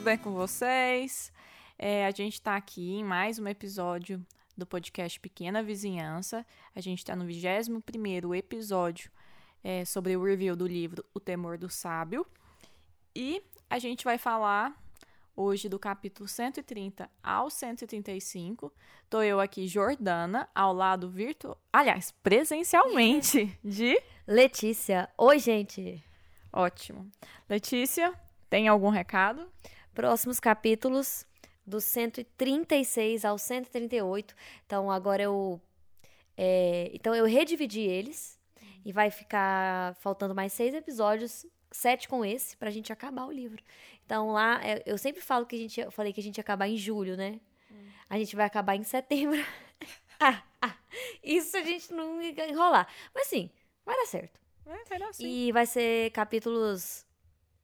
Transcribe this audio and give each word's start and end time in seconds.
tudo 0.00 0.06
bem 0.06 0.16
com 0.16 0.32
vocês? 0.32 1.30
É, 1.78 2.06
a 2.06 2.10
gente 2.10 2.32
está 2.32 2.56
aqui 2.56 2.92
em 2.94 3.04
mais 3.04 3.38
um 3.38 3.46
episódio 3.46 4.24
do 4.56 4.64
podcast 4.64 5.20
Pequena 5.20 5.62
Vizinhança. 5.62 6.46
A 6.74 6.80
gente 6.80 7.00
está 7.00 7.14
no 7.14 7.26
21 7.26 8.34
episódio 8.34 9.10
é, 9.62 9.84
sobre 9.84 10.16
o 10.16 10.24
review 10.24 10.56
do 10.56 10.66
livro 10.66 11.04
O 11.12 11.20
Temor 11.20 11.58
do 11.58 11.68
Sábio. 11.68 12.26
E 13.14 13.42
a 13.68 13.78
gente 13.78 14.02
vai 14.02 14.16
falar 14.16 14.74
hoje 15.36 15.68
do 15.68 15.78
capítulo 15.78 16.26
130 16.26 17.06
ao 17.22 17.50
135. 17.50 18.72
Tô 19.10 19.20
eu 19.20 19.38
aqui, 19.38 19.66
Jordana, 19.66 20.48
ao 20.54 20.72
lado 20.72 21.10
virtual. 21.10 21.60
Aliás, 21.70 22.10
presencialmente, 22.22 23.54
de. 23.62 24.00
Letícia. 24.26 25.10
Oi, 25.18 25.38
gente. 25.38 26.02
Ótimo. 26.50 27.06
Letícia, 27.46 28.18
tem 28.48 28.66
algum 28.66 28.88
recado? 28.88 29.46
Próximos 29.94 30.38
capítulos 30.38 31.26
do 31.66 31.80
136 31.80 33.24
ao 33.24 33.38
138. 33.38 34.34
Então, 34.66 34.90
agora 34.90 35.22
eu. 35.22 35.60
É, 36.36 36.90
então, 36.94 37.14
eu 37.14 37.24
redividi 37.24 37.80
eles. 37.80 38.38
E 38.84 38.92
vai 38.92 39.10
ficar 39.10 39.94
faltando 39.96 40.34
mais 40.34 40.54
seis 40.54 40.74
episódios, 40.74 41.44
sete 41.70 42.08
com 42.08 42.24
esse, 42.24 42.56
pra 42.56 42.70
gente 42.70 42.90
acabar 42.90 43.26
o 43.26 43.32
livro. 43.32 43.62
Então, 44.06 44.30
lá, 44.32 44.58
é, 44.64 44.82
eu 44.86 44.96
sempre 44.96 45.20
falo 45.20 45.44
que 45.44 45.54
a 45.54 45.58
gente. 45.58 45.80
Eu 45.80 45.90
falei 45.90 46.12
que 46.12 46.20
a 46.20 46.22
gente 46.22 46.38
ia 46.38 46.42
acabar 46.42 46.66
em 46.66 46.76
julho, 46.76 47.16
né? 47.16 47.40
A 48.10 48.18
gente 48.18 48.34
vai 48.34 48.44
acabar 48.44 48.74
em 48.74 48.82
setembro. 48.82 49.38
ah, 50.18 50.42
ah, 50.60 50.76
isso 51.22 51.56
a 51.56 51.62
gente 51.62 51.92
não 51.92 52.20
enrolar. 52.20 52.88
Mas 53.14 53.28
sim, 53.28 53.48
vai 53.86 53.96
dar 53.96 54.06
certo. 54.06 54.40
É, 54.66 54.84
vai 54.88 54.98
dar 54.98 55.14
sim. 55.14 55.24
E 55.24 55.52
vai 55.52 55.64
ser 55.64 56.10
capítulos 56.10 57.06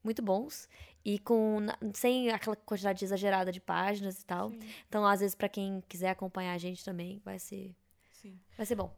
muito 0.05 0.23
bons 0.23 0.69
e 1.07 1.21
com 1.21 1.61
sem 1.95 2.31
aquela 2.31 2.57
quantidade 2.57 3.05
exagerada 3.05 3.53
de 3.53 3.61
páginas 3.61 4.21
e 4.21 4.27
tal. 4.27 4.51
Sim. 4.51 4.59
Então, 4.89 5.07
às 5.07 5.21
vezes 5.21 5.37
para 5.37 5.49
quem 5.49 5.81
quiser 5.89 6.11
acompanhar 6.11 6.53
a 6.53 6.59
gente 6.59 6.85
também, 6.85 7.23
vai 7.25 7.39
ser 7.39 7.77
Sim. 8.11 8.37
vai 8.57 8.67
ser 8.67 8.75
bom. 8.75 8.93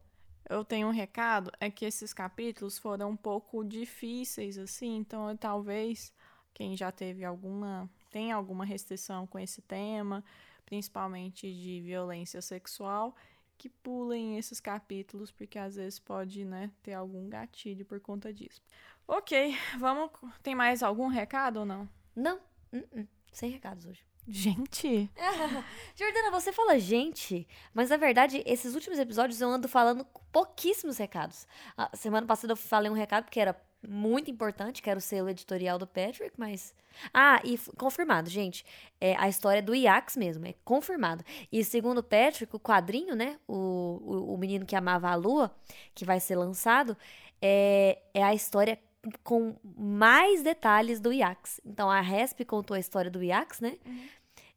Eu 0.49 0.65
tenho 0.65 0.89
um 0.89 0.91
recado, 0.91 1.53
é 1.61 1.71
que 1.71 1.85
esses 1.85 2.15
capítulos 2.15 2.79
foram 2.79 3.11
um 3.11 3.17
pouco 3.17 3.63
difíceis 3.63 4.57
assim, 4.57 4.97
então 4.97 5.29
eu, 5.29 5.37
talvez 5.37 6.11
quem 6.55 6.75
já 6.75 6.91
teve 6.91 7.27
alguma 7.27 7.91
tem 8.11 8.33
alguma 8.33 8.65
restrição 8.65 9.27
com 9.27 9.39
esse 9.39 9.61
tema, 9.61 10.25
principalmente 10.65 11.53
de 11.53 11.83
violência 11.83 12.41
sexual, 12.41 13.15
que 13.59 13.69
pulem 13.69 14.39
esses 14.39 14.61
capítulos, 14.61 15.31
porque 15.31 15.59
às 15.59 15.77
vezes 15.77 15.99
pode, 15.99 16.43
né, 16.43 16.71
ter 16.83 16.95
algum 16.95 17.29
gatilho 17.29 17.85
por 17.85 18.01
conta 18.01 18.33
disso. 18.33 18.63
Ok, 19.07 19.55
vamos. 19.79 20.11
Tem 20.43 20.55
mais 20.55 20.83
algum 20.83 21.09
recado 21.09 21.61
ou 21.61 21.67
não? 21.67 21.87
Não, 22.19 22.37
uh 22.73 22.79
-uh. 22.97 23.09
sem 23.33 23.49
recados 23.51 23.87
hoje. 23.87 24.05
Gente! 24.27 25.09
Jordana, 25.97 26.31
você 26.33 26.53
fala 26.53 26.79
gente, 26.79 27.47
mas 27.73 27.91
na 27.91 27.97
verdade, 27.97 28.43
esses 28.45 28.75
últimos 28.75 28.99
episódios 28.99 29.41
eu 29.41 29.49
ando 29.49 29.69
falando 29.69 30.05
pouquíssimos 30.33 30.99
recados. 30.99 31.47
A 31.77 31.97
semana 31.97 32.27
passada 32.27 32.53
eu 32.53 32.57
falei 32.57 32.91
um 32.91 32.95
recado 32.95 33.31
que 33.31 33.39
era 33.39 33.57
muito 33.87 34.31
importante, 34.31 34.83
que 34.83 34.91
era 34.91 34.99
o 34.99 35.01
selo 35.01 35.31
editorial 35.31 35.79
do 35.79 35.87
Patrick, 35.87 36.33
mas. 36.37 36.75
Ah, 37.15 37.41
e 37.45 37.57
confirmado, 37.77 38.29
gente. 38.29 38.67
É 39.01 39.15
a 39.17 39.29
história 39.29 39.63
do 39.63 39.73
Iax 39.73 40.17
mesmo, 40.17 40.45
é 40.45 40.55
confirmado. 40.65 41.25
E 41.53 41.65
segundo 41.65 41.99
o 41.99 42.03
Patrick, 42.03 42.55
o 42.55 42.61
quadrinho, 42.61 43.15
né? 43.15 43.39
O, 43.47 43.55
o, 43.55 44.35
o 44.35 44.37
menino 44.37 44.67
que 44.67 44.75
amava 44.75 45.09
a 45.09 45.15
lua, 45.15 45.55
que 45.95 46.05
vai 46.05 46.19
ser 46.19 46.35
lançado, 46.35 46.97
é, 47.41 48.03
é 48.13 48.23
a 48.25 48.35
história 48.35 48.79
com 49.23 49.57
mais 49.63 50.43
detalhes 50.43 51.01
do 51.01 51.13
Iax. 51.13 51.61
Então 51.65 51.91
a 51.91 52.01
Resp 52.01 52.45
contou 52.45 52.75
a 52.75 52.81
história 52.81 53.11
do 53.11 53.23
Iax, 53.23 53.61
né? 53.61 53.79
Uhum. 53.85 54.09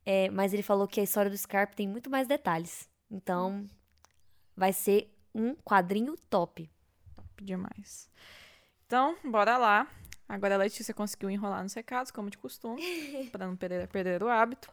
É, 0.06 0.30
mas 0.32 0.54
ele 0.54 0.64
falou 0.64 0.88
que 0.88 1.00
a 1.00 1.04
história 1.04 1.30
do 1.30 1.38
Scarp 1.38 1.74
tem 1.74 1.88
muito 1.88 2.10
mais 2.10 2.28
detalhes. 2.28 2.90
Então 3.10 3.66
vai 4.56 4.74
ser 4.74 5.14
um 5.34 5.56
quadrinho 5.56 6.16
top. 6.30 6.70
Top 7.16 7.44
demais. 7.44 8.10
Então, 8.86 9.16
bora 9.24 9.58
lá. 9.58 9.88
Agora 10.28 10.56
a 10.56 10.58
Letícia 10.58 10.94
conseguiu 10.94 11.30
enrolar 11.30 11.62
nos 11.62 11.74
recados, 11.74 12.12
como 12.12 12.30
de 12.30 12.38
costume, 12.38 12.82
para 13.32 13.46
não 13.46 13.56
perder, 13.56 13.88
perder 13.88 14.24
o 14.24 14.30
hábito. 14.30 14.72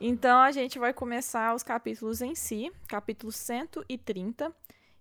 Então 0.00 0.38
a 0.40 0.50
gente 0.50 0.78
vai 0.78 0.92
começar 0.92 1.54
os 1.54 1.62
capítulos 1.62 2.20
em 2.20 2.34
si. 2.34 2.72
Capítulo 2.88 3.32
130, 3.32 4.52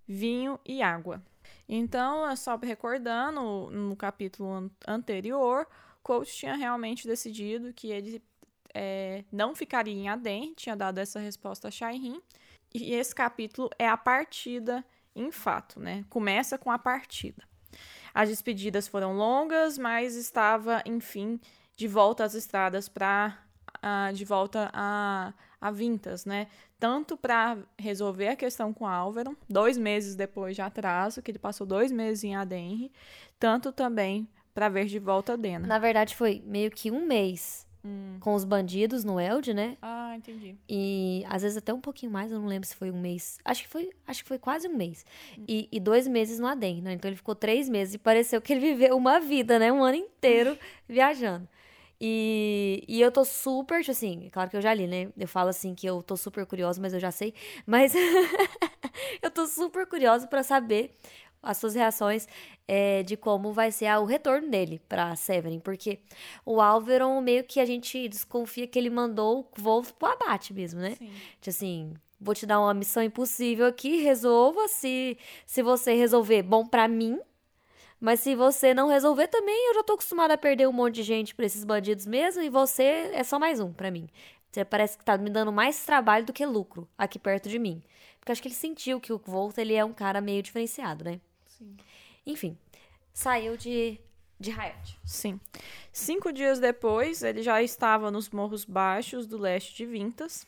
Vinho 0.07 0.59
e 0.65 0.81
Água. 0.81 1.21
Então, 1.67 2.33
só 2.35 2.55
recordando, 2.57 3.69
no 3.69 3.95
capítulo 3.95 4.71
anterior, 4.87 5.67
Coach 6.01 6.33
tinha 6.33 6.55
realmente 6.55 7.05
decidido 7.05 7.73
que 7.73 7.91
ele 7.91 8.23
é, 8.73 9.25
não 9.31 9.53
ficaria 9.53 9.93
em 9.93 10.07
Aden, 10.07 10.53
tinha 10.55 10.75
dado 10.75 10.99
essa 10.99 11.19
resposta 11.19 11.67
a 11.67 11.71
Shairin. 11.71 12.21
E 12.73 12.93
esse 12.93 13.13
capítulo 13.13 13.69
é 13.77 13.87
a 13.87 13.97
partida 13.97 14.85
em 15.15 15.31
fato, 15.31 15.79
né? 15.79 16.05
Começa 16.09 16.57
com 16.57 16.71
a 16.71 16.77
partida. 16.77 17.43
As 18.13 18.29
despedidas 18.29 18.87
foram 18.87 19.17
longas, 19.17 19.77
mas 19.77 20.15
estava, 20.15 20.81
enfim, 20.85 21.39
de 21.75 21.87
volta 21.87 22.23
às 22.23 22.33
estradas 22.33 22.87
para 22.87 23.37
uh, 23.77 24.13
de 24.13 24.25
volta 24.25 24.69
a, 24.73 25.33
a 25.59 25.71
Vintas, 25.71 26.25
né? 26.25 26.47
Tanto 26.79 27.17
para 27.17 27.57
resolver 27.77 28.27
a 28.27 28.35
questão 28.35 28.71
com 28.73 28.85
Álvaro, 28.85 29.35
dois 29.49 29.77
meses 29.77 30.15
depois 30.15 30.55
de 30.55 30.61
atraso, 30.61 31.21
que 31.21 31.31
ele 31.31 31.39
passou 31.39 31.65
dois 31.65 31.91
meses 31.91 32.23
em 32.23 32.35
Adenre, 32.35 32.91
tanto 33.39 33.71
também 33.71 34.27
para 34.53 34.69
ver 34.69 34.85
de 34.85 34.99
volta 34.99 35.33
a 35.33 35.35
Dena. 35.35 35.67
Na 35.67 35.79
verdade, 35.79 36.15
foi 36.15 36.41
meio 36.45 36.69
que 36.71 36.91
um 36.91 37.05
mês 37.05 37.67
Hum. 37.85 38.17
com 38.19 38.33
os 38.33 38.43
bandidos 38.43 39.05
no 39.05 39.17
Eld, 39.19 39.53
né? 39.53 39.77
Ah, 39.81 40.13
entendi. 40.15 40.57
E 40.67 41.23
às 41.29 41.43
vezes 41.43 41.57
até 41.57 41.73
um 41.73 41.79
pouquinho 41.79 42.11
mais, 42.11 42.31
eu 42.31 42.39
não 42.39 42.47
lembro 42.47 42.67
se 42.67 42.75
foi 42.75 42.91
um 42.91 42.99
mês. 42.99 43.37
Acho 43.45 43.63
que 43.63 43.69
foi, 43.69 43.89
acho 44.05 44.23
que 44.23 44.27
foi 44.27 44.37
quase 44.37 44.67
um 44.67 44.75
mês. 44.75 45.05
E, 45.47 45.69
e 45.71 45.79
dois 45.79 46.05
meses 46.07 46.37
no 46.37 46.47
Adem, 46.47 46.81
né? 46.81 46.93
Então 46.93 47.07
ele 47.07 47.15
ficou 47.15 47.33
três 47.33 47.69
meses 47.69 47.93
e 47.93 47.97
pareceu 47.97 48.41
que 48.41 48.51
ele 48.51 48.59
viveu 48.73 48.97
uma 48.97 49.19
vida, 49.19 49.57
né? 49.57 49.71
Um 49.71 49.83
ano 49.83 49.95
inteiro 49.97 50.57
viajando. 50.89 51.47
E, 51.99 52.83
e 52.87 53.01
eu 53.01 53.11
tô 53.11 53.25
super, 53.25 53.79
tipo 53.79 53.91
assim, 53.91 54.29
claro 54.31 54.49
que 54.49 54.57
eu 54.57 54.61
já 54.61 54.73
li, 54.73 54.87
né? 54.87 55.09
Eu 55.17 55.27
falo 55.27 55.49
assim 55.49 55.73
que 55.73 55.87
eu 55.87 56.03
tô 56.03 56.15
super 56.15 56.45
curiosa, 56.45 56.81
mas 56.81 56.93
eu 56.93 56.99
já 56.99 57.11
sei. 57.11 57.33
Mas 57.65 57.93
eu 59.21 59.31
tô 59.31 59.47
super 59.47 59.85
curiosa 59.87 60.27
para 60.27 60.43
saber 60.43 60.95
as 61.41 61.57
suas 61.57 61.75
reações 61.75 62.27
é, 62.67 63.03
de 63.03 63.15
como 63.15 63.53
vai 63.53 63.71
ser 63.71 63.89
o 63.97 64.05
retorno 64.05 64.49
dele 64.49 64.81
para 64.89 65.15
Severin, 65.15 65.59
porque 65.59 65.99
o 66.45 66.59
Álvaro 66.59 67.21
meio 67.21 67.43
que 67.43 67.59
a 67.59 67.65
gente 67.65 68.07
desconfia 68.09 68.67
que 68.67 68.77
ele 68.77 68.89
mandou 68.89 69.49
o 69.57 69.61
Wolf 69.61 69.91
pro 69.93 70.09
abate 70.09 70.53
mesmo, 70.53 70.79
né? 70.81 70.95
Sim. 70.95 71.11
Tipo 71.39 71.49
assim, 71.49 71.93
vou 72.19 72.35
te 72.35 72.45
dar 72.45 72.59
uma 72.59 72.73
missão 72.73 73.01
impossível 73.03 73.65
aqui, 73.65 74.01
resolva 74.01 74.67
se 74.67 75.17
se 75.45 75.61
você 75.63 75.93
resolver, 75.93 76.43
bom 76.43 76.65
para 76.65 76.87
mim. 76.87 77.19
Mas 77.99 78.19
se 78.19 78.35
você 78.35 78.73
não 78.73 78.87
resolver 78.87 79.27
também, 79.27 79.69
eu 79.69 79.75
já 79.75 79.83
tô 79.83 79.93
acostumada 79.93 80.33
a 80.35 80.37
perder 80.37 80.67
um 80.67 80.73
monte 80.73 80.95
de 80.95 81.03
gente 81.03 81.33
pra 81.33 81.45
esses 81.45 81.63
bandidos 81.63 82.05
mesmo, 82.05 82.41
e 82.43 82.49
você 82.49 83.11
é 83.13 83.23
só 83.23 83.39
mais 83.39 83.59
um 83.59 83.73
para 83.73 83.89
mim. 83.89 84.07
Você 84.51 84.63
parece 84.63 84.97
que 84.97 85.03
tá 85.03 85.17
me 85.17 85.29
dando 85.29 85.51
mais 85.51 85.83
trabalho 85.85 86.25
do 86.25 86.33
que 86.33 86.45
lucro 86.45 86.87
aqui 86.97 87.19
perto 87.19 87.49
de 87.49 87.59
mim. 87.59 87.81
Porque 88.19 88.31
acho 88.31 88.41
que 88.41 88.47
ele 88.47 88.55
sentiu 88.55 88.99
que 88.99 89.13
o 89.13 89.17
Volt 89.17 89.57
ele 89.57 89.73
é 89.73 89.83
um 89.83 89.93
cara 89.93 90.21
meio 90.21 90.43
diferenciado, 90.43 91.03
né? 91.03 91.19
Sim. 91.45 91.77
Enfim, 92.25 92.57
saiu 93.13 93.55
de, 93.57 93.99
de 94.39 94.51
Riot. 94.51 94.99
Sim. 95.05 95.39
Cinco 95.91 96.31
dias 96.31 96.59
depois, 96.59 97.23
ele 97.23 97.41
já 97.41 97.61
estava 97.61 98.11
nos 98.11 98.29
morros 98.29 98.65
baixos 98.65 99.25
do 99.25 99.37
leste 99.37 99.75
de 99.75 99.85
Vintas. 99.85 100.45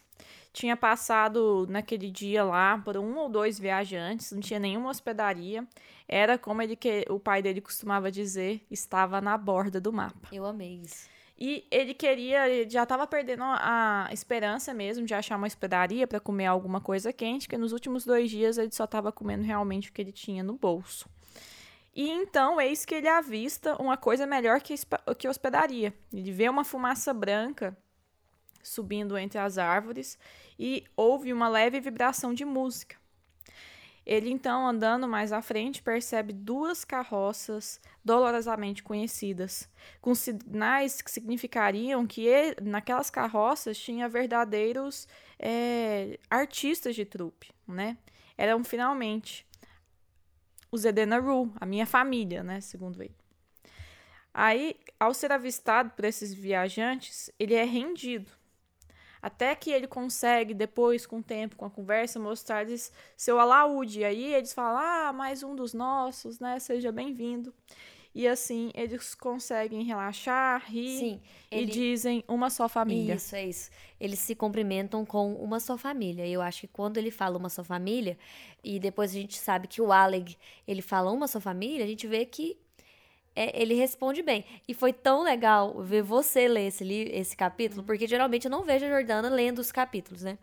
Tinha 0.52 0.75
passado 0.75 1.68
naquele 1.69 2.10
dia 2.10 2.44
lá 2.44 2.77
por 2.80 2.98
um 2.98 3.18
ou 3.18 3.30
dois 3.30 3.60
viajantes, 3.60 4.31
não 4.31 4.39
tinha 4.39 4.60
nenhuma 4.60 4.89
hospedaria. 4.89 5.66
Era 6.07 6.38
como 6.38 6.62
ele 6.62 6.75
que 6.75 7.06
o 7.10 7.19
pai 7.19 7.42
dele 7.42 7.62
costumava 7.62 8.12
dizer, 8.12 8.66
estava 8.69 9.21
na 9.21 9.38
borda 9.38 9.80
do 9.80 9.94
mapa. 9.94 10.27
Eu 10.31 10.45
amei 10.45 10.81
isso. 10.83 11.07
E 11.42 11.66
ele 11.71 11.94
queria, 11.94 12.50
ele 12.50 12.69
já 12.69 12.83
estava 12.83 13.07
perdendo 13.07 13.44
a 13.44 14.10
esperança 14.12 14.74
mesmo 14.74 15.06
de 15.06 15.13
achar 15.13 15.38
uma 15.38 15.48
hospedaria 15.48 16.06
para 16.06 16.19
comer 16.19 16.48
alguma 16.48 16.81
coisa 16.81 17.13
quente, 17.13 17.48
porque 17.48 17.57
nos 17.57 17.72
últimos 17.72 18.04
dois 18.04 18.30
dias 18.30 18.57
ele 18.57 18.74
só 18.74 18.83
estava 18.83 19.10
comendo 19.10 19.44
realmente 19.44 19.89
o 19.89 19.94
que 19.94 20.01
ele 20.01 20.12
tinha 20.12 20.44
no 20.44 20.57
bolso. 20.57 21.07
E 21.95 22.10
então, 22.10 22.60
eis 22.60 22.83
que 22.86 22.95
ele 22.95 23.07
avista 23.07 23.81
uma 23.81 23.95
coisa 23.95 24.27
melhor 24.27 24.60
que, 24.60 24.75
que 25.18 25.27
hospedaria. 25.30 25.94
Ele 26.12 26.31
vê 26.31 26.50
uma 26.50 26.65
fumaça 26.65 27.13
branca 27.13 27.77
subindo 28.61 29.17
entre 29.17 29.39
as 29.39 29.57
árvores 29.57 30.17
e 30.57 30.83
ouve 30.95 31.31
uma 31.31 31.47
leve 31.47 31.79
vibração 31.79 32.33
de 32.33 32.45
música. 32.45 32.97
Ele 34.06 34.31
então, 34.31 34.67
andando 34.67 35.07
mais 35.07 35.31
à 35.31 35.39
frente, 35.39 35.83
percebe 35.83 36.33
duas 36.33 36.83
carroças 36.83 37.79
dolorosamente 38.03 38.81
conhecidas, 38.81 39.69
com 40.01 40.15
sinais 40.15 41.00
que 41.00 41.11
significariam 41.11 42.07
que 42.07 42.25
ele, 42.25 42.56
naquelas 42.59 43.11
carroças 43.11 43.77
tinha 43.77 44.09
verdadeiros 44.09 45.07
é, 45.38 46.17
artistas 46.27 46.95
de 46.95 47.05
trupe, 47.05 47.51
né? 47.67 47.97
Eram 48.35 48.63
finalmente 48.63 49.45
os 50.71 50.85
Edena 50.85 51.19
Ru, 51.19 51.53
a 51.62 51.65
minha 51.65 51.85
família, 51.85 52.41
né? 52.41 52.62
Segundo 52.62 53.03
ele. 53.03 53.15
Aí, 54.33 54.75
ao 55.00 55.13
ser 55.13 55.31
avistado 55.31 55.91
por 55.91 56.05
esses 56.05 56.33
viajantes, 56.33 57.31
ele 57.38 57.53
é 57.53 57.63
rendido. 57.63 58.31
Até 59.21 59.54
que 59.56 59.71
ele 59.71 59.88
consegue, 59.88 60.54
depois, 60.54 61.06
com 61.06 61.19
o 61.19 61.24
tempo, 61.24 61.56
com 61.56 61.66
a 61.66 61.69
conversa, 61.69 62.19
mostrar-lhes 62.19 62.92
seu 63.18 63.39
alaúde. 63.39 64.00
E 64.00 64.06
aí 64.06 64.33
eles 64.33 64.54
falam: 64.54 64.80
Ah, 64.80 65.13
mais 65.13 65.44
um 65.44 65.56
dos 65.56 65.74
nossos, 65.74 66.39
né? 66.39 66.60
Seja 66.60 66.92
bem-vindo. 66.92 67.54
E 68.13 68.27
assim 68.27 68.71
eles 68.74 69.13
conseguem 69.13 69.83
relaxar, 69.83 70.63
rir 70.68 70.98
Sim, 70.98 71.21
e 71.51 71.57
ele- 71.57 71.71
dizem 71.71 72.24
uma 72.27 72.50
só 72.50 72.68
família. 72.68 73.16
Isso, 73.16 73.36
é 73.36 73.45
isso. 73.45 73.69
Eles 74.00 74.18
se 74.19 74.33
cumprimentam 74.33 75.06
com 75.06 75.36
uma 75.36 75.60
só 75.60 75.77
família. 75.77 76.25
E 76.25 76.33
eu 76.33 76.42
acho 76.42 76.62
que 76.62 76.68
quando 76.68 76.98
ele 76.98 77.12
fala 77.12 77.38
uma 77.38 77.50
só 77.50 77.63
família, 77.63 78.18
e 78.63 78.80
depois 78.80 79.12
a 79.12 79.13
gente 79.13 79.38
sabe 79.38 79.68
que 79.68 79.80
o 79.81 79.92
Alec, 79.92 80.36
ele 80.68 80.81
fala 80.81 81.12
uma 81.12 81.27
só 81.27 81.39
família, 81.39 81.86
a 81.86 81.88
gente 81.88 82.07
vê 82.07 82.25
que 82.25 82.57
é, 83.41 83.62
ele 83.62 83.74
responde 83.74 84.21
bem. 84.21 84.44
E 84.68 84.74
foi 84.74 84.91
tão 84.91 85.24
legal 85.24 85.81
ver 85.81 86.01
você 86.01 86.47
ler 86.47 86.68
esse, 86.68 86.83
esse 87.21 87.36
capítulo, 87.38 87.83
porque 87.83 88.06
geralmente 88.07 88.45
eu 88.45 88.51
não 88.51 88.63
vejo 88.63 88.86
a 88.86 88.89
Jordana 88.89 89.30
lendo 89.30 89.59
os 89.59 89.71
capítulos, 89.71 90.24
né? 90.24 90.38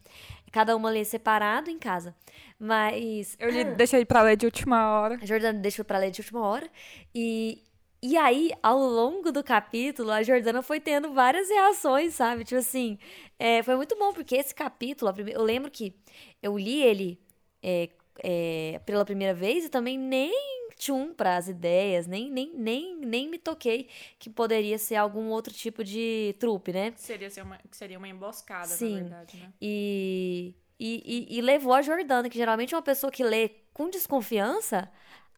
Cada 0.52 0.74
uma 0.74 0.88
lê 0.90 1.04
separado 1.04 1.68
em 1.70 1.78
casa. 1.78 2.14
Mas 2.58 3.36
Eu 3.38 3.50
li, 3.50 3.64
deixei 3.64 4.04
pra 4.04 4.22
ler 4.22 4.36
de 4.36 4.46
última 4.46 4.78
hora. 5.00 5.18
a 5.20 5.26
Jordana 5.26 5.58
deixou 5.58 5.84
pra 5.84 5.98
ler 5.98 6.10
de 6.10 6.20
última 6.22 6.40
hora. 6.46 6.68
E, 7.14 7.62
e 8.02 8.16
aí, 8.16 8.52
ao 8.62 8.78
longo 8.78 9.30
do 9.30 9.42
capítulo, 9.44 10.10
a 10.10 10.22
Jordana 10.22 10.62
foi 10.62 10.80
tendo 10.80 11.12
várias 11.12 11.48
reações, 11.50 12.14
sabe? 12.14 12.44
Tipo 12.44 12.60
assim, 12.60 12.98
é, 13.38 13.62
foi 13.62 13.76
muito 13.76 13.96
bom, 13.98 14.12
porque 14.14 14.36
esse 14.36 14.54
capítulo, 14.54 15.12
prime- 15.12 15.32
eu 15.32 15.42
lembro 15.42 15.70
que 15.70 15.94
eu 16.42 16.56
li 16.58 16.82
ele 16.82 17.20
é, 17.62 17.90
é, 18.22 18.80
pela 18.86 19.04
primeira 19.04 19.34
vez 19.34 19.64
e 19.66 19.68
também 19.68 19.98
nem 19.98 20.32
tchum 20.76 21.12
para 21.14 21.36
as 21.36 21.48
ideias, 21.48 22.06
nem, 22.06 22.30
nem, 22.30 22.52
nem, 22.54 22.96
nem 22.96 23.28
me 23.28 23.38
toquei 23.38 23.88
que 24.18 24.28
poderia 24.28 24.78
ser 24.78 24.96
algum 24.96 25.28
outro 25.28 25.52
tipo 25.52 25.82
de 25.82 26.34
trupe, 26.38 26.72
né? 26.72 26.92
Seria, 26.96 27.30
ser 27.30 27.42
uma, 27.42 27.58
que 27.58 27.76
seria 27.76 27.98
uma 27.98 28.08
emboscada, 28.08 28.68
Sim. 28.68 28.94
na 28.94 29.00
verdade, 29.00 29.36
né? 29.38 29.52
E, 29.60 30.54
e, 30.78 31.28
e, 31.30 31.38
e 31.38 31.40
levou 31.40 31.72
a 31.72 31.82
Jordana, 31.82 32.28
que 32.28 32.36
geralmente 32.36 32.74
é 32.74 32.76
uma 32.76 32.82
pessoa 32.82 33.10
que 33.10 33.24
lê 33.24 33.50
com 33.72 33.88
desconfiança, 33.88 34.90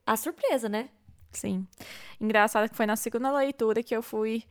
a 0.05 0.17
surpresa, 0.17 0.69
né? 0.69 0.89
Sim. 1.33 1.67
Engraçado 2.21 2.69
que 2.69 2.77
foi 2.77 2.87
na 2.87 2.97
segunda 2.97 3.31
leitura 3.31 3.83
que 3.83 3.95
eu 3.95 4.03
fui 4.03 4.45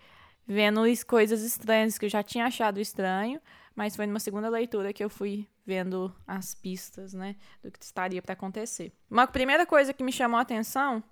vendo 0.46 0.82
as 0.82 1.04
coisas 1.04 1.44
estranhas 1.44 1.98
que 1.98 2.06
eu 2.06 2.10
já 2.10 2.24
tinha 2.24 2.46
achado 2.46 2.80
estranho, 2.80 3.42
mas 3.78 3.96
foi 3.96 4.08
numa 4.08 4.20
segunda 4.20 4.50
leitura 4.50 4.92
que 4.92 5.04
eu 5.04 5.10
fui 5.10 5.48
vendo 5.64 6.12
as 6.26 6.56
pistas, 6.56 7.14
né, 7.14 7.36
do 7.64 7.70
que 7.70 7.78
estaria 7.84 8.24
para 8.24 8.34
acontecer. 8.34 8.92
Uma 9.08 9.28
primeira 9.28 9.68
coisa 9.68 9.94
que 9.94 10.04
me 10.04 10.12
chamou 10.12 10.40
a 10.40 10.42
atenção 10.42 11.04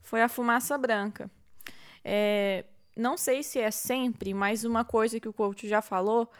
foi 0.00 0.22
a 0.22 0.28
fumaça 0.28 0.78
branca. 0.78 1.28
É, 2.04 2.64
não 2.96 3.16
sei 3.16 3.42
se 3.42 3.58
é 3.58 3.72
sempre, 3.72 4.32
mas 4.32 4.62
uma 4.62 4.84
coisa 4.84 5.18
que 5.18 5.28
o 5.28 5.32
coach 5.32 5.66
já 5.66 5.82
falou 5.82 6.30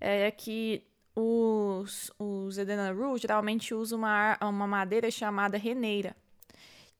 é 0.00 0.30
que 0.30 0.86
os, 1.12 2.12
os 2.20 2.56
Edenaru 2.56 3.18
geralmente 3.18 3.74
usam 3.74 3.98
uma, 3.98 4.38
uma 4.40 4.66
madeira 4.68 5.10
chamada 5.10 5.58
reneira 5.58 6.14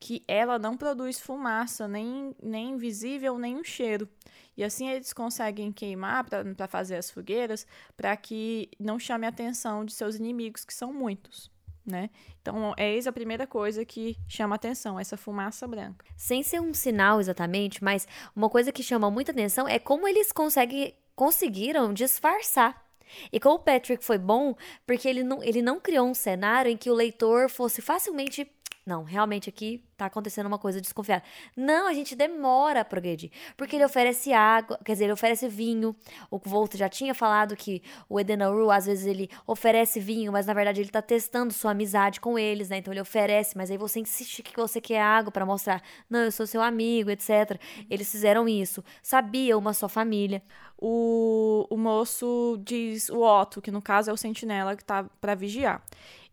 que 0.03 0.25
ela 0.27 0.59
não 0.59 0.77
produz 0.77 1.21
fumaça, 1.21 1.87
nem, 1.87 2.35
nem 2.43 2.77
visível, 2.77 3.39
nem 3.39 3.57
um 3.57 3.63
cheiro. 3.63 4.09
E 4.57 4.65
assim 4.65 4.89
eles 4.89 5.13
conseguem 5.13 5.71
queimar 5.71 6.25
para 6.25 6.67
fazer 6.67 6.97
as 6.97 7.09
fogueiras, 7.09 7.65
para 7.97 8.17
que 8.17 8.69
não 8.81 8.99
chame 8.99 9.27
a 9.27 9.29
atenção 9.29 9.85
de 9.85 9.93
seus 9.93 10.17
inimigos, 10.17 10.65
que 10.65 10.75
são 10.75 10.93
muitos. 10.93 11.49
Né? 11.87 12.11
Então, 12.41 12.75
é 12.77 12.99
a 12.99 13.13
primeira 13.13 13.47
coisa 13.47 13.85
que 13.85 14.17
chama 14.27 14.57
atenção, 14.57 14.99
essa 14.99 15.17
fumaça 15.17 15.69
branca. 15.69 16.05
sem 16.17 16.43
ser 16.43 16.61
um 16.61 16.75
sinal 16.75 17.21
exatamente, 17.21 17.83
mas 17.83 18.07
uma 18.35 18.51
coisa 18.51 18.73
que 18.73 18.83
chama 18.83 19.09
muita 19.09 19.31
atenção 19.31 19.69
é 19.69 19.79
como 19.79 20.09
eles 20.09 20.33
conseguem, 20.33 20.97
conseguiram 21.15 21.95
disfarçar. 21.95 22.85
E 23.33 23.39
como 23.39 23.57
o 23.57 23.61
Patrick 23.61 24.05
foi 24.05 24.19
bom, 24.19 24.57
porque 24.85 25.09
ele 25.09 25.23
não, 25.23 25.43
ele 25.45 25.63
não 25.63 25.79
criou 25.79 26.09
um 26.09 26.15
cenário 26.15 26.73
em 26.73 26.77
que 26.77 26.91
o 26.91 26.95
leitor 26.95 27.49
fosse 27.49 27.81
facilmente. 27.81 28.51
Não, 28.85 29.05
realmente 29.05 29.49
aqui 29.49 29.85
tá 30.03 30.07
acontecendo 30.07 30.47
uma 30.47 30.59
coisa 30.59 30.81
desconfiada. 30.81 31.23
Não, 31.57 31.89
a 31.89 31.95
gente 31.95 32.15
demora 32.15 32.81
a 32.81 32.85
progredir. 32.85 33.31
Porque 33.57 33.77
ele 33.77 33.85
oferece 33.85 34.33
água, 34.33 34.79
quer 34.85 34.93
dizer, 34.93 35.05
ele 35.05 35.13
oferece 35.13 35.49
vinho. 35.49 35.95
O 36.31 36.39
Volto 36.39 36.77
já 36.77 36.89
tinha 36.89 37.15
falado 37.15 37.57
que 37.57 37.83
o 38.09 38.19
Edenaru, 38.19 38.71
às 38.71 38.87
vezes, 38.87 39.07
ele 39.07 39.31
oferece 39.47 40.01
vinho, 40.01 40.33
mas 40.33 40.47
na 40.47 40.55
verdade 40.55 40.81
ele 40.81 40.91
tá 40.91 41.03
testando 41.03 41.53
sua 41.53 41.71
amizade 41.71 42.21
com 42.21 42.39
eles, 42.39 42.69
né? 42.69 42.79
Então 42.79 42.93
ele 42.93 43.01
oferece, 43.01 43.57
mas 43.57 43.71
aí 43.71 43.79
você 43.79 44.01
insiste 44.01 44.43
que 44.43 44.57
você 44.57 44.81
quer 44.81 45.01
água 45.01 45.31
pra 45.31 45.47
mostrar, 45.47 45.83
não, 46.09 46.21
eu 46.21 46.33
sou 46.33 46.47
seu 46.47 46.63
amigo, 46.63 47.11
etc. 47.11 47.61
Eles 47.89 48.11
fizeram 48.11 48.49
isso. 48.49 48.83
Sabia 49.03 49.57
uma 49.57 49.73
só 49.73 49.89
família. 49.89 50.43
O, 50.79 51.67
o 51.71 51.77
moço 51.77 52.61
diz, 52.65 53.09
o 53.09 53.21
Otto, 53.21 53.63
que 53.63 53.71
no 53.71 53.81
caso 53.81 54.11
é 54.11 54.13
o 54.13 54.17
sentinela 54.17 54.75
que 54.75 54.85
tá 54.85 55.05
para 55.21 55.35
vigiar. 55.35 55.81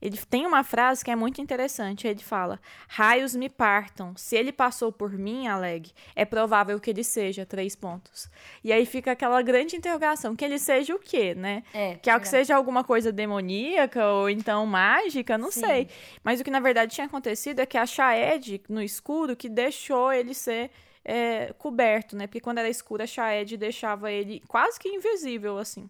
Ele 0.01 0.17
tem 0.29 0.45
uma 0.45 0.63
frase 0.63 1.03
que 1.03 1.11
é 1.11 1.15
muito 1.15 1.41
interessante. 1.41 2.07
Ele 2.07 2.23
fala: 2.23 2.59
Raios 2.87 3.35
me 3.35 3.49
partam. 3.59 4.15
Se 4.15 4.37
ele 4.37 4.53
passou 4.53 4.89
por 4.89 5.11
mim, 5.11 5.45
Aleg, 5.45 5.91
é 6.15 6.23
provável 6.23 6.79
que 6.79 6.89
ele 6.89 7.03
seja 7.03 7.45
três 7.45 7.75
pontos. 7.75 8.29
E 8.63 8.71
aí 8.71 8.85
fica 8.85 9.11
aquela 9.11 9.41
grande 9.41 9.75
interrogação: 9.75 10.33
que 10.33 10.45
ele 10.45 10.57
seja 10.57 10.95
o 10.95 10.99
quê, 10.99 11.35
né? 11.35 11.63
É, 11.73 11.95
Que, 11.95 12.09
é 12.09 12.17
que 12.17 12.27
seja 12.29 12.55
alguma 12.55 12.85
coisa 12.85 13.11
demoníaca 13.11 14.07
ou 14.07 14.29
então 14.29 14.65
mágica, 14.65 15.37
não 15.37 15.51
Sim. 15.51 15.59
sei. 15.59 15.89
Mas 16.23 16.39
o 16.39 16.43
que 16.45 16.49
na 16.49 16.61
verdade 16.61 16.95
tinha 16.95 17.05
acontecido 17.05 17.59
é 17.59 17.65
que 17.65 17.77
a 17.77 17.85
Shaed, 17.85 18.61
no 18.69 18.81
escuro, 18.81 19.35
que 19.35 19.49
deixou 19.49 20.13
ele 20.13 20.33
ser 20.33 20.71
é, 21.03 21.53
coberto, 21.57 22.15
né? 22.15 22.27
Porque 22.27 22.39
quando 22.39 22.59
era 22.59 22.69
escuro, 22.69 23.03
a 23.03 23.07
Shaed 23.07 23.57
deixava 23.57 24.09
ele 24.09 24.41
quase 24.47 24.79
que 24.79 24.87
invisível, 24.87 25.57
assim. 25.57 25.89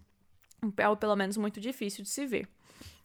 Ou 0.90 0.98
pelo 0.98 1.16
menos 1.16 1.38
muito 1.38 1.62
difícil 1.62 2.04
de 2.04 2.10
se 2.10 2.26
ver. 2.26 2.48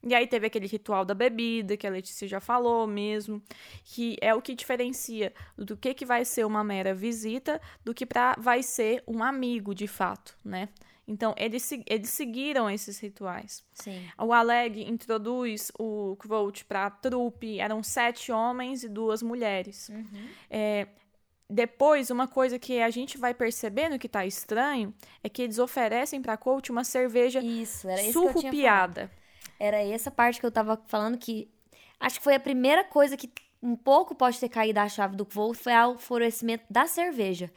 E 0.03 0.15
aí 0.15 0.27
teve 0.27 0.47
aquele 0.47 0.67
ritual 0.67 1.05
da 1.05 1.15
bebida, 1.15 1.77
que 1.77 1.87
a 1.87 1.91
Letícia 1.91 2.29
já 2.29 2.41
falou 2.41 2.87
mesmo, 2.87 3.43
que 3.85 4.17
é 4.21 4.35
o 4.35 4.43
que 4.43 4.55
diferencia 4.55 5.33
do 5.57 5.77
que, 5.77 5.95
que 5.95 6.05
vai 6.05 6.25
ser 6.25 6.45
uma 6.45 6.63
mera 6.63 6.95
visita 6.95 7.61
do 7.85 7.95
que 7.95 8.05
pra, 8.05 8.35
vai 8.39 8.63
ser 8.63 9.03
um 9.07 9.23
amigo 9.23 9.75
de 9.75 9.87
fato, 9.87 10.37
né? 10.45 10.69
Então, 11.07 11.35
eles, 11.37 11.63
se- 11.63 11.85
eles 11.87 12.09
seguiram 12.11 12.69
esses 12.71 12.99
rituais. 12.99 13.63
Sim. 13.75 14.11
O 14.19 14.33
Aleg 14.33 14.83
introduz 14.89 15.71
o 15.79 16.17
Kvolt 16.17 16.65
para 16.65 16.87
a 16.87 16.91
trupe, 16.91 17.59
eram 17.59 17.83
sete 17.83 18.33
homens 18.33 18.83
e 18.85 18.89
duas 18.89 19.23
mulheres. 19.23 19.91
É, 20.51 20.87
depois, 21.49 22.11
uma 22.11 22.27
coisa 22.27 22.59
que 22.59 22.81
a 22.81 22.91
gente 22.91 23.19
vai 23.19 23.35
percebendo 23.35 23.99
que 23.99 24.09
tá 24.09 24.25
estranho 24.25 24.95
é 25.23 25.29
que 25.29 25.43
eles 25.43 25.59
oferecem 25.59 26.23
para 26.23 26.37
Colt 26.37 26.71
uma 26.71 26.85
cerveja 26.85 27.43
Isso, 27.43 27.87
surrupiada. 28.13 29.11
Era 29.65 29.83
essa 29.83 30.11
parte 30.11 30.41
que 30.41 30.45
eu 30.45 30.53
tava 30.53 30.79
falando 30.87 31.17
que 31.17 31.49
acho 31.99 32.19
que 32.19 32.25
foi 32.25 32.35
a 32.35 32.41
primeira 32.41 32.85
coisa 32.85 33.17
que 33.17 33.33
um 33.63 33.75
pouco 33.75 34.15
pode 34.15 34.39
ter 34.39 34.51
caído 34.51 34.79
a 34.79 34.89
chave 34.91 35.17
do 35.17 35.25
Volt 35.25 35.57
foi 35.57 35.73
o 35.73 35.97
florescimento 35.97 36.65
da 36.69 36.87
cerveja. 36.87 37.51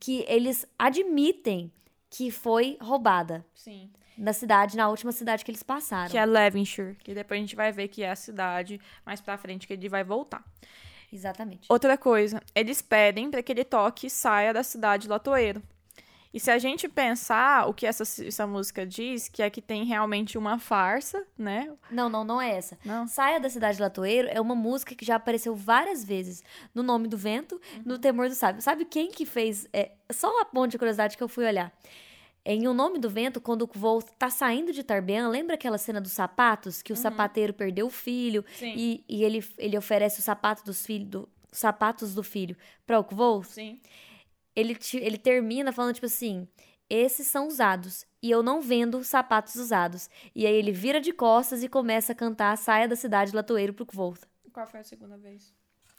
Que 0.00 0.24
eles 0.26 0.66
admitem 0.76 1.70
que 2.10 2.28
foi 2.32 2.76
roubada 2.80 3.46
Sim. 3.54 3.88
na 4.18 4.32
cidade, 4.32 4.76
na 4.76 4.88
última 4.88 5.12
cidade 5.12 5.44
que 5.44 5.50
eles 5.52 5.62
passaram. 5.62 6.10
Que 6.10 6.18
é 6.18 6.26
Levenshire, 6.26 6.96
que 6.96 7.14
depois 7.14 7.38
a 7.38 7.40
gente 7.40 7.54
vai 7.54 7.70
ver 7.70 7.86
que 7.86 8.02
é 8.02 8.10
a 8.10 8.16
cidade 8.16 8.80
mais 9.06 9.20
pra 9.20 9.38
frente 9.38 9.64
que 9.64 9.74
ele 9.74 9.88
vai 9.88 10.02
voltar. 10.02 10.44
Exatamente. 11.12 11.68
Outra 11.68 11.96
coisa, 11.96 12.42
eles 12.52 12.82
pedem 12.82 13.30
para 13.30 13.44
que 13.44 13.52
ele 13.52 13.64
toque 13.64 14.08
e 14.08 14.10
saia 14.10 14.52
da 14.52 14.64
cidade 14.64 15.06
Latoeiro. 15.06 15.62
E 16.34 16.40
se 16.40 16.50
a 16.50 16.58
gente 16.58 16.88
pensar 16.88 17.68
o 17.68 17.72
que 17.72 17.86
essa, 17.86 18.02
essa 18.02 18.44
música 18.44 18.84
diz, 18.84 19.28
que 19.28 19.40
é 19.40 19.48
que 19.48 19.62
tem 19.62 19.84
realmente 19.84 20.36
uma 20.36 20.58
farsa, 20.58 21.24
né? 21.38 21.72
Não, 21.88 22.08
não, 22.08 22.24
não 22.24 22.42
é 22.42 22.56
essa. 22.56 22.76
Não. 22.84 23.06
Saia 23.06 23.38
da 23.38 23.48
Cidade 23.48 23.76
de 23.76 23.82
Latoeiro 23.82 24.26
é 24.28 24.40
uma 24.40 24.56
música 24.56 24.96
que 24.96 25.04
já 25.04 25.14
apareceu 25.14 25.54
várias 25.54 26.04
vezes 26.04 26.42
no 26.74 26.82
Nome 26.82 27.06
do 27.06 27.16
Vento, 27.16 27.60
no 27.86 28.00
Temor 28.00 28.28
do 28.28 28.34
Sábio. 28.34 28.60
Sabe 28.60 28.84
quem 28.84 29.12
que 29.12 29.24
fez? 29.24 29.68
É, 29.72 29.92
só 30.10 30.28
uma 30.28 30.44
ponte 30.44 30.72
de 30.72 30.78
curiosidade 30.78 31.16
que 31.16 31.22
eu 31.22 31.28
fui 31.28 31.46
olhar. 31.46 31.72
Em 32.44 32.66
O 32.66 32.74
Nome 32.74 32.98
do 32.98 33.08
Vento, 33.08 33.40
quando 33.40 33.62
o 33.62 33.70
Volt 33.72 34.06
tá 34.18 34.28
saindo 34.28 34.72
de 34.72 34.82
Tarbean, 34.82 35.28
lembra 35.28 35.54
aquela 35.54 35.78
cena 35.78 36.00
dos 36.00 36.12
sapatos? 36.12 36.82
Que 36.82 36.92
o 36.92 36.96
sapateiro 36.96 37.54
perdeu 37.54 37.86
o 37.86 37.90
filho 37.90 38.44
e, 38.76 39.04
e 39.08 39.22
ele, 39.22 39.42
ele 39.56 39.78
oferece 39.78 40.18
o 40.18 40.22
sapato 40.22 40.64
dos 40.64 40.84
filhos, 40.84 41.08
do, 41.08 41.28
os 41.50 41.58
sapatos 41.58 42.12
do 42.12 42.24
filho 42.24 42.56
para 42.84 42.98
o 42.98 43.06
Volt? 43.08 43.46
Sim. 43.46 43.80
Ele, 44.54 44.74
te- 44.74 44.98
ele 44.98 45.18
termina 45.18 45.72
falando, 45.72 45.94
tipo 45.94 46.06
assim: 46.06 46.46
esses 46.88 47.26
são 47.26 47.46
usados. 47.48 48.06
E 48.22 48.30
eu 48.30 48.42
não 48.42 48.60
vendo 48.60 49.04
sapatos 49.04 49.54
usados. 49.56 50.08
E 50.34 50.46
aí 50.46 50.54
ele 50.54 50.72
vira 50.72 51.00
de 51.00 51.12
costas 51.12 51.62
e 51.62 51.68
começa 51.68 52.12
a 52.12 52.14
cantar 52.14 52.56
Saia 52.56 52.88
da 52.88 52.96
Cidade 52.96 53.34
Latoeiro 53.34 53.74
pro 53.74 53.86
Volta. 53.92 54.26
Qual 54.52 54.66
foi 54.66 54.80
a 54.80 54.84
segunda 54.84 55.16
vez? 55.18 55.52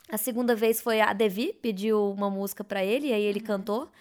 A 0.09 0.17
segunda 0.17 0.55
vez 0.55 0.81
foi 0.81 1.01
a 1.01 1.13
Devi, 1.13 1.53
pediu 1.53 2.11
uma 2.11 2.29
música 2.29 2.63
pra 2.63 2.83
ele, 2.83 3.07
e 3.07 3.13
aí 3.13 3.23
Uhum. 3.23 3.29
ele 3.29 3.39
cantou. 3.41 3.91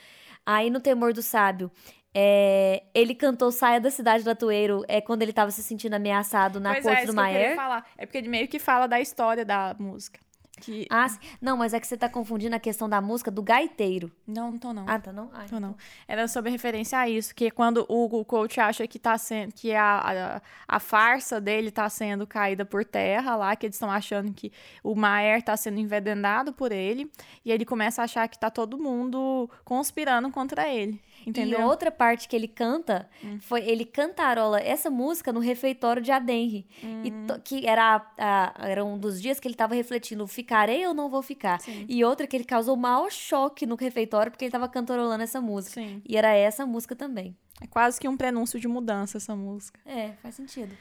Aí 0.47 0.71
no 0.71 0.79
Temor 0.81 1.13
do 1.15 1.23
Sábio, 1.23 1.71
é, 2.15 2.85
ele 2.95 3.15
cantou 3.15 3.51
Saia 3.51 3.81
da 3.81 3.91
Cidade 3.91 4.25
Latoeiro, 4.25 4.83
é 4.87 5.01
quando 5.01 5.23
ele 5.23 5.33
tava 5.33 5.51
se 5.51 5.63
sentindo 5.63 5.95
ameaçado 5.95 6.61
na 6.61 6.73
pois 6.73 6.85
corte 6.85 6.99
é, 7.03 7.07
do 7.07 7.07
que 7.07 7.11
eu 7.11 7.15
Maier. 7.23 7.57
falar. 7.57 7.87
É 7.97 8.07
porque 8.07 8.19
ele 8.19 8.29
meio 8.29 8.47
que 8.49 8.59
fala 8.59 8.87
da 8.87 9.01
história 9.01 9.45
da 9.45 9.75
música. 9.79 10.21
Que... 10.65 10.87
Ah, 10.89 11.09
sim. 11.09 11.19
não, 11.43 11.59
mas 11.59 11.75
é 11.75 11.81
que 11.81 11.87
você 11.87 11.97
tá 11.97 12.09
confundindo 12.09 12.57
a 12.57 12.59
questão 12.59 12.89
da 12.89 13.01
música 13.01 13.31
do 13.31 13.43
gaiteiro. 13.43 14.11
Não, 14.27 14.53
não 14.53 14.59
tô 14.59 14.73
não. 14.73 14.85
Ah, 14.89 14.99
tá 14.99 15.13
não? 15.13 15.31
Ah, 15.35 15.45
Tô 15.49 15.61
não. 15.61 15.77
Era 16.09 16.27
sobre 16.27 16.51
referência 16.51 16.99
a 16.99 17.09
isso, 17.09 17.35
que 17.35 17.51
quando 17.51 17.85
o, 17.89 18.21
o 18.21 18.25
coach 18.25 18.59
acha 18.59 18.87
que 18.87 18.99
tá 18.99 19.19
sendo, 19.19 19.53
que 19.53 19.75
a, 19.75 20.41
a, 20.67 20.77
a 20.77 20.81
farsa 20.81 21.39
dele 21.39 21.71
tá 21.71 21.89
sendo 21.91 22.27
caída 22.27 22.65
por 22.65 22.85
terra 22.85 23.37
lá, 23.37 23.55
que 23.55 23.67
eles 23.67 23.77
estão 23.77 23.91
achando 23.91 24.33
que 24.33 24.51
o 24.83 24.95
Maer 24.95 25.43
tá 25.43 25.55
sendo 25.57 25.79
envenenado 25.79 26.53
por 26.53 26.73
ele, 26.73 27.11
e 27.45 27.53
ele 27.53 27.65
começa 27.67 28.01
a 28.01 28.05
achar 28.05 28.27
que 28.29 28.39
tá 28.39 28.51
todo 28.51 28.79
mundo 28.79 29.51
conspirando 29.65 30.31
contra 30.31 30.67
ele, 30.69 30.99
entendeu? 31.27 31.61
E 31.61 31.63
outra 31.65 31.91
parte 31.91 32.29
que 32.29 32.35
ele 32.37 32.49
canta 32.49 33.09
Hum. 33.23 33.39
foi 33.41 33.61
ele 33.69 33.85
cantarola 33.85 34.61
essa 34.61 34.91
música 34.91 35.33
no 35.33 35.41
refeitório 35.41 36.03
de 36.03 36.11
Adenri. 36.13 36.67
E 37.03 37.11
Hum. 37.11 37.27
que 37.45 37.67
era, 37.67 38.05
a- 38.19 38.55
era 38.59 38.85
um 38.85 38.99
dos 38.99 39.21
dias 39.21 39.39
que 39.41 39.49
ele 39.49 39.55
tava 39.55 39.75
refletindo: 39.75 40.27
ficarei 40.27 40.87
ou 40.87 40.95
não 40.95 41.09
vou 41.09 41.23
ficar? 41.23 41.61
Sim. 41.61 41.87
E 41.89 42.05
outra 42.05 42.27
que 42.27 42.37
ele 42.37 42.45
causou 42.45 42.75
o 42.75 42.79
maior 42.79 43.11
choque 43.11 43.67
no 43.67 43.75
refeitório 43.77 44.31
porque 44.31 44.45
ele 44.45 44.53
tava 44.53 44.69
cantarolando 44.69 45.23
essa 45.23 45.41
música. 45.41 45.81
Sim. 45.81 46.03
E 46.09 46.17
era 46.17 46.33
essa 46.35 46.65
música 46.67 46.95
também. 46.97 47.37
É 47.61 47.67
quase 47.67 48.01
que 48.01 48.09
um 48.09 48.17
prenúncio 48.17 48.59
de 48.59 48.67
mudança 48.69 49.17
essa 49.19 49.35
música. 49.37 49.79
É, 49.87 50.13
faz 50.23 50.35
sentido. 50.35 50.77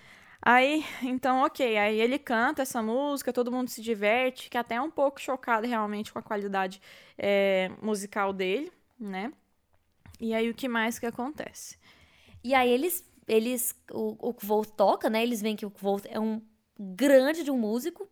Aí, 0.45 0.83
então, 1.01 1.41
ok. 1.43 1.77
Aí 1.77 2.01
ele 2.01 2.19
canta 2.19 2.63
essa 2.63 2.81
música, 2.83 3.31
todo 3.31 3.51
mundo 3.51 3.69
se 3.69 3.81
diverte, 3.81 4.49
que 4.49 4.57
até 4.57 4.75
é 4.75 4.81
um 4.81 4.91
pouco 4.91 5.21
chocado 5.21 5.65
realmente 5.65 6.11
com 6.11 6.19
a 6.19 6.21
qualidade 6.21 6.81
é, 7.17 7.71
musical 7.81 8.33
dele, 8.33 8.69
né? 8.99 9.31
E 10.23 10.33
aí 10.33 10.49
o 10.49 10.53
que 10.53 10.69
mais 10.69 10.97
que 10.97 11.05
acontece? 11.05 11.77
E 12.41 12.55
aí 12.55 12.71
eles, 12.71 13.03
eles 13.27 13.75
o, 13.91 14.29
o 14.29 14.33
Kvolt 14.33 14.69
toca, 14.69 15.09
né? 15.09 15.21
Eles 15.21 15.41
veem 15.41 15.57
que 15.57 15.65
o 15.65 15.69
Kvolt 15.69 16.05
é 16.05 16.17
um 16.17 16.41
grande 16.79 17.43
de 17.43 17.51
um 17.51 17.57
músico. 17.57 18.07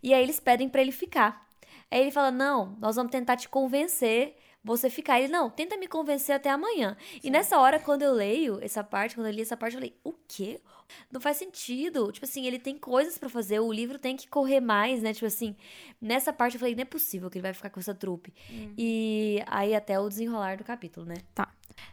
E 0.00 0.14
aí 0.14 0.22
eles 0.22 0.38
pedem 0.38 0.68
pra 0.68 0.80
ele 0.80 0.92
ficar. 0.92 1.44
Aí 1.90 2.02
ele 2.02 2.12
fala: 2.12 2.30
Não, 2.30 2.76
nós 2.78 2.94
vamos 2.94 3.10
tentar 3.10 3.36
te 3.36 3.48
convencer. 3.48 4.36
Você 4.62 4.88
ficar. 4.88 5.20
Ele, 5.20 5.32
não, 5.32 5.50
tenta 5.50 5.76
me 5.76 5.88
convencer 5.88 6.36
até 6.36 6.50
amanhã. 6.50 6.96
E 7.22 7.30
nessa 7.30 7.58
hora, 7.58 7.80
quando 7.80 8.02
eu 8.02 8.12
leio 8.12 8.60
essa 8.62 8.84
parte, 8.84 9.16
quando 9.16 9.26
eu 9.26 9.32
li 9.32 9.42
essa 9.42 9.56
parte, 9.56 9.74
eu 9.74 9.80
falei, 9.80 9.96
o 10.04 10.12
quê? 10.12 10.60
Não 11.10 11.20
faz 11.20 11.36
sentido. 11.36 12.10
Tipo 12.12 12.26
assim, 12.26 12.46
ele 12.46 12.58
tem 12.58 12.78
coisas 12.78 13.18
pra 13.18 13.28
fazer, 13.28 13.60
o 13.60 13.72
livro 13.72 13.98
tem 13.98 14.16
que 14.16 14.28
correr 14.28 14.60
mais, 14.60 15.02
né? 15.02 15.12
Tipo 15.12 15.26
assim, 15.26 15.56
nessa 16.00 16.32
parte 16.32 16.54
eu 16.54 16.60
falei, 16.60 16.74
não 16.74 16.82
é 16.82 16.86
possível 16.86 17.30
que 17.30 17.38
ele 17.38 17.42
vai 17.42 17.54
ficar 17.54 17.70
com 17.70 17.80
essa 17.80 17.94
trupe. 17.94 18.32
E 18.76 19.42
aí 19.46 19.74
até 19.74 19.98
o 19.98 20.08
desenrolar 20.08 20.56
do 20.56 20.64
capítulo, 20.64 21.06
né? 21.06 21.16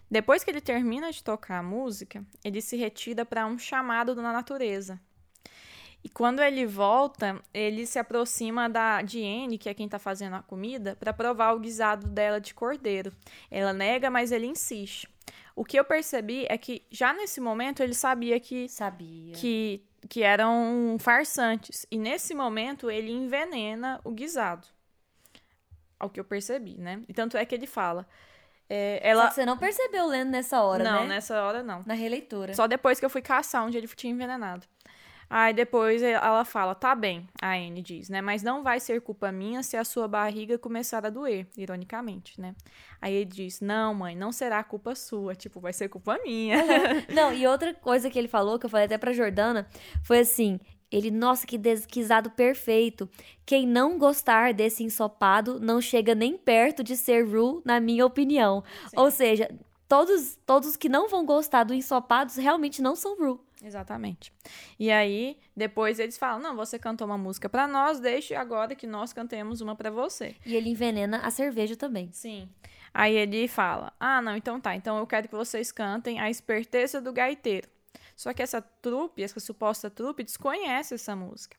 Depois 0.10 0.44
que 0.44 0.52
ele 0.52 0.62
termina 0.62 1.12
de 1.12 1.24
tocar 1.24 1.60
a 1.60 1.64
música, 1.64 2.26
ele 2.44 2.62
se 2.62 2.78
retira 2.78 3.26
para 3.26 3.46
um 3.46 3.58
chamado 3.58 4.16
da 4.16 4.22
natureza. 4.22 5.00
E 6.04 6.10
quando 6.10 6.42
ele 6.42 6.66
volta, 6.66 7.42
ele 7.54 7.86
se 7.86 7.98
aproxima 7.98 8.70
da 8.70 9.02
de 9.02 9.24
Anne, 9.24 9.58
que 9.58 9.70
é 9.70 9.74
quem 9.74 9.88
tá 9.88 9.98
fazendo 9.98 10.36
a 10.36 10.42
comida, 10.42 10.98
para 11.00 11.14
provar 11.14 11.54
o 11.54 11.60
guisado 11.60 12.08
dela 12.08 12.42
de 12.42 12.54
cordeiro. 12.54 13.14
Ela 13.50 13.72
nega, 13.72 14.10
mas 14.10 14.32
ele 14.34 14.46
insiste. 14.46 15.08
O 15.56 15.64
que 15.64 15.78
eu 15.78 15.86
percebi 15.86 16.46
é 16.50 16.58
que 16.58 16.84
já 16.90 17.14
nesse 17.14 17.40
momento 17.40 17.84
ele 17.84 17.94
sabia 17.94 18.40
que 18.40 18.68
Sabia. 18.68 19.34
que, 19.34 19.84
que 20.10 20.24
eram 20.24 20.98
farsantes. 21.00 21.86
E 21.92 21.98
nesse 21.98 22.34
momento 22.34 22.90
ele 22.90 23.12
envenena 23.12 24.00
o 24.04 24.12
guisado. 24.12 24.68
Ao 26.00 26.10
que 26.10 26.20
eu 26.20 26.26
percebi, 26.26 26.78
né? 26.78 27.02
E 27.08 27.14
tanto 27.14 27.38
é 27.38 27.46
que 27.46 27.54
ele 27.54 27.68
fala. 27.68 28.06
é, 28.70 29.00
ela. 29.04 29.30
você 29.30 29.46
não 29.46 29.58
percebeu 29.58 30.08
lendo 30.08 30.32
nessa 30.32 30.62
hora, 30.64 30.84
não, 30.84 31.02
né? 31.02 31.16
nessa 31.16 31.42
hora 31.44 31.62
não. 31.62 31.84
Na 31.86 31.94
releitura. 31.94 32.54
Só 32.54 32.68
depois 32.68 33.00
que 33.00 33.06
eu 33.06 33.10
fui 33.10 33.22
caçar 33.22 33.64
onde 33.64 33.78
ele 33.78 33.88
tinha 33.88 34.12
envenenado. 34.12 34.66
Aí 35.36 35.52
depois 35.52 36.04
ela 36.04 36.46
fala, 36.46 36.76
tá 36.76 36.94
bem, 36.94 37.28
a 37.42 37.54
Anne 37.56 37.82
diz, 37.82 38.08
né? 38.08 38.22
Mas 38.22 38.44
não 38.44 38.62
vai 38.62 38.80
ser 38.80 39.02
culpa 39.02 39.32
minha 39.32 39.64
se 39.64 39.76
a 39.76 39.84
sua 39.84 40.08
barriga 40.08 40.60
começar 40.60 41.04
a 41.04 41.10
doer, 41.10 41.48
ironicamente, 41.58 42.40
né? 42.40 42.54
Aí 43.02 43.16
ele 43.16 43.26
diz, 43.26 43.60
não, 43.60 43.96
mãe, 43.96 44.16
não 44.16 44.32
será 44.32 44.64
culpa 44.64 44.94
sua, 44.94 45.34
tipo, 45.34 45.60
vai 45.60 45.74
ser 45.74 45.90
culpa 45.90 46.20
minha. 46.24 46.58
Não, 47.12 47.34
e 47.34 47.48
outra 47.48 47.74
coisa 47.74 48.12
que 48.12 48.20
ele 48.20 48.28
falou, 48.28 48.60
que 48.60 48.68
eu 48.68 48.70
falei 48.70 48.86
até 48.86 48.96
pra 48.96 49.12
Jordana, 49.12 49.68
foi 50.04 50.20
assim: 50.20 50.60
ele, 50.92 51.10
nossa, 51.10 51.48
que 51.48 51.58
desquisado 51.58 52.30
perfeito. 52.30 53.10
Quem 53.44 53.66
não 53.66 53.98
gostar 53.98 54.54
desse 54.54 54.84
ensopado 54.84 55.60
não 55.60 55.82
chega 55.82 56.14
nem 56.14 56.38
perto 56.38 56.84
de 56.84 56.96
ser 56.96 57.28
Ru, 57.28 57.62
na 57.66 57.80
minha 57.80 58.06
opinião. 58.06 58.64
Ou 58.96 59.10
seja, 59.10 59.50
todos, 59.88 60.38
todos 60.46 60.76
que 60.76 60.88
não 60.88 61.10
vão 61.10 61.26
gostar 61.26 61.64
do 61.64 61.74
ensopado 61.74 62.32
realmente 62.40 62.82
não 62.82 62.96
são 62.96 63.18
Ru. 63.18 63.44
Exatamente. 63.64 64.34
E 64.78 64.92
aí, 64.92 65.40
depois 65.56 65.98
eles 65.98 66.18
falam: 66.18 66.42
não, 66.42 66.56
você 66.56 66.78
cantou 66.78 67.08
uma 67.08 67.18
música 67.18 67.48
pra 67.48 67.66
nós, 67.66 68.00
deixe 68.00 68.36
agora 68.36 68.76
que 68.76 68.86
nós 68.86 69.14
cantemos 69.14 69.62
uma 69.62 69.76
pra 69.76 69.90
você. 69.90 70.36
E 70.46 70.56
ele 70.56 70.70
envenena 70.70 71.20
a 71.20 71.32
cerveja 71.32 71.76
também. 71.76 72.12
Sim. 72.12 72.50
Aí 72.94 73.16
ele 73.16 73.48
fala: 73.48 73.94
ah, 74.00 74.22
não, 74.22 74.36
então 74.36 74.60
tá, 74.60 74.76
então 74.76 74.98
eu 74.98 75.08
quero 75.08 75.30
que 75.30 75.36
vocês 75.36 75.72
cantem 75.72 76.20
a 76.20 76.30
esperteza 76.30 77.00
do 77.00 77.14
gaiteiro. 77.14 77.70
Só 78.16 78.34
que 78.34 78.44
essa 78.44 78.62
trupe, 78.62 79.24
essa 79.24 79.40
suposta 79.40 79.90
trupe, 79.90 80.24
desconhece 80.24 80.94
essa 80.94 81.16
música. 81.16 81.58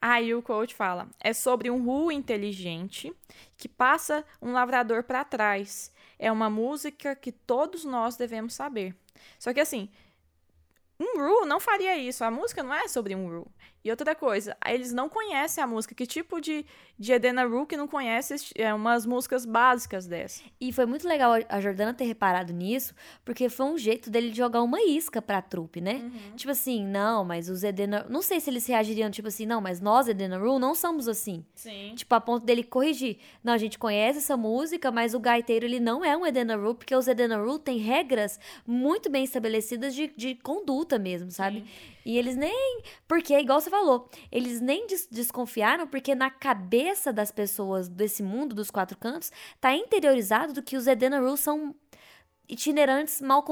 Aí 0.00 0.32
o 0.32 0.42
coach 0.42 0.74
fala: 0.74 1.08
é 1.20 1.32
sobre 1.32 1.70
um 1.70 1.84
ru 1.84 2.12
inteligente 2.12 3.12
que 3.56 3.68
passa 3.68 4.24
um 4.40 4.52
lavrador 4.52 5.02
pra 5.02 5.24
trás. 5.24 5.92
É 6.18 6.30
uma 6.30 6.48
música 6.48 7.16
que 7.16 7.32
todos 7.32 7.84
nós 7.84 8.16
devemos 8.16 8.54
saber. 8.54 8.94
Só 9.38 9.52
que 9.52 9.60
assim, 9.60 9.90
um 10.98 11.18
Ru 11.18 11.46
não 11.46 11.60
faria 11.60 11.96
isso. 11.96 12.24
A 12.24 12.30
música 12.30 12.62
não 12.62 12.74
é 12.74 12.88
sobre 12.88 13.14
um 13.14 13.28
Ru. 13.28 13.46
E 13.86 13.90
outra 13.90 14.16
coisa, 14.16 14.56
eles 14.66 14.92
não 14.92 15.08
conhecem 15.08 15.62
a 15.62 15.66
música. 15.66 15.94
Que 15.94 16.06
tipo 16.06 16.40
de, 16.40 16.66
de 16.98 17.12
Edena 17.12 17.44
Ru 17.44 17.64
que 17.64 17.76
não 17.76 17.86
conhece 17.86 18.34
é, 18.56 18.74
umas 18.74 19.06
músicas 19.06 19.46
básicas 19.46 20.08
dessa? 20.08 20.42
E 20.60 20.72
foi 20.72 20.86
muito 20.86 21.06
legal 21.06 21.34
a 21.48 21.60
Jordana 21.60 21.94
ter 21.94 22.04
reparado 22.04 22.52
nisso, 22.52 22.92
porque 23.24 23.48
foi 23.48 23.66
um 23.66 23.78
jeito 23.78 24.10
dele 24.10 24.30
de 24.30 24.38
jogar 24.38 24.60
uma 24.62 24.82
isca 24.82 25.22
pra 25.22 25.40
trupe, 25.40 25.80
né? 25.80 26.10
Tipo 26.34 26.50
assim, 26.50 26.84
não, 26.84 27.24
mas 27.24 27.48
os 27.48 27.62
Edena... 27.62 28.04
Não 28.10 28.22
sei 28.22 28.40
se 28.40 28.50
eles 28.50 28.66
reagiriam, 28.66 29.08
tipo 29.08 29.28
assim, 29.28 29.46
não, 29.46 29.60
mas 29.60 29.80
nós, 29.80 30.08
Edena 30.08 30.36
Rule, 30.36 30.58
não 30.58 30.74
somos 30.74 31.06
assim. 31.06 31.44
Sim. 31.54 31.92
Tipo, 31.94 32.12
a 32.16 32.20
ponto 32.20 32.44
dele 32.44 32.64
corrigir. 32.64 33.18
Não, 33.44 33.52
a 33.52 33.58
gente 33.58 33.78
conhece 33.78 34.18
essa 34.18 34.36
música, 34.36 34.90
mas 34.90 35.14
o 35.14 35.20
gaiteiro, 35.20 35.64
ele 35.64 35.78
não 35.78 36.04
é 36.04 36.16
um 36.16 36.26
Edena 36.26 36.56
Rule, 36.56 36.74
porque 36.74 36.96
os 36.96 37.06
Edena 37.06 37.36
Rule 37.36 37.60
têm 37.60 37.78
regras 37.78 38.40
muito 38.66 39.08
bem 39.08 39.22
estabelecidas 39.22 39.94
de, 39.94 40.12
de 40.16 40.34
conduta 40.34 40.98
mesmo, 40.98 41.30
sabe? 41.30 41.64
E 42.04 42.16
eles 42.16 42.36
nem... 42.36 42.82
Porque, 43.08 43.36
igual 43.36 43.60
você 43.60 43.68
falou, 43.78 44.08
eles 44.30 44.60
nem 44.60 44.86
des- 44.86 45.08
desconfiaram, 45.10 45.86
porque 45.86 46.14
na 46.14 46.30
cabeça 46.30 47.12
das 47.12 47.30
pessoas 47.30 47.88
desse 47.88 48.22
mundo, 48.22 48.54
dos 48.54 48.70
quatro 48.70 48.96
cantos, 48.98 49.30
tá 49.60 49.74
interiorizado 49.74 50.52
do 50.52 50.62
que 50.62 50.76
os 50.76 50.86
Edena 50.86 51.20
Rule 51.20 51.36
são 51.36 51.74
itinerantes 52.48 53.20
mal... 53.20 53.44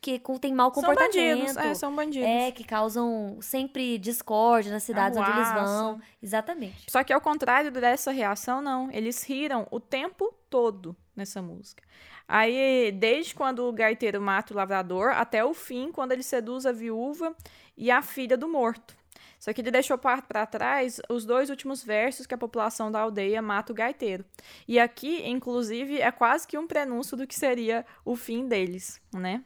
Que 0.00 0.20
têm 0.40 0.52
mau 0.52 0.74
São 0.74 0.82
comportamento. 0.82 1.14
bandidos. 1.14 1.56
É, 1.56 1.72
são 1.74 1.94
bandidos. 1.94 2.28
É, 2.28 2.50
que 2.50 2.64
causam 2.64 3.38
sempre 3.40 3.96
discórdia 3.98 4.72
nas 4.72 4.82
cidades 4.82 5.16
onde 5.16 5.30
eles 5.30 5.52
vão. 5.52 6.00
Exatamente. 6.20 6.90
Só 6.90 7.04
que 7.04 7.12
ao 7.12 7.20
contrário 7.20 7.70
dessa 7.70 8.10
reação, 8.10 8.60
não. 8.60 8.90
Eles 8.90 9.22
riram 9.22 9.64
o 9.70 9.78
tempo 9.78 10.34
todo 10.50 10.96
nessa 11.14 11.40
música. 11.40 11.84
Aí, 12.26 12.90
desde 12.90 13.32
quando 13.32 13.60
o 13.60 13.72
gaiteiro 13.72 14.20
mata 14.20 14.52
o 14.52 14.56
lavrador, 14.56 15.10
até 15.12 15.44
o 15.44 15.54
fim, 15.54 15.92
quando 15.92 16.10
ele 16.10 16.24
seduz 16.24 16.66
a 16.66 16.72
viúva 16.72 17.32
e 17.76 17.88
a 17.88 18.02
filha 18.02 18.36
do 18.36 18.48
morto. 18.48 18.95
Só 19.38 19.52
que 19.52 19.60
ele 19.60 19.70
deixou 19.70 19.98
para 19.98 20.46
trás 20.46 21.00
os 21.08 21.24
dois 21.24 21.50
últimos 21.50 21.84
versos 21.84 22.26
que 22.26 22.34
a 22.34 22.38
população 22.38 22.90
da 22.90 23.00
aldeia 23.00 23.42
mata 23.42 23.72
o 23.72 23.74
gaiteiro. 23.74 24.24
E 24.66 24.78
aqui, 24.78 25.26
inclusive, 25.28 26.00
é 26.00 26.10
quase 26.10 26.46
que 26.46 26.58
um 26.58 26.66
prenúncio 26.66 27.16
do 27.16 27.26
que 27.26 27.34
seria 27.34 27.84
o 28.04 28.16
fim 28.16 28.48
deles, 28.48 29.00
né? 29.12 29.44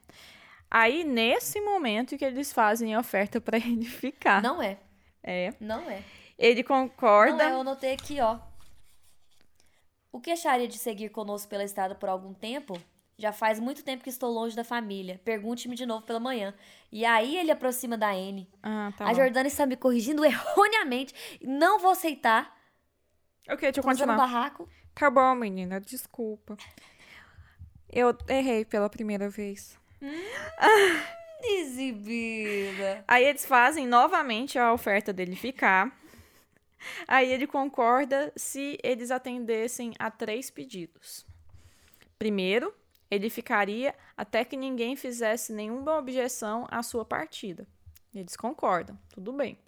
Aí, 0.70 1.02
nesse 1.02 1.61
momento 1.61 2.16
que 2.16 2.25
eles 2.25 2.52
fazem 2.52 2.94
a 2.94 3.00
oferta 3.00 3.40
para 3.40 3.59
ele 3.59 3.85
ficar. 3.85 4.40
Não 4.40 4.62
é. 4.62 4.78
É. 5.23 5.52
Não 5.61 5.90
é. 5.90 6.02
Ele 6.38 6.62
concorda. 6.62 7.37
Não 7.37 7.44
é, 7.44 7.52
eu 7.52 7.61
anotei 7.61 7.92
aqui, 7.92 8.20
ó. 8.20 8.38
O 10.12 10.20
que 10.20 10.30
acharia 10.30 10.66
de 10.66 10.78
seguir 10.78 11.11
conosco 11.11 11.49
pela 11.49 11.62
estrada 11.62 11.94
por 11.94 12.09
algum 12.09 12.32
tempo? 12.32 12.80
Já 13.21 13.33
faz 13.33 13.61
muito 13.61 13.85
tempo 13.85 14.03
que 14.03 14.09
estou 14.09 14.33
longe 14.33 14.57
da 14.57 14.65
família. 14.65 15.21
Pergunte-me 15.23 15.77
de 15.77 15.85
novo 15.85 16.07
pela 16.07 16.19
manhã. 16.19 16.55
E 16.91 17.05
aí 17.05 17.37
ele 17.37 17.50
aproxima 17.50 17.99
da 17.99 18.09
Anne. 18.11 18.50
Ah, 18.62 18.91
tá 18.97 19.05
a. 19.05 19.12
Jordana 19.12 19.47
está 19.47 19.67
me 19.67 19.77
corrigindo 19.77 20.25
erroneamente. 20.25 21.15
Não 21.43 21.79
vou 21.79 21.91
aceitar. 21.91 22.57
Ok, 23.47 23.61
deixa 23.61 23.81
eu 23.81 23.85
continuar. 23.85 24.17
barraco. 24.17 24.67
Tá 24.95 25.11
bom, 25.11 25.35
menina, 25.35 25.79
desculpa. 25.79 26.57
Eu 27.91 28.17
errei 28.27 28.65
pela 28.65 28.89
primeira 28.89 29.29
vez. 29.29 29.79
Exibida. 31.43 33.05
Aí 33.07 33.25
eles 33.25 33.45
fazem 33.45 33.87
novamente 33.87 34.59
a 34.59 34.73
oferta 34.73 35.12
dele 35.12 35.37
ficar. 35.37 35.95
Aí 37.07 37.31
ele 37.31 37.47
concorda 37.47 38.33
se 38.35 38.79
eles 38.83 39.11
atendessem 39.11 39.93
a 39.99 40.11
três 40.11 40.50
pedidos. 40.50 41.27
Primeiro, 42.19 42.75
ele 43.11 43.29
ficaria 43.29 43.95
até 44.17 44.45
que 44.45 44.57
ninguém 44.57 44.95
fizesse 44.95 45.52
nenhuma 45.52 45.99
objeção 45.99 46.67
à 46.71 46.83
sua 46.83 47.05
partida. 47.05 47.67
Eles 48.14 48.37
concordam, 48.37 48.99
tudo 49.12 49.33
bem. 49.33 49.59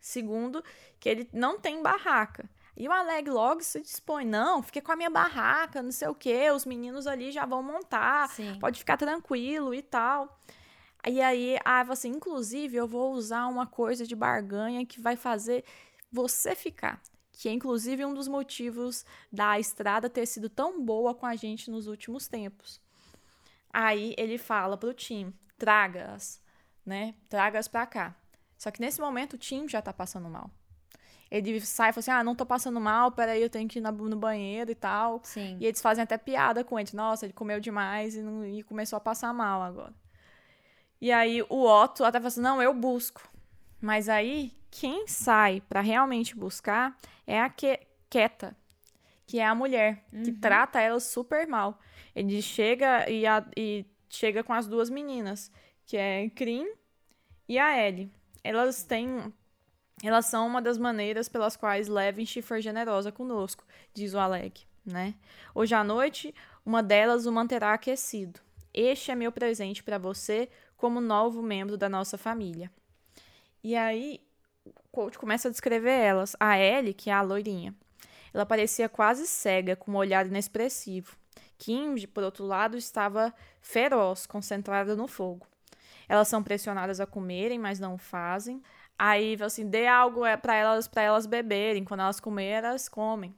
Segundo, 0.00 0.62
que 0.98 1.08
ele 1.08 1.28
não 1.32 1.58
tem 1.58 1.82
barraca. 1.82 2.48
E 2.76 2.88
o 2.88 2.92
Aleg 2.92 3.30
logo 3.30 3.62
se 3.62 3.80
dispõe, 3.80 4.24
não, 4.24 4.62
fique 4.62 4.80
com 4.80 4.90
a 4.90 4.96
minha 4.96 5.10
barraca, 5.10 5.80
não 5.80 5.92
sei 5.92 6.08
o 6.08 6.14
quê, 6.14 6.50
os 6.50 6.66
meninos 6.66 7.06
ali 7.06 7.30
já 7.30 7.46
vão 7.46 7.62
montar, 7.62 8.28
Sim. 8.30 8.58
pode 8.58 8.80
ficar 8.80 8.96
tranquilo 8.96 9.72
e 9.72 9.80
tal. 9.80 10.40
E 11.06 11.20
aí 11.20 11.56
a 11.64 11.80
Eva 11.80 11.92
assim, 11.92 12.08
inclusive 12.08 12.76
eu 12.76 12.88
vou 12.88 13.12
usar 13.12 13.46
uma 13.46 13.66
coisa 13.66 14.04
de 14.04 14.16
barganha 14.16 14.84
que 14.84 15.00
vai 15.00 15.14
fazer 15.14 15.64
você 16.10 16.54
ficar. 16.56 17.00
Que 17.36 17.48
é 17.48 17.52
inclusive 17.52 18.04
um 18.04 18.14
dos 18.14 18.28
motivos 18.28 19.04
da 19.32 19.58
estrada 19.58 20.08
ter 20.08 20.24
sido 20.26 20.48
tão 20.48 20.82
boa 20.84 21.14
com 21.14 21.26
a 21.26 21.34
gente 21.34 21.70
nos 21.70 21.86
últimos 21.86 22.28
tempos. 22.28 22.80
Aí 23.72 24.14
ele 24.16 24.38
fala 24.38 24.76
pro 24.76 24.94
Tim, 24.94 25.32
traga-as, 25.58 26.40
né? 26.86 27.14
Traga-as 27.28 27.66
pra 27.68 27.86
cá. 27.86 28.14
Só 28.56 28.70
que 28.70 28.80
nesse 28.80 29.00
momento 29.00 29.34
o 29.34 29.38
Tim 29.38 29.68
já 29.68 29.82
tá 29.82 29.92
passando 29.92 30.28
mal. 30.30 30.48
Ele 31.30 31.60
sai 31.60 31.90
e 31.90 31.92
fala 31.92 32.00
assim: 32.00 32.10
Ah, 32.12 32.22
não 32.22 32.36
tô 32.36 32.46
passando 32.46 32.80
mal, 32.80 33.10
peraí, 33.10 33.42
eu 33.42 33.50
tenho 33.50 33.68
que 33.68 33.80
ir 33.80 33.82
no 33.82 34.16
banheiro 34.16 34.70
e 34.70 34.74
tal. 34.76 35.20
Sim. 35.24 35.56
E 35.60 35.66
eles 35.66 35.80
fazem 35.82 36.04
até 36.04 36.16
piada 36.16 36.62
com 36.62 36.78
ele. 36.78 36.88
Nossa, 36.94 37.26
ele 37.26 37.32
comeu 37.32 37.58
demais 37.58 38.14
e, 38.14 38.22
não- 38.22 38.46
e 38.46 38.62
começou 38.62 38.96
a 38.96 39.00
passar 39.00 39.34
mal 39.34 39.60
agora. 39.60 39.92
E 41.00 41.10
aí 41.10 41.42
o 41.48 41.64
Otto 41.66 42.04
até 42.04 42.18
fala 42.20 42.28
assim: 42.28 42.40
Não, 42.40 42.62
eu 42.62 42.72
busco. 42.72 43.28
Mas 43.80 44.08
aí, 44.08 44.52
quem 44.76 45.06
sai 45.06 45.60
pra 45.68 45.80
realmente 45.80 46.34
buscar 46.36 46.96
é 47.24 47.40
a 47.40 47.48
que 47.48 47.78
Keta, 48.10 48.56
que 49.24 49.38
é 49.38 49.46
a 49.46 49.54
mulher, 49.54 50.04
que 50.24 50.32
trata 50.32 50.80
ela 50.80 50.98
super 50.98 51.46
mal. 51.46 51.78
Ele 52.14 52.42
chega 52.42 53.08
e, 53.08 53.24
a- 53.24 53.46
e 53.56 53.86
chega 54.08 54.42
com 54.42 54.52
as 54.52 54.66
duas 54.66 54.90
meninas, 54.90 55.50
que 55.86 55.96
é 55.96 56.28
Krim 56.30 56.66
e 57.48 57.56
a 57.56 57.86
Ellie. 57.86 58.10
Elas 58.42 58.82
têm. 58.82 59.32
Elas 60.02 60.26
são 60.26 60.44
uma 60.46 60.60
das 60.60 60.76
maneiras 60.76 61.28
pelas 61.28 61.56
quais 61.56 61.86
Levinch 61.86 62.42
foi 62.42 62.60
generosa 62.60 63.12
conosco, 63.12 63.64
diz 63.94 64.12
o 64.12 64.18
Alec, 64.18 64.66
né? 64.84 65.14
Hoje 65.54 65.72
à 65.74 65.84
noite, 65.84 66.34
uma 66.66 66.82
delas 66.82 67.26
o 67.26 67.32
manterá 67.32 67.74
aquecido. 67.74 68.40
Este 68.72 69.12
é 69.12 69.14
meu 69.14 69.30
presente 69.30 69.84
para 69.84 69.98
você 69.98 70.48
como 70.76 71.00
novo 71.00 71.40
membro 71.40 71.76
da 71.76 71.88
nossa 71.88 72.18
família. 72.18 72.72
E 73.62 73.76
aí, 73.76 74.20
coach 74.94 75.18
começa 75.18 75.48
a 75.48 75.50
descrever 75.50 75.90
elas. 75.90 76.36
A 76.38 76.56
Ellie, 76.56 76.94
que 76.94 77.10
é 77.10 77.12
a 77.12 77.20
loirinha, 77.20 77.74
ela 78.32 78.46
parecia 78.46 78.88
quase 78.88 79.26
cega, 79.26 79.74
com 79.74 79.90
um 79.92 79.96
olhar 79.96 80.24
inexpressivo. 80.24 81.16
Kim, 81.58 81.94
por 82.06 82.22
outro 82.22 82.44
lado, 82.44 82.76
estava 82.76 83.34
feroz, 83.60 84.24
concentrada 84.26 84.94
no 84.94 85.08
fogo. 85.08 85.46
Elas 86.08 86.28
são 86.28 86.42
pressionadas 86.42 87.00
a 87.00 87.06
comerem, 87.06 87.58
mas 87.58 87.80
não 87.80 87.98
fazem. 87.98 88.62
Aí, 88.96 89.36
assim, 89.40 89.68
dê 89.68 89.86
algo 89.86 90.20
para 90.40 90.54
elas, 90.54 90.86
para 90.86 91.02
elas 91.02 91.26
beberem. 91.26 91.84
Quando 91.84 92.00
elas 92.00 92.20
comerem, 92.20 92.68
elas 92.68 92.88
comem. 92.88 93.34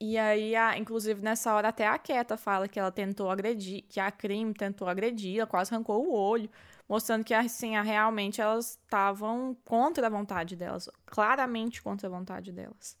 E 0.00 0.18
aí, 0.18 0.54
a- 0.54 0.76
inclusive, 0.76 1.22
nessa 1.22 1.54
hora, 1.54 1.68
até 1.68 1.86
a 1.86 1.98
Keta 1.98 2.36
fala 2.36 2.68
que 2.68 2.78
ela 2.78 2.90
tentou 2.92 3.30
agredir, 3.30 3.84
que 3.88 3.98
a 3.98 4.10
Krim 4.10 4.52
tentou 4.52 4.88
agredir, 4.88 5.38
ela 5.38 5.46
quase 5.46 5.74
arrancou 5.74 6.06
o 6.06 6.12
olho, 6.12 6.50
mostrando 6.88 7.24
que, 7.24 7.34
assim, 7.34 7.76
a- 7.76 7.82
realmente 7.82 8.40
elas 8.40 8.78
estavam 8.82 9.56
contra 9.64 10.06
a 10.06 10.10
vontade 10.10 10.56
delas, 10.56 10.88
claramente 11.06 11.82
contra 11.82 12.08
a 12.08 12.10
vontade 12.10 12.52
delas. 12.52 12.96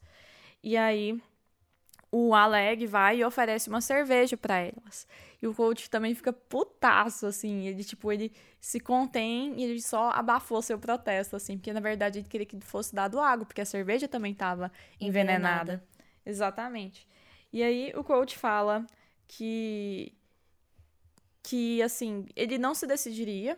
E 0.62 0.76
aí, 0.76 1.20
o 2.10 2.34
Aleg 2.34 2.86
vai 2.86 3.18
e 3.18 3.24
oferece 3.24 3.68
uma 3.68 3.80
cerveja 3.80 4.36
pra 4.36 4.58
elas. 4.58 5.06
E 5.42 5.46
o 5.46 5.54
coach 5.54 5.90
também 5.90 6.14
fica 6.14 6.32
putaço, 6.32 7.26
assim. 7.26 7.66
Ele, 7.66 7.84
tipo, 7.84 8.10
ele 8.12 8.32
se 8.60 8.80
contém 8.80 9.54
e 9.60 9.64
ele 9.64 9.82
só 9.82 10.10
abafou 10.10 10.62
seu 10.62 10.78
protesto, 10.78 11.36
assim. 11.36 11.58
Porque, 11.58 11.72
na 11.72 11.80
verdade, 11.80 12.20
ele 12.20 12.28
queria 12.28 12.46
que 12.46 12.58
fosse 12.60 12.94
dado 12.94 13.20
água, 13.20 13.44
porque 13.44 13.60
a 13.60 13.66
cerveja 13.66 14.08
também 14.08 14.34
tava 14.34 14.72
envenenada. 15.00 15.74
Envenenada. 15.74 15.84
Exatamente. 16.24 17.06
E 17.52 17.62
aí, 17.62 17.92
o 17.96 18.02
coach 18.04 18.38
fala 18.38 18.86
que... 19.28 20.12
Que, 21.42 21.80
assim, 21.82 22.26
ele 22.34 22.58
não 22.58 22.74
se 22.74 22.86
decidiria. 22.86 23.56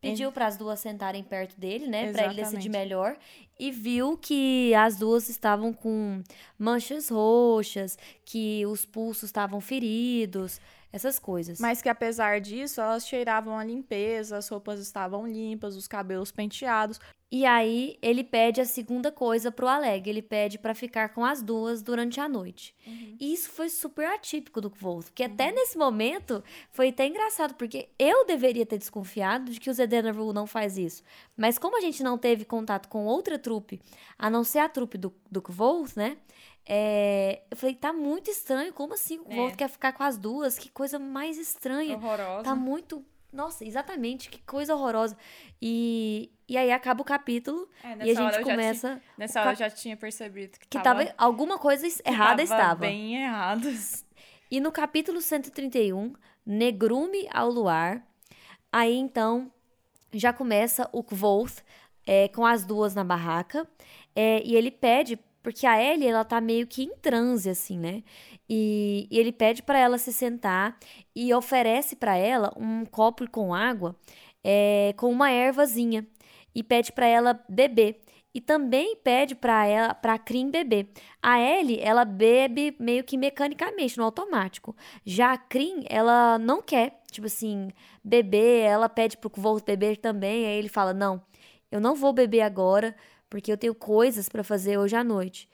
Pediu 0.00 0.32
para 0.32 0.46
as 0.46 0.56
duas 0.56 0.80
sentarem 0.80 1.22
perto 1.22 1.58
dele, 1.60 1.86
né, 1.86 2.10
Pra 2.10 2.24
ele 2.24 2.34
decidir 2.34 2.70
melhor 2.70 3.16
e 3.58 3.70
viu 3.70 4.16
que 4.16 4.72
as 4.74 4.96
duas 4.96 5.28
estavam 5.28 5.72
com 5.74 6.22
manchas 6.58 7.10
roxas, 7.10 7.98
que 8.24 8.64
os 8.64 8.86
pulsos 8.86 9.24
estavam 9.24 9.60
feridos, 9.60 10.58
essas 10.90 11.18
coisas. 11.18 11.60
Mas 11.60 11.82
que, 11.82 11.88
apesar 11.88 12.40
disso, 12.40 12.80
elas 12.80 13.06
cheiravam 13.06 13.58
a 13.58 13.62
limpeza, 13.62 14.38
as 14.38 14.48
roupas 14.48 14.80
estavam 14.80 15.26
limpas, 15.26 15.76
os 15.76 15.86
cabelos 15.86 16.32
penteados. 16.32 16.98
E 17.32 17.46
aí 17.46 17.96
ele 18.02 18.24
pede 18.24 18.60
a 18.60 18.64
segunda 18.64 19.12
coisa 19.12 19.52
pro 19.52 19.68
Aleg, 19.68 20.08
ele 20.08 20.20
pede 20.20 20.58
pra 20.58 20.74
ficar 20.74 21.10
com 21.10 21.24
as 21.24 21.40
duas 21.42 21.80
durante 21.80 22.20
a 22.20 22.28
noite. 22.28 22.74
E 23.20 23.32
isso 23.32 23.50
foi 23.50 23.68
super 23.68 24.06
atípico 24.06 24.60
do 24.60 24.68
Wolf, 24.68 25.06
porque 25.10 25.22
até 25.22 25.52
nesse 25.52 25.78
momento 25.78 26.42
foi 26.70 26.88
até 26.88 27.06
engraçado, 27.06 27.54
porque 27.54 27.88
eu 27.98 28.26
deveria 28.26 28.66
ter 28.66 28.78
desconfiado 28.78 29.52
de 29.52 29.60
que 29.60 29.70
o 29.70 29.72
Zedenaru 29.72 30.32
não 30.32 30.46
faz 30.46 30.76
isso. 30.76 31.04
Mas 31.36 31.56
como 31.56 31.76
a 31.76 31.80
gente 31.80 32.02
não 32.02 32.18
teve 32.18 32.44
contato 32.44 32.88
com 32.88 33.06
outra 33.06 33.38
trupe, 33.38 33.80
a 34.18 34.28
não 34.28 34.42
ser 34.42 34.58
a 34.58 34.68
trupe 34.68 34.98
do, 34.98 35.14
do 35.30 35.40
Wolf, 35.48 35.96
né? 35.96 36.16
é, 36.72 37.42
eu 37.50 37.56
falei, 37.56 37.74
tá 37.74 37.92
muito 37.92 38.30
estranho, 38.30 38.72
como 38.72 38.94
assim 38.94 39.18
o 39.18 39.24
É. 39.28 39.34
Wolf 39.34 39.56
quer 39.56 39.68
ficar 39.68 39.92
com 39.92 40.04
as 40.04 40.16
duas? 40.16 40.56
Que 40.56 40.68
coisa 40.68 40.98
mais 40.98 41.36
estranha. 41.36 41.96
Horrorosa. 41.96 42.44
Tá 42.44 42.54
muito. 42.54 43.04
Nossa, 43.32 43.64
exatamente, 43.64 44.28
que 44.28 44.42
coisa 44.42 44.74
horrorosa. 44.74 45.16
E, 45.62 46.30
e 46.48 46.56
aí 46.56 46.72
acaba 46.72 47.00
o 47.02 47.04
capítulo 47.04 47.68
É, 47.82 48.06
e 48.06 48.10
a 48.10 48.14
gente 48.14 48.42
começa 48.42 49.00
Nessa 49.16 49.40
hora 49.40 49.52
eu 49.52 49.56
já 49.56 49.70
tinha 49.70 49.96
percebido 49.96 50.58
que, 50.58 50.66
que 50.66 50.82
tava, 50.82 51.04
tava 51.04 51.14
alguma 51.16 51.58
coisa 51.58 51.86
errada 52.04 52.42
tava 52.42 52.42
estava. 52.42 52.80
bem 52.80 53.22
errado. 53.22 53.68
E 54.50 54.60
no 54.60 54.72
capítulo 54.72 55.20
131, 55.20 56.12
Negrume 56.44 57.28
ao 57.32 57.48
luar, 57.48 58.04
aí 58.72 58.96
então 58.96 59.52
já 60.12 60.32
começa 60.32 60.88
o 60.92 61.04
Kvoth 61.04 61.62
é, 62.06 62.26
com 62.28 62.44
as 62.44 62.64
duas 62.64 62.94
na 62.94 63.04
barraca, 63.04 63.68
é, 64.16 64.42
e 64.44 64.56
ele 64.56 64.70
pede, 64.70 65.16
porque 65.42 65.66
a 65.66 65.82
Ellie, 65.82 66.08
ela 66.08 66.24
tá 66.24 66.40
meio 66.40 66.66
que 66.66 66.82
em 66.82 66.94
transe, 66.96 67.48
assim, 67.50 67.78
né? 67.78 68.02
E, 68.48 69.06
e 69.10 69.18
ele 69.18 69.32
pede 69.32 69.62
pra 69.62 69.78
ela 69.78 69.98
se 69.98 70.12
sentar 70.12 70.78
e 71.14 71.32
oferece 71.34 71.96
pra 71.96 72.16
ela 72.16 72.52
um 72.56 72.84
copo 72.84 73.28
com 73.30 73.54
água 73.54 73.96
é, 74.44 74.92
com 74.96 75.10
uma 75.10 75.30
ervazinha 75.30 76.06
e 76.54 76.62
pede 76.62 76.92
pra 76.92 77.06
ela 77.06 77.40
beber. 77.48 78.00
E 78.32 78.40
também 78.40 78.94
pede 78.96 79.34
pra 79.34 79.66
ela, 79.66 79.92
pra 79.92 80.16
Krim 80.18 80.50
beber. 80.50 80.88
A 81.20 81.40
Ellie, 81.40 81.80
ela 81.80 82.04
bebe 82.04 82.76
meio 82.78 83.02
que 83.02 83.16
mecanicamente, 83.16 83.98
no 83.98 84.04
automático. 84.04 84.76
Já 85.04 85.32
a 85.32 85.38
Krim, 85.38 85.84
ela 85.88 86.38
não 86.38 86.62
quer, 86.62 87.00
tipo 87.10 87.26
assim, 87.26 87.70
beber, 88.04 88.62
ela 88.64 88.88
pede 88.88 89.16
pro 89.16 89.30
Volt 89.34 89.64
beber 89.64 89.96
também, 89.96 90.46
aí 90.46 90.56
ele 90.58 90.68
fala: 90.68 90.94
"Não, 90.94 91.20
eu 91.72 91.80
não 91.80 91.94
vou 91.96 92.12
beber 92.12 92.42
agora, 92.42 92.94
porque 93.30 93.50
eu 93.52 93.56
tenho 93.56 93.74
coisas 93.74 94.28
pra 94.28 94.44
fazer 94.44 94.76
hoje 94.78 94.96
à 94.96 95.04
noite". 95.04 95.48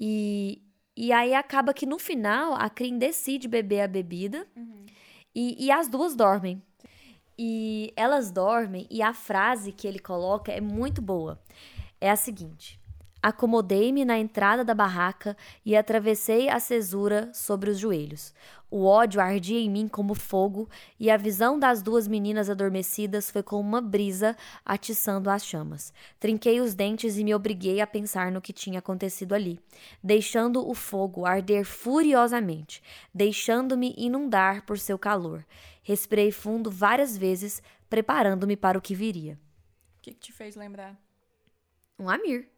E 0.00 0.62
e 1.00 1.12
aí 1.12 1.32
acaba 1.32 1.72
que 1.72 1.86
no 1.86 1.96
final 1.96 2.54
a 2.54 2.68
Krim 2.68 2.98
decide 2.98 3.46
beber 3.46 3.82
a 3.82 3.86
bebida 3.86 4.44
e, 5.32 5.66
e 5.66 5.70
as 5.70 5.86
duas 5.88 6.16
dormem. 6.16 6.60
E 7.38 7.92
elas 7.94 8.32
dormem 8.32 8.84
e 8.90 9.00
a 9.00 9.14
frase 9.14 9.70
que 9.70 9.86
ele 9.86 10.00
coloca 10.00 10.50
é 10.50 10.60
muito 10.60 11.00
boa. 11.00 11.40
É 12.00 12.10
a 12.10 12.16
seguinte: 12.16 12.80
Acomodei-me 13.20 14.04
na 14.04 14.16
entrada 14.16 14.64
da 14.64 14.74
barraca 14.74 15.36
e 15.64 15.76
atravessei 15.76 16.48
a 16.48 16.60
cesura 16.60 17.30
sobre 17.34 17.70
os 17.70 17.78
joelhos. 17.78 18.32
O 18.70 18.84
ódio 18.84 19.20
ardia 19.20 19.58
em 19.58 19.68
mim 19.68 19.88
como 19.88 20.14
fogo, 20.14 20.68
e 21.00 21.10
a 21.10 21.16
visão 21.16 21.58
das 21.58 21.82
duas 21.82 22.06
meninas 22.06 22.50
adormecidas 22.50 23.30
foi 23.30 23.42
como 23.42 23.66
uma 23.66 23.80
brisa 23.80 24.36
atiçando 24.64 25.30
as 25.30 25.44
chamas. 25.44 25.92
Trinquei 26.20 26.60
os 26.60 26.74
dentes 26.74 27.16
e 27.16 27.24
me 27.24 27.34
obriguei 27.34 27.80
a 27.80 27.86
pensar 27.86 28.30
no 28.30 28.42
que 28.42 28.52
tinha 28.52 28.78
acontecido 28.78 29.34
ali, 29.34 29.58
deixando 30.04 30.68
o 30.68 30.74
fogo 30.74 31.24
arder 31.24 31.64
furiosamente, 31.64 32.82
deixando-me 33.12 33.94
inundar 33.96 34.64
por 34.66 34.78
seu 34.78 34.98
calor. 34.98 35.44
Respirei 35.82 36.30
fundo 36.30 36.70
várias 36.70 37.16
vezes, 37.16 37.62
preparando-me 37.88 38.56
para 38.56 38.78
o 38.78 38.82
que 38.82 38.94
viria. 38.94 39.38
O 39.98 40.02
que, 40.02 40.12
que 40.12 40.20
te 40.20 40.32
fez 40.32 40.54
lembrar? 40.54 40.94
Um 41.98 42.08
Amir. 42.08 42.57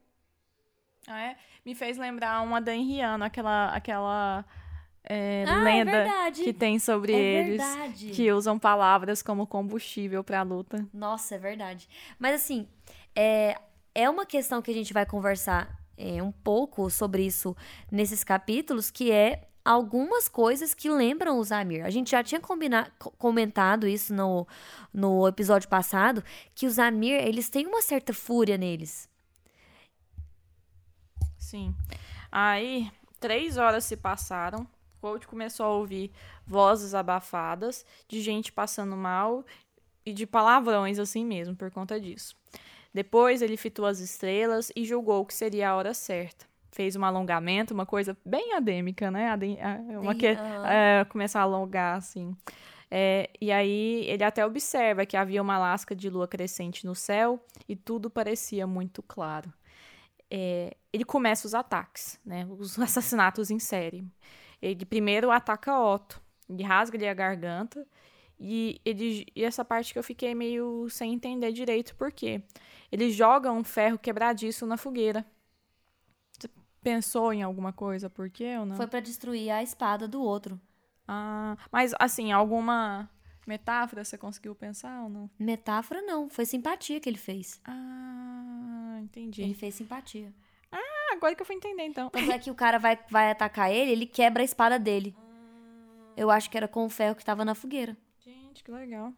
Ah, 1.07 1.21
é? 1.23 1.37
Me 1.65 1.75
fez 1.75 1.97
lembrar 1.99 2.41
uma 2.43 2.61
da 2.61 2.75
Henriano, 2.75 3.25
aquela, 3.25 3.69
aquela 3.75 4.45
é, 5.05 5.45
Ah, 5.47 5.61
é 5.61 5.65
lenda 5.65 5.91
verdade. 5.91 6.45
que 6.45 6.53
tem 6.53 6.79
sobre 6.79 7.13
É 7.13 7.17
eles. 7.19 7.59
verdade. 7.63 8.11
Que 8.11 8.31
usam 8.33 8.59
palavras 8.59 9.23
como 9.23 9.47
combustível 9.47 10.23
pra 10.23 10.43
luta. 10.43 10.87
Nossa, 10.93 11.35
é 11.35 11.39
verdade. 11.39 11.89
Mas 12.19 12.35
assim, 12.37 12.69
é, 13.17 13.57
é 13.95 14.09
uma 14.09 14.25
questão 14.25 14.63
que 14.63 14.71
a 14.71 14.75
gente 14.75 14.93
vai 14.93 15.05
conversar 15.05 15.79
é, 15.97 16.23
um 16.23 16.31
pouco 16.33 16.89
sobre 16.91 17.25
isso 17.27 17.57
nesses 17.91 18.23
capítulos, 18.25 18.91
que 18.91 19.11
é 19.11 19.47
algumas 19.65 20.29
coisas 20.29 20.73
que 20.73 20.89
lembram 20.89 21.39
os 21.39 21.53
Amir. 21.53 21.85
A 21.85 21.91
gente 21.91 22.11
já 22.13 22.23
tinha 22.25 22.41
comentado 23.19 23.87
isso 23.87 24.15
no, 24.15 24.47
no 24.95 25.29
episódio 25.29 25.69
passado, 25.69 26.25
que 26.55 26.67
os 26.67 26.79
Amir, 26.79 27.21
eles 27.27 27.51
têm 27.51 27.67
uma 27.67 27.83
certa 27.83 28.15
fúria 28.15 28.57
neles. 28.57 29.10
Sim. 31.51 31.75
Aí, 32.31 32.89
três 33.19 33.57
horas 33.57 33.85
se 33.85 33.97
passaram. 33.97 34.65
Colt 35.01 35.27
começou 35.27 35.67
a 35.67 35.71
ouvir 35.71 36.13
vozes 36.47 36.95
abafadas 36.95 37.85
de 38.07 38.21
gente 38.21 38.53
passando 38.53 38.97
mal 38.97 39.45
e 40.07 40.13
de 40.13 40.27
palavrões 40.27 40.99
assim 40.99 41.25
mesmo, 41.25 41.57
por 41.57 41.71
conta 41.73 41.99
disso. 41.99 42.37
Depois 42.95 43.43
ele 43.43 43.57
fitou 43.57 43.85
as 43.85 43.99
estrelas 43.99 44.71
e 44.77 44.85
julgou 44.85 45.25
que 45.27 45.35
seria 45.35 45.71
a 45.71 45.77
hora 45.77 45.93
certa. 45.93 46.47
Fez 46.71 46.95
um 46.95 47.05
alongamento, 47.05 47.75
uma 47.75 47.87
coisa 47.87 48.17
bem 48.25 48.55
adêmica, 48.55 49.11
né? 49.11 49.29
Uma 50.01 50.15
que, 50.15 50.27
é, 50.27 51.05
começar 51.09 51.41
a 51.41 51.43
alongar, 51.43 51.97
assim. 51.97 52.37
É, 52.89 53.29
e 53.41 53.51
aí 53.51 54.05
ele 54.07 54.23
até 54.23 54.45
observa 54.47 55.05
que 55.07 55.17
havia 55.17 55.43
uma 55.43 55.59
lasca 55.59 55.97
de 55.97 56.09
lua 56.09 56.29
crescente 56.29 56.87
no 56.87 56.95
céu 56.95 57.45
e 57.69 57.75
tudo 57.75 58.09
parecia 58.09 58.67
muito 58.67 59.03
claro. 59.03 59.53
É, 60.31 60.77
ele 60.93 61.05
começa 61.05 61.47
os 61.47 61.55
ataques, 61.55 62.21
né? 62.25 62.47
Os 62.59 62.79
assassinatos 62.81 63.51
em 63.51 63.59
série. 63.59 64.07
Ele 64.63 64.85
primeiro 64.85 65.31
ataca 65.31 65.79
Otto, 65.79 66.21
ele 66.49 66.63
rasga-lhe 66.63 67.09
a 67.09 67.15
garganta 67.15 67.87
e, 68.39 68.81
ele, 68.85 69.27
e 69.35 69.45
essa 69.45 69.65
parte 69.65 69.93
que 69.93 69.99
eu 69.99 70.03
fiquei 70.03 70.35
meio 70.35 70.89
sem 70.89 71.13
entender 71.13 71.53
direito 71.53 71.95
por 71.95 72.11
quê. 72.11 72.43
Ele 72.91 73.11
joga 73.11 73.53
um 73.53 73.63
ferro 73.63 73.99
quebradiço 73.99 74.67
na 74.67 74.77
fogueira. 74.77 75.25
Você 76.33 76.49
pensou 76.83 77.33
em 77.33 77.43
alguma 77.43 77.73
coisa 77.73 78.09
por 78.09 78.31
quê 78.31 78.57
ou 78.59 78.65
não? 78.65 78.77
Foi 78.77 78.87
para 78.87 79.01
destruir 79.01 79.51
a 79.51 79.63
espada 79.63 80.09
do 80.09 80.23
outro. 80.23 80.61
Ah, 81.07 81.57
mas 81.71 81.93
assim, 81.99 82.33
alguma 82.33 83.11
metáfora 83.47 84.05
você 84.05 84.17
conseguiu 84.19 84.55
pensar 84.55 85.03
ou 85.03 85.09
não? 85.09 85.31
Metáfora 85.39 86.03
não, 86.03 86.29
foi 86.29 86.45
simpatia 86.45 87.01
que 87.01 87.09
ele 87.09 87.19
fez. 87.19 87.61
Ah, 87.65 88.99
entendi. 89.03 89.43
Ele 89.43 89.55
fez 89.55 89.75
simpatia. 89.75 90.33
Ah, 90.71 91.13
agora 91.13 91.35
que 91.35 91.43
eu 91.43 91.47
fui 91.47 91.57
entender 91.57 91.85
então. 91.85 92.11
Quando 92.11 92.31
é 92.33 92.39
que 92.39 92.51
o 92.51 92.55
cara 92.55 92.79
vai, 92.79 92.99
vai 93.11 93.31
atacar 93.31 93.71
ele, 93.71 93.91
ele 93.91 94.07
quebra 94.07 94.43
a 94.43 94.45
espada 94.45 94.79
dele. 94.79 95.15
Eu 96.17 96.31
acho 96.31 96.51
que 96.51 96.57
era 96.57 96.69
com 96.69 96.85
o 96.85 96.91
ferro 96.91 97.15
que 97.15 97.25
tava 97.25 97.45
na 97.45 97.55
fogueira. 97.55 97.97
Gente, 98.19 98.63
que 98.63 98.71
legal. 98.71 99.13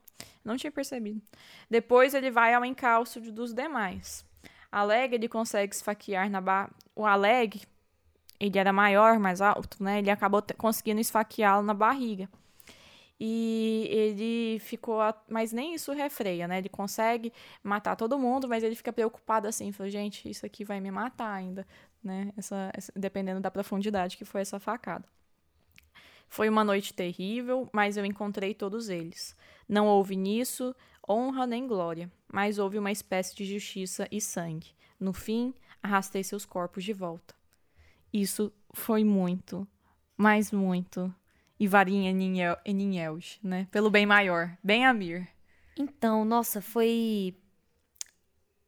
Não 0.44 0.56
tinha 0.56 0.70
percebido. 0.70 1.20
Depois 1.68 2.14
ele 2.14 2.30
vai 2.30 2.54
ao 2.54 2.64
encalço 2.64 3.20
dos 3.20 3.52
demais. 3.52 4.24
Aleg 4.70 5.14
ele 5.14 5.28
consegue 5.28 5.74
esfaquear 5.74 6.30
na 6.30 6.40
barra. 6.40 6.70
O 6.96 7.04
Aleg, 7.04 7.62
ele 8.40 8.58
era 8.58 8.72
maior, 8.72 9.18
mais 9.18 9.40
alto, 9.40 9.82
né? 9.82 9.98
Ele 9.98 10.11
acabou 10.11 10.42
conseguindo 10.56 11.00
esfaqueá-lo 11.00 11.62
na 11.62 11.74
barriga. 11.74 12.28
E 13.24 13.87
ele 13.88 14.58
ficou. 14.58 14.98
Mas 15.28 15.52
nem 15.52 15.74
isso 15.74 15.92
refreia, 15.92 16.48
né? 16.48 16.58
Ele 16.58 16.68
consegue 16.68 17.32
matar 17.62 17.94
todo 17.94 18.18
mundo, 18.18 18.48
mas 18.48 18.64
ele 18.64 18.74
fica 18.74 18.92
preocupado 18.92 19.46
assim. 19.46 19.70
Falou, 19.70 19.88
gente, 19.88 20.28
isso 20.28 20.44
aqui 20.44 20.64
vai 20.64 20.80
me 20.80 20.90
matar 20.90 21.32
ainda, 21.32 21.64
né? 22.02 22.32
Essa, 22.37 22.72
dependendo 22.96 23.40
da 23.40 23.48
profundidade 23.48 24.16
que 24.16 24.24
foi 24.24 24.40
essa 24.40 24.58
facada. 24.58 25.04
Foi 26.28 26.48
uma 26.48 26.64
noite 26.64 26.92
terrível, 26.92 27.70
mas 27.72 27.96
eu 27.96 28.04
encontrei 28.04 28.54
todos 28.54 28.88
eles. 28.88 29.37
Não 29.68 29.87
houve 29.87 30.16
nisso 30.16 30.74
honra 31.08 31.46
nem 31.46 31.64
glória, 31.64 32.11
mas 32.26 32.58
houve 32.58 32.76
uma 32.76 32.90
espécie 32.90 33.37
de 33.37 33.44
justiça 33.44 34.08
e 34.11 34.20
sangue. 34.20 34.74
No 34.98 35.12
fim, 35.12 35.54
arrastei 35.80 36.24
seus 36.24 36.44
corpos 36.44 36.82
de 36.82 36.92
volta. 36.92 37.37
Isso 38.12 38.52
foi 38.72 39.04
muito, 39.04 39.64
mas 40.16 40.50
muito. 40.50 41.14
E 41.62 41.68
varinha 41.68 42.11
Eninhelge, 42.64 43.38
né? 43.40 43.68
Pelo 43.70 43.88
bem 43.88 44.05
maior. 44.05 44.51
Bem 44.64 44.85
Amir. 44.85 45.29
Então, 45.79 46.25
nossa, 46.25 46.61
foi. 46.61 47.37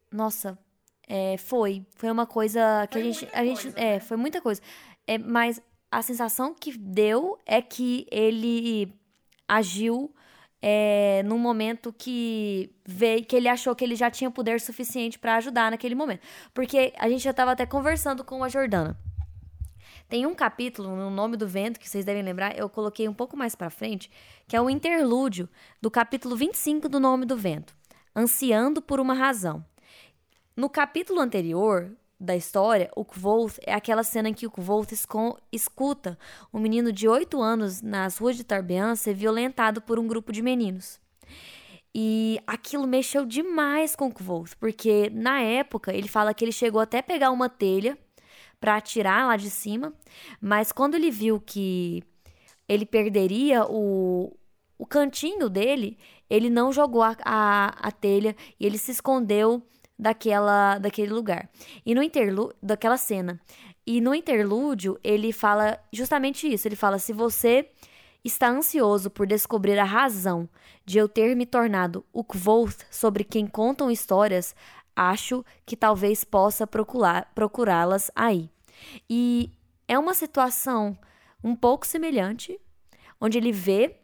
Nossa, 0.09 0.57
é, 1.05 1.35
foi. 1.35 1.85
Foi 1.97 2.09
uma 2.09 2.25
coisa 2.25 2.87
que 2.87 2.93
foi 2.93 3.01
a 3.01 3.03
gente. 3.03 3.29
A 3.33 3.43
gente 3.43 3.63
coisa, 3.63 3.77
é, 3.77 3.93
né? 3.95 3.99
foi 3.99 4.15
muita 4.15 4.39
coisa. 4.39 4.61
É, 5.05 5.17
mas 5.17 5.61
a 5.91 6.01
sensação 6.01 6.55
que 6.57 6.77
deu 6.77 7.37
é 7.45 7.61
que 7.61 8.07
ele 8.09 8.97
agiu 9.45 10.15
é, 10.61 11.21
num 11.25 11.37
momento 11.37 11.91
que 11.91 12.73
veio, 12.85 13.25
que 13.25 13.35
ele 13.35 13.49
achou 13.49 13.75
que 13.75 13.83
ele 13.83 13.97
já 13.97 14.09
tinha 14.09 14.31
poder 14.31 14.61
suficiente 14.61 15.19
para 15.19 15.35
ajudar 15.35 15.69
naquele 15.69 15.95
momento. 15.95 16.21
Porque 16.53 16.93
a 16.97 17.09
gente 17.09 17.25
já 17.25 17.31
estava 17.31 17.51
até 17.51 17.65
conversando 17.65 18.23
com 18.23 18.41
a 18.41 18.47
Jordana. 18.47 18.97
Tem 20.15 20.25
um 20.25 20.33
capítulo 20.33 20.95
no 20.95 21.09
Nome 21.09 21.35
do 21.35 21.45
Vento, 21.45 21.77
que 21.77 21.89
vocês 21.89 22.05
devem 22.05 22.23
lembrar, 22.23 22.57
eu 22.57 22.69
coloquei 22.69 23.05
um 23.05 23.13
pouco 23.13 23.35
mais 23.35 23.53
para 23.53 23.69
frente, 23.69 24.09
que 24.47 24.55
é 24.55 24.61
o 24.61 24.69
interlúdio 24.69 25.49
do 25.81 25.91
capítulo 25.91 26.37
25 26.37 26.87
do 26.87 27.01
Nome 27.01 27.25
do 27.25 27.35
Vento, 27.35 27.75
Ansiando 28.15 28.81
por 28.81 29.01
uma 29.01 29.13
Razão. 29.13 29.65
No 30.55 30.69
capítulo 30.69 31.19
anterior, 31.19 31.91
da 32.17 32.33
história, 32.33 32.89
o 32.95 33.03
Kvolt 33.03 33.57
é 33.65 33.73
aquela 33.73 34.05
cena 34.05 34.29
em 34.29 34.33
que 34.33 34.47
o 34.47 34.49
Kvolt 34.49 34.89
escuta 35.51 36.17
um 36.53 36.61
menino 36.61 36.93
de 36.93 37.09
8 37.09 37.41
anos 37.41 37.81
nas 37.81 38.17
ruas 38.17 38.37
de 38.37 38.45
Tarbean 38.45 38.95
ser 38.95 39.15
violentado 39.15 39.81
por 39.81 39.99
um 39.99 40.07
grupo 40.07 40.31
de 40.31 40.41
meninos. 40.41 40.97
E 41.93 42.39
aquilo 42.47 42.87
mexeu 42.87 43.25
demais 43.25 43.97
com 43.97 44.07
o 44.07 44.13
Kvolt, 44.13 44.53
porque 44.61 45.11
na 45.13 45.41
época 45.41 45.93
ele 45.93 46.07
fala 46.07 46.33
que 46.33 46.45
ele 46.45 46.53
chegou 46.53 46.79
até 46.79 47.01
pegar 47.01 47.31
uma 47.31 47.49
telha 47.49 47.97
para 48.65 48.77
atirar 48.77 49.27
lá 49.27 49.37
de 49.37 49.51
cima, 49.51 49.93
mas 50.41 50.71
quando 50.71 50.95
ele 50.95 51.11
viu 51.11 51.39
que 51.39 52.03
ele 52.67 52.83
perderia 52.83 53.63
o, 53.63 54.35
o 54.75 54.87
cantinho 54.87 55.47
dele, 55.49 55.99
ele 56.27 56.49
não 56.49 56.73
jogou 56.73 57.03
a, 57.03 57.15
a, 57.23 57.67
a 57.79 57.91
telha 57.91 58.35
e 58.59 58.65
ele 58.65 58.79
se 58.79 58.89
escondeu 58.89 59.61
daquela 59.99 60.79
daquele 60.79 61.13
lugar. 61.13 61.47
E 61.85 61.93
no 61.93 62.01
interlúdio 62.01 62.55
daquela 62.59 62.97
cena. 62.97 63.39
E 63.85 64.01
no 64.01 64.15
interlúdio, 64.15 64.99
ele 65.03 65.31
fala 65.31 65.79
justamente 65.93 66.51
isso. 66.51 66.67
Ele 66.67 66.75
fala: 66.75 66.97
"Se 66.97 67.13
você 67.13 67.69
está 68.23 68.49
ansioso 68.49 69.11
por 69.11 69.27
descobrir 69.27 69.77
a 69.77 69.83
razão 69.83 70.49
de 70.83 70.97
eu 70.97 71.07
ter 71.07 71.35
me 71.35 71.45
tornado 71.45 72.03
o 72.11 72.23
Kvoth 72.23 72.83
sobre 72.89 73.23
quem 73.23 73.45
contam 73.45 73.91
histórias, 73.91 74.55
acho 74.95 75.45
que 75.67 75.77
talvez 75.77 76.23
possa 76.23 76.65
procurá-las 76.65 78.09
aí." 78.15 78.54
E 79.09 79.51
é 79.87 79.97
uma 79.97 80.13
situação 80.13 80.97
um 81.43 81.55
pouco 81.55 81.85
semelhante, 81.85 82.59
onde 83.19 83.37
ele 83.37 83.51
vê 83.51 83.97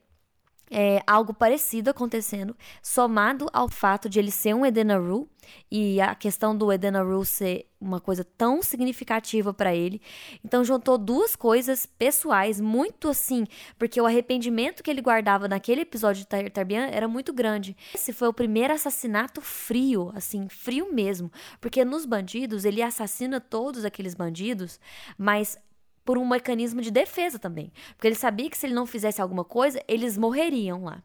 é, 0.71 1.03
algo 1.05 1.33
parecido 1.33 1.89
acontecendo, 1.89 2.55
somado 2.81 3.47
ao 3.51 3.67
fato 3.67 4.07
de 4.07 4.17
ele 4.17 4.31
ser 4.31 4.55
um 4.55 4.65
Edenaru 4.65 5.29
e 5.69 5.99
a 5.99 6.15
questão 6.15 6.55
do 6.55 6.71
Edenaru 6.71 7.25
ser 7.25 7.67
uma 7.79 7.99
coisa 7.99 8.23
tão 8.23 8.61
significativa 8.61 9.53
para 9.53 9.75
ele. 9.75 10.01
Então 10.45 10.63
juntou 10.63 10.97
duas 10.97 11.35
coisas 11.35 11.85
pessoais 11.85 12.61
muito 12.61 13.09
assim, 13.09 13.45
porque 13.77 13.99
o 13.99 14.05
arrependimento 14.05 14.83
que 14.83 14.89
ele 14.89 15.01
guardava 15.01 15.47
naquele 15.47 15.81
episódio 15.81 16.23
de 16.23 16.49
Tarbian 16.51 16.85
era 16.85 17.07
muito 17.07 17.33
grande. 17.33 17.75
Esse 17.93 18.13
foi 18.13 18.27
o 18.27 18.33
primeiro 18.33 18.73
assassinato 18.73 19.41
frio, 19.41 20.11
assim, 20.15 20.47
frio 20.47 20.93
mesmo, 20.93 21.31
porque 21.59 21.83
nos 21.83 22.05
bandidos 22.05 22.63
ele 22.63 22.81
assassina 22.81 23.41
todos 23.41 23.83
aqueles 23.83 24.13
bandidos, 24.13 24.79
mas 25.17 25.57
por 26.03 26.17
um 26.17 26.27
mecanismo 26.27 26.81
de 26.81 26.91
defesa 26.91 27.37
também. 27.39 27.71
Porque 27.95 28.07
ele 28.07 28.15
sabia 28.15 28.49
que 28.49 28.57
se 28.57 28.65
ele 28.65 28.73
não 28.73 28.85
fizesse 28.85 29.21
alguma 29.21 29.43
coisa, 29.43 29.81
eles 29.87 30.17
morreriam 30.17 30.83
lá 30.83 31.03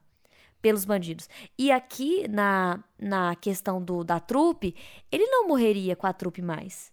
pelos 0.61 0.85
bandidos. 0.85 1.29
E 1.59 1.71
aqui 1.71 2.27
na, 2.29 2.83
na 2.99 3.37
questão 3.37 3.83
do 3.83 4.03
da 4.03 4.19
trupe, 4.19 4.75
ele 5.13 5.27
não 5.27 5.47
morreria 5.49 5.95
com 5.95 6.07
a 6.07 6.13
trupe 6.13 6.43
mais. 6.43 6.93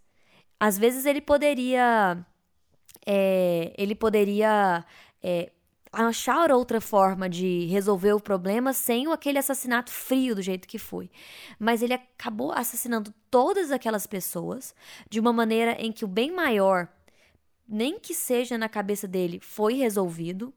Às 0.60 0.78
vezes 0.78 1.06
ele 1.06 1.22
poderia 1.22 2.24
é, 3.06 3.74
ele 3.78 3.96
poderia 3.96 4.86
é, 5.22 5.52
achar 5.92 6.52
outra 6.52 6.82
forma 6.82 7.30
de 7.30 7.66
resolver 7.66 8.14
o 8.14 8.20
problema 8.20 8.74
sem 8.74 9.12
aquele 9.12 9.38
assassinato 9.38 9.92
frio 9.92 10.36
do 10.36 10.42
jeito 10.42 10.68
que 10.68 10.80
foi. 10.80 11.10
Mas 11.60 11.82
ele 11.82 11.94
acabou 11.94 12.52
assassinando 12.52 13.14
todas 13.30 13.72
aquelas 13.72 14.08
pessoas 14.08 14.74
de 15.10 15.20
uma 15.20 15.32
maneira 15.32 15.74
em 15.80 15.92
que 15.92 16.04
o 16.04 16.08
bem 16.08 16.32
maior 16.32 16.88
nem 17.68 18.00
que 18.00 18.14
seja 18.14 18.58
na 18.58 18.70
cabeça 18.70 19.08
dele, 19.08 19.40
foi 19.42 19.74
resolvido. 19.76 20.54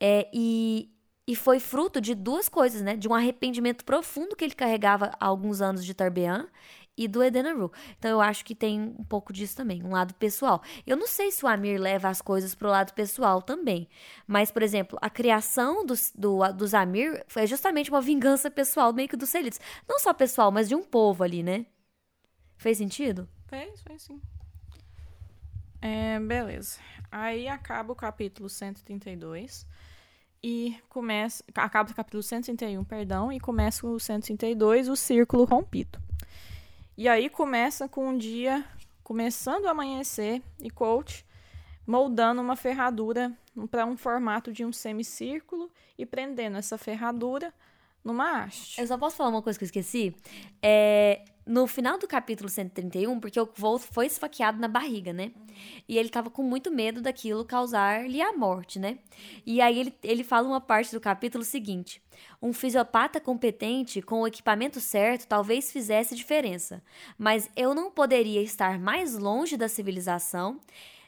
É, 0.00 0.28
e, 0.32 0.90
e 1.26 1.34
foi 1.34 1.58
fruto 1.60 2.00
de 2.00 2.14
duas 2.14 2.48
coisas, 2.48 2.82
né? 2.82 2.96
De 2.96 3.08
um 3.08 3.14
arrependimento 3.14 3.84
profundo 3.84 4.36
que 4.36 4.44
ele 4.44 4.54
carregava 4.54 5.10
há 5.18 5.26
alguns 5.26 5.60
anos 5.60 5.84
de 5.84 5.94
Tarbean 5.94 6.48
e 6.96 7.06
do 7.06 7.22
Edenaru. 7.22 7.70
Então 7.98 8.10
eu 8.10 8.20
acho 8.20 8.44
que 8.44 8.54
tem 8.54 8.80
um 8.80 9.04
pouco 9.04 9.32
disso 9.32 9.56
também, 9.56 9.82
um 9.82 9.90
lado 9.90 10.14
pessoal. 10.14 10.62
Eu 10.86 10.96
não 10.96 11.06
sei 11.06 11.30
se 11.30 11.44
o 11.44 11.48
Amir 11.48 11.80
leva 11.80 12.08
as 12.08 12.22
coisas 12.22 12.54
pro 12.54 12.68
lado 12.68 12.92
pessoal 12.94 13.42
também. 13.42 13.88
Mas, 14.26 14.50
por 14.50 14.62
exemplo, 14.62 14.98
a 15.02 15.10
criação 15.10 15.84
dos, 15.84 16.12
do, 16.14 16.40
dos 16.52 16.74
Amir 16.74 17.24
foi 17.28 17.46
justamente 17.46 17.90
uma 17.90 18.00
vingança 18.00 18.50
pessoal, 18.50 18.92
meio 18.92 19.08
que 19.08 19.16
dos 19.16 19.28
Selites. 19.28 19.60
Não 19.88 19.98
só 19.98 20.14
pessoal, 20.14 20.50
mas 20.50 20.68
de 20.68 20.74
um 20.74 20.82
povo 20.82 21.22
ali, 21.22 21.42
né? 21.42 21.66
Fez 22.56 22.78
sentido? 22.78 23.28
Fez, 23.46 23.82
fez 23.82 24.02
sim. 24.02 24.20
É, 25.80 26.18
beleza. 26.20 26.78
Aí 27.10 27.48
acaba 27.48 27.92
o 27.92 27.96
capítulo 27.96 28.48
132 28.48 29.66
e 30.42 30.76
começa. 30.88 31.44
Acaba 31.54 31.90
o 31.90 31.94
capítulo 31.94 32.22
131, 32.22 32.84
perdão, 32.84 33.32
e 33.32 33.40
começa 33.40 33.86
o 33.86 33.98
132, 33.98 34.88
o 34.88 34.96
círculo 34.96 35.44
rompido. 35.44 36.00
E 36.96 37.08
aí 37.08 37.28
começa 37.28 37.88
com 37.88 38.08
um 38.08 38.16
dia 38.16 38.64
começando 39.02 39.66
a 39.66 39.70
amanhecer 39.70 40.42
e 40.60 40.70
Coach 40.70 41.24
moldando 41.86 42.40
uma 42.40 42.56
ferradura 42.56 43.32
para 43.70 43.86
um 43.86 43.96
formato 43.96 44.52
de 44.52 44.64
um 44.64 44.72
semicírculo 44.72 45.70
e 45.96 46.04
prendendo 46.04 46.56
essa 46.56 46.76
ferradura 46.76 47.54
numa 48.06 48.44
haste. 48.44 48.80
Eu 48.80 48.86
só 48.86 48.96
posso 48.96 49.16
falar 49.16 49.30
uma 49.30 49.42
coisa 49.42 49.58
que 49.58 49.64
eu 49.64 49.66
esqueci? 49.66 50.14
É, 50.62 51.22
no 51.44 51.66
final 51.66 51.98
do 51.98 52.06
capítulo 52.06 52.48
131, 52.48 53.18
porque 53.18 53.38
o 53.40 53.48
Volt 53.56 53.82
foi 53.92 54.06
esfaqueado 54.06 54.60
na 54.60 54.68
barriga, 54.68 55.12
né? 55.12 55.32
E 55.88 55.98
ele 55.98 56.08
tava 56.08 56.30
com 56.30 56.42
muito 56.42 56.70
medo 56.70 57.00
daquilo 57.00 57.44
causar-lhe 57.44 58.22
a 58.22 58.32
morte, 58.32 58.78
né? 58.78 58.98
E 59.44 59.60
aí 59.60 59.78
ele, 59.78 59.94
ele 60.02 60.22
fala 60.22 60.46
uma 60.46 60.60
parte 60.60 60.92
do 60.92 61.00
capítulo 61.00 61.42
seguinte: 61.44 62.00
Um 62.40 62.52
fisiopata 62.52 63.20
competente 63.20 64.00
com 64.00 64.22
o 64.22 64.26
equipamento 64.26 64.80
certo 64.80 65.26
talvez 65.26 65.72
fizesse 65.72 66.14
diferença, 66.14 66.82
mas 67.18 67.50
eu 67.56 67.74
não 67.74 67.90
poderia 67.90 68.42
estar 68.42 68.78
mais 68.78 69.16
longe 69.16 69.56
da 69.56 69.68
civilização 69.68 70.60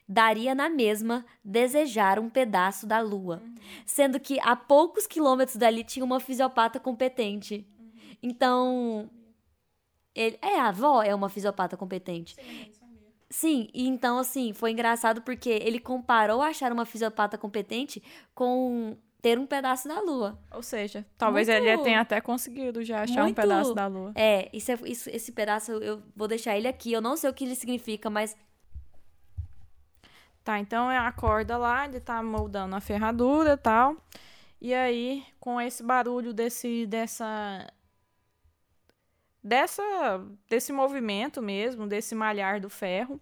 daria 0.08 0.54
na 0.54 0.70
mesma 0.70 1.24
desejar 1.44 2.18
um 2.18 2.30
pedaço 2.30 2.86
da 2.86 3.00
lua, 3.00 3.42
sendo 3.84 4.18
que 4.18 4.40
a 4.40 4.56
poucos 4.56 5.06
quilômetros 5.06 5.56
dali 5.56 5.84
tinha 5.84 6.04
uma 6.04 6.18
fisiopata 6.18 6.80
competente. 6.80 7.66
Então, 8.22 9.10
ele, 10.14 10.38
é 10.40 10.58
a 10.58 10.68
avó 10.68 11.02
é 11.02 11.14
uma 11.14 11.28
fisiopata 11.28 11.76
competente. 11.76 12.36
Sim, 13.30 13.68
e 13.74 13.86
então 13.86 14.18
assim, 14.18 14.54
foi 14.54 14.70
engraçado 14.70 15.20
porque 15.20 15.50
ele 15.50 15.78
comparou 15.78 16.40
achar 16.40 16.72
uma 16.72 16.86
fisiopata 16.86 17.36
competente 17.36 18.02
com 18.34 18.96
ter 19.20 19.38
um 19.38 19.46
pedaço 19.46 19.86
da 19.86 20.00
lua. 20.00 20.38
Ou 20.54 20.62
seja, 20.62 21.04
talvez 21.18 21.48
muito, 21.48 21.62
ele 21.62 21.78
tenha 21.82 22.00
até 22.00 22.20
conseguido 22.20 22.82
já 22.82 23.02
achar 23.02 23.24
muito, 23.24 23.38
um 23.38 23.42
pedaço 23.42 23.74
da 23.74 23.86
lua. 23.86 24.12
É, 24.14 24.48
isso, 24.52 24.72
é, 24.72 24.78
isso, 24.86 25.10
esse 25.10 25.32
pedaço 25.32 25.72
eu 25.72 26.02
vou 26.16 26.26
deixar 26.26 26.56
ele 26.56 26.66
aqui. 26.66 26.90
Eu 26.90 27.02
não 27.02 27.16
sei 27.16 27.28
o 27.28 27.34
que 27.34 27.44
ele 27.44 27.54
significa, 27.54 28.08
mas 28.08 28.34
Tá, 30.48 30.58
então 30.58 30.90
é 30.90 30.96
a 30.96 31.12
corda 31.12 31.58
lá, 31.58 31.84
ele 31.84 32.00
tá 32.00 32.22
moldando 32.22 32.74
a 32.74 32.80
ferradura 32.80 33.52
e 33.52 33.56
tal. 33.58 33.98
E 34.58 34.72
aí, 34.72 35.22
com 35.38 35.60
esse 35.60 35.82
barulho 35.82 36.32
desse 36.32 36.86
dessa 36.86 37.70
dessa 39.44 39.82
desse 40.48 40.72
movimento 40.72 41.42
mesmo, 41.42 41.86
desse 41.86 42.14
malhar 42.14 42.62
do 42.62 42.70
ferro, 42.70 43.20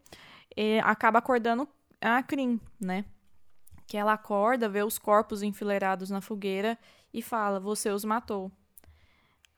é, 0.57 0.79
acaba 0.85 1.19
acordando 1.19 1.69
a 2.01 2.23
Crin, 2.23 2.61
né? 2.81 3.05
Que 3.89 3.97
ela 3.97 4.13
acorda, 4.13 4.69
vê 4.69 4.85
os 4.85 4.97
corpos 4.97 5.43
enfileirados 5.43 6.11
na 6.11 6.21
fogueira 6.21 6.79
e 7.13 7.21
fala: 7.23 7.59
"Você 7.59 7.91
os 7.91 8.05
matou". 8.05 8.53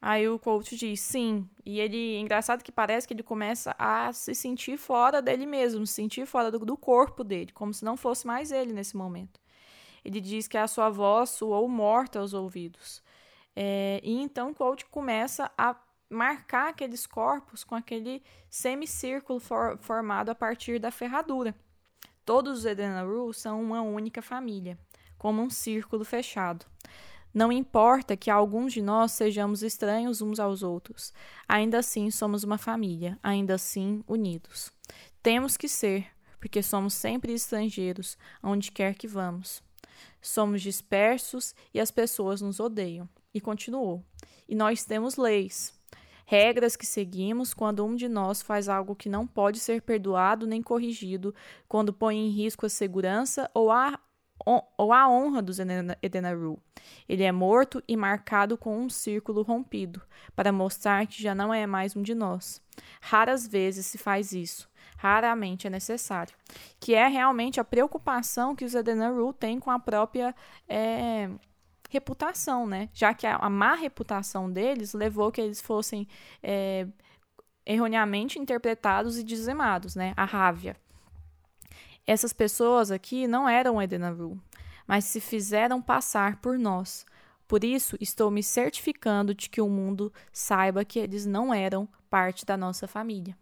Aí 0.00 0.28
o 0.28 0.38
coach 0.38 0.76
diz 0.76 1.00
sim. 1.00 1.48
E 1.66 1.80
ele, 1.80 2.16
engraçado 2.18 2.62
que 2.62 2.70
parece 2.70 3.06
que 3.06 3.14
ele 3.14 3.22
começa 3.22 3.74
a 3.78 4.12
se 4.12 4.34
sentir 4.34 4.76
fora 4.76 5.20
dele 5.20 5.44
mesmo, 5.44 5.87
se 5.87 5.94
sentir 5.94 6.26
fora 6.26 6.50
do, 6.50 6.61
do, 6.61 6.76
corpo 6.76 7.24
dele, 7.24 7.52
como 7.52 7.74
se 7.74 7.84
não 7.84 7.96
fosse 7.96 8.26
mais 8.26 8.52
ele 8.52 8.72
nesse 8.72 8.96
momento. 8.96 9.40
Ele 10.04 10.20
diz 10.20 10.46
que 10.46 10.56
a 10.56 10.68
sua 10.68 10.88
voz 10.88 11.30
soou 11.30 11.68
morta 11.68 12.20
aos 12.20 12.32
ouvidos. 12.32 13.02
É, 13.56 14.00
e 14.04 14.22
então 14.22 14.50
o 14.50 14.54
coach 14.54 14.87
começa 14.87 15.50
a 15.58 15.76
marcar 16.08 16.68
aqueles 16.68 17.06
corpos 17.06 17.64
com 17.64 17.74
aquele 17.74 18.22
semicírculo 18.48 19.40
for, 19.40 19.76
formado 19.78 20.30
a 20.30 20.34
partir 20.34 20.78
da 20.78 20.90
ferradura. 20.90 21.54
Todos 22.24 22.61
os 22.61 22.64
Edenaru 22.64 23.32
são 23.32 23.61
uma 23.61 23.82
única 23.82 24.22
família, 24.22 24.78
como 25.18 25.42
um 25.42 25.50
círculo 25.50 26.04
fechado. 26.04 26.64
Não 27.38 27.53
importa 27.53 28.16
que 28.16 28.33
alguns 28.33 28.72
de 28.72 28.83
nós 28.83 29.12
sejamos 29.12 29.62
estranhos 29.62 30.20
uns 30.20 30.40
aos 30.40 30.64
outros, 30.64 31.12
ainda 31.48 31.79
assim 31.79 32.11
somos 32.11 32.42
uma 32.42 32.59
família, 32.59 33.16
ainda 33.22 33.55
assim 33.55 34.03
unidos. 34.09 34.72
Temos 35.22 35.57
que 35.57 35.68
ser, 35.68 36.09
porque 36.40 36.61
somos 36.64 36.94
sempre 36.94 37.33
estrangeiros, 37.33 38.18
onde 38.42 38.72
quer 38.72 38.96
que 38.96 39.07
vamos. 39.07 39.62
Somos 40.20 40.62
dispersos 40.62 41.55
e 41.72 41.79
as 41.79 41.92
pessoas 41.92 42.40
nos 42.40 42.59
odeiam. 42.59 43.09
E 43.33 43.40
continuou. 43.40 44.03
E 44.48 44.57
nós 44.57 44.85
temos 44.85 45.16
leis, 45.16 45.72
regras 46.27 46.74
que 46.74 46.85
seguimos 46.85 47.55
quando 47.55 47.87
um 47.87 47.94
de 47.94 48.09
nós 48.09 48.42
faz 48.42 48.68
algo 48.68 48.96
que 48.96 49.09
não 49.09 49.29
pode 49.29 49.61
ser 49.61 49.81
perdoado 49.81 50.44
nem 50.44 50.61
corrigido, 50.61 51.33
quando 51.68 51.92
põe 51.92 52.16
em 52.16 52.31
risco 52.31 52.66
a 52.66 52.68
segurança 52.68 53.48
ou 53.55 53.70
a 53.70 53.96
ou 54.44 54.92
a 54.92 55.09
honra 55.09 55.42
dos 55.42 55.59
Edenaru. 55.59 56.59
Ele 57.09 57.22
é 57.22 57.33
morto 57.33 57.83
e 57.87 57.96
marcado 57.96 58.57
com 58.57 58.79
um 58.79 58.88
círculo 58.88 59.42
rompido, 59.42 60.01
para 60.35 60.53
mostrar 60.53 61.07
que 61.07 61.22
já 61.22 61.35
não 61.35 61.53
é 61.53 61.66
mais 61.66 61.96
um 61.96 62.03
de 62.03 62.14
nós. 62.14 62.62
Raras 63.01 63.46
vezes 63.46 63.87
se 63.87 63.98
faz 63.98 64.33
isso, 64.33 64.68
raramente 64.96 65.66
é 65.66 65.70
necessário. 65.70 66.35
Que 66.79 66.94
é 66.94 67.09
realmente 67.09 67.61
a 67.61 67.64
preocupação 67.64 68.55
que 68.55 68.64
os 68.64 68.74
Edenaru 68.74 69.33
têm 69.33 69.59
com 69.59 69.70
a 69.70 69.79
própria 69.79 70.35
é, 70.68 71.29
reputação, 71.88 72.66
né? 72.66 72.88
Já 72.92 73.12
que 73.14 73.27
a, 73.27 73.37
a, 73.37 73.51
má 73.51 73.74
reputação 73.74 74.51
deles 74.51 74.92
levou 74.94 75.33
que 75.33 75.40
eles 75.40 75.61
fossem 75.61 76.07
é, 76.42 76.87
erroneamente 77.66 78.38
interpretados 78.38 79.18
e 79.18 79.24
dizimados, 79.24 79.94
né? 79.94 80.12
A 80.16 80.24
rávia. 80.24 80.77
Essas 82.09 82.33
pessoas 82.33 82.90
aqui 82.90 83.27
não 83.27 83.47
eram 83.47 83.83
Edenaru, 83.83 84.40
mas 84.87 85.05
se 85.05 85.21
fizeram 85.21 85.83
passar 85.83 86.40
por 86.40 86.59
nós. 86.59 87.05
Por 87.47 87.62
isso, 87.62 87.99
estou 88.01 88.31
me 88.31 88.42
certificando 88.42 89.35
de 89.35 89.51
que 89.51 89.61
o 89.61 89.68
mundo 89.68 90.11
saiba 90.33 90.87
que 90.87 90.99
eles 90.99 91.27
não 91.27 91.53
eram 91.53 91.87
parte 92.09 92.47
da 92.47 92.57
nossa 92.57 92.88
família. 92.88 93.37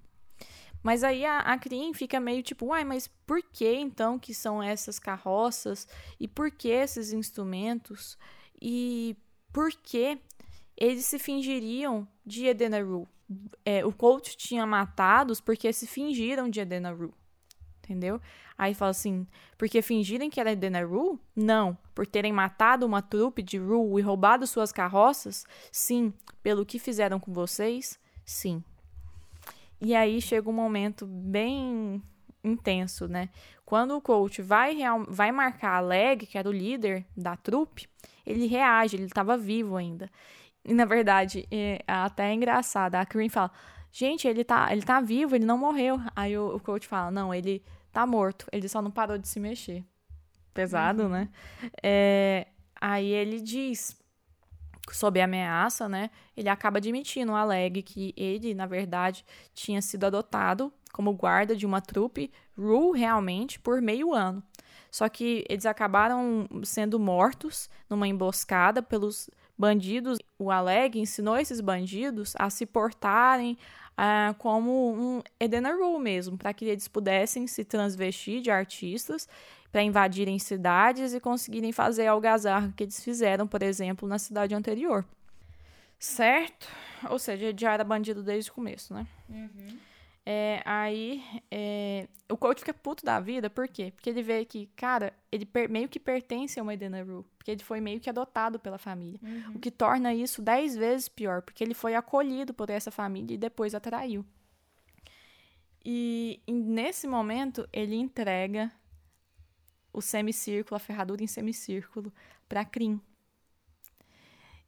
Mas 0.83 1.05
aí 1.05 1.25
a, 1.25 1.39
a 1.39 1.57
Crin 1.57 1.95
fica 1.95 2.19
meio 2.19 2.43
tipo, 2.43 2.67
uai, 2.67 2.83
mas 2.83 3.07
por 3.25 3.41
que 3.41 3.73
então 3.73 4.19
que 4.19 4.35
são 4.35 4.61
essas 4.61 4.99
carroças? 4.99 5.87
E 6.19 6.27
por 6.27 6.51
que 6.51 6.69
esses 6.69 7.13
instrumentos? 7.13 8.19
E 8.61 9.17
por 9.53 9.71
que 9.71 10.19
eles 10.77 11.07
se 11.07 11.21
fingiriam 11.21 12.07
de 12.25 12.47
Edenaru? 12.47 13.07
É, 13.65 13.87
o 13.87 13.93
coach 13.93 14.37
tinha 14.37 14.67
matados 14.67 15.41
porque 15.41 15.73
se 15.73 15.87
fingiram 15.87 16.51
de 16.51 16.59
Edenaru 16.59 17.15
entendeu? 17.87 18.21
Aí 18.59 18.75
fala 18.75 18.91
assim, 18.91 19.27
porque 19.57 19.81
fingirem 19.81 20.29
que 20.29 20.41
era 20.41 20.57
Denaru? 20.57 21.21
Não. 21.35 21.79
Por 21.95 22.07
terem 22.07 22.33
matado 22.33 22.85
uma 22.85 23.01
trupe 23.01 23.43
de 23.43 23.57
Ru 23.57 23.99
e 23.99 24.03
roubado 24.03 24.47
suas 24.47 24.73
carroças? 24.73 25.45
Sim. 25.71 26.13
Pelo 26.43 26.67
que 26.67 26.79
fizeram 26.79 27.21
com 27.21 27.33
vocês? 27.33 27.99
Sim. 28.25 28.63
E 29.81 29.95
aí 29.95 30.21
chega 30.21 30.51
um 30.51 30.53
momento 30.53 31.07
bem 31.07 32.03
intenso, 32.43 33.07
né? 33.07 33.29
Quando 33.65 33.97
o 33.97 34.01
coach 34.01 34.43
vai, 34.43 34.75
real, 34.75 35.05
vai 35.09 35.31
marcar 35.31 35.77
a 35.77 35.81
Leg, 35.81 36.27
que 36.27 36.39
era 36.39 36.49
o 36.49 36.53
líder 36.53 37.05
da 37.17 37.37
trupe, 37.37 37.89
ele 38.25 38.47
reage, 38.47 38.97
ele 38.97 39.05
estava 39.05 39.37
vivo 39.37 39.77
ainda. 39.77 40.11
E 40.65 40.75
na 40.75 40.85
verdade, 40.85 41.47
é, 41.51 41.83
até 41.87 42.31
é 42.31 42.35
engraçado, 42.35 42.97
a 42.97 43.07
Karin 43.07 43.29
fala: 43.29 43.53
Gente, 43.99 44.29
ele 44.29 44.45
tá, 44.45 44.71
ele 44.71 44.83
tá 44.83 45.01
vivo, 45.01 45.35
ele 45.35 45.47
não 45.47 45.57
morreu. 45.57 45.99
Aí 46.15 46.37
o, 46.37 46.57
o 46.57 46.61
coach 46.61 46.87
fala: 46.87 47.11
Não, 47.11 47.33
ele 47.33 47.65
tá 47.91 48.07
morto. 48.07 48.47
Ele 48.53 48.69
só 48.69 48.83
não 48.83 48.91
parou 48.91 49.17
de 49.17 49.27
se 49.27 49.41
mexer. 49.41 49.83
Pesado, 50.53 51.05
uhum. 51.05 51.09
né? 51.09 51.31
É, 51.83 52.47
aí 52.79 53.07
ele 53.07 53.41
diz, 53.41 53.97
sob 54.93 55.19
ameaça, 55.19 55.89
né? 55.89 56.11
Ele 56.37 56.51
acaba 56.51 56.77
admitindo, 56.77 57.35
alegue 57.35 57.81
que 57.81 58.13
ele, 58.19 58.53
na 58.53 58.67
verdade, 58.67 59.25
tinha 59.55 59.81
sido 59.81 60.05
adotado 60.05 60.71
como 60.93 61.15
guarda 61.15 61.57
de 61.57 61.65
uma 61.65 61.81
trupe 61.81 62.31
Ru 62.55 62.91
realmente 62.91 63.59
por 63.59 63.81
meio 63.81 64.13
ano. 64.13 64.43
Só 64.91 65.09
que 65.09 65.43
eles 65.49 65.65
acabaram 65.65 66.47
sendo 66.65 67.01
mortos 67.01 67.71
numa 67.89 68.07
emboscada 68.07 68.83
pelos 68.83 69.31
bandidos. 69.57 70.19
O 70.39 70.51
Aleg 70.51 70.99
ensinou 70.99 71.39
esses 71.39 71.61
bandidos 71.61 72.35
a 72.39 72.51
se 72.51 72.67
portarem, 72.67 73.57
uh, 73.99 74.35
como 74.35 74.93
um 74.93 75.23
Edena 75.41 75.73
Rule 75.73 76.03
mesmo, 76.03 76.37
para 76.37 76.53
que 76.53 76.65
eles 76.65 76.89
pudessem 76.89 77.47
se 77.47 77.65
transvestir 77.65 78.41
de 78.41 78.51
artistas 78.51 79.29
para 79.73 79.83
invadirem 79.83 80.39
cidades 80.39 81.13
e 81.13 81.21
conseguirem 81.21 81.73
fazer 81.73 82.07
algazarra 82.07 82.73
que 82.77 82.85
eles 82.85 83.03
fizeram, 83.03 83.47
por 83.47 83.63
exemplo, 83.63 84.09
na 84.09 84.19
cidade 84.19 84.55
anterior. 84.55 85.05
Certo? 85.99 86.69
Ou 87.11 87.19
seja, 87.19 87.47
ele 87.47 87.59
já 87.59 87.73
era 87.73 87.85
bandido 87.85 88.23
desde 88.23 88.51
o 88.51 88.55
começo, 88.55 88.95
né? 88.95 89.07
Uhum. 89.29 89.79
É, 90.29 90.61
aí 90.65 91.23
é, 91.49 92.09
o 92.29 92.37
coach 92.37 92.59
fica 92.59 92.75
puto 92.75 93.05
da 93.05 93.21
vida, 93.21 93.49
por 93.49 93.69
quê? 93.69 93.93
Porque 93.95 94.11
ele 94.11 94.25
vê 94.25 94.45
que, 94.45 94.67
cara, 94.75 95.13
ele 95.31 95.49
meio 95.71 95.89
que 95.89 96.01
pertence 96.01 96.59
a 96.59 96.65
uma 96.65 96.75
Edena 96.75 97.01
Rue, 97.01 97.25
porque 97.39 97.53
ele 97.53 97.63
foi 97.63 97.81
meio 97.81 98.01
que 98.01 98.11
adotado 98.11 98.59
pela 98.59 98.77
família. 98.77 99.21
Uhum. 99.23 99.55
O 99.55 99.59
que 99.61 99.71
torna 99.71 100.13
isso 100.13 100.43
dez 100.43 100.75
vezes 100.75 101.09
pior, 101.09 101.43
porque 101.43 101.63
ele 101.63 101.75
foi 101.75 101.95
acolhido 101.95 102.53
por 102.53 102.71
essa 102.71 102.91
família 102.91 103.35
e 103.35 103.39
depois 103.39 103.73
atraiu. 103.73 104.27
E, 105.85 106.43
e 106.45 106.53
nesse 106.53 107.07
momento 107.07 107.69
ele 107.73 107.95
entrega 107.95 108.73
o 109.93 110.03
semicírculo, 110.03 110.75
a 110.75 110.81
ferradura 110.81 111.23
em 111.23 111.29
semicírculo, 111.29 112.13
pra 112.49 112.65
Crin. 112.65 113.01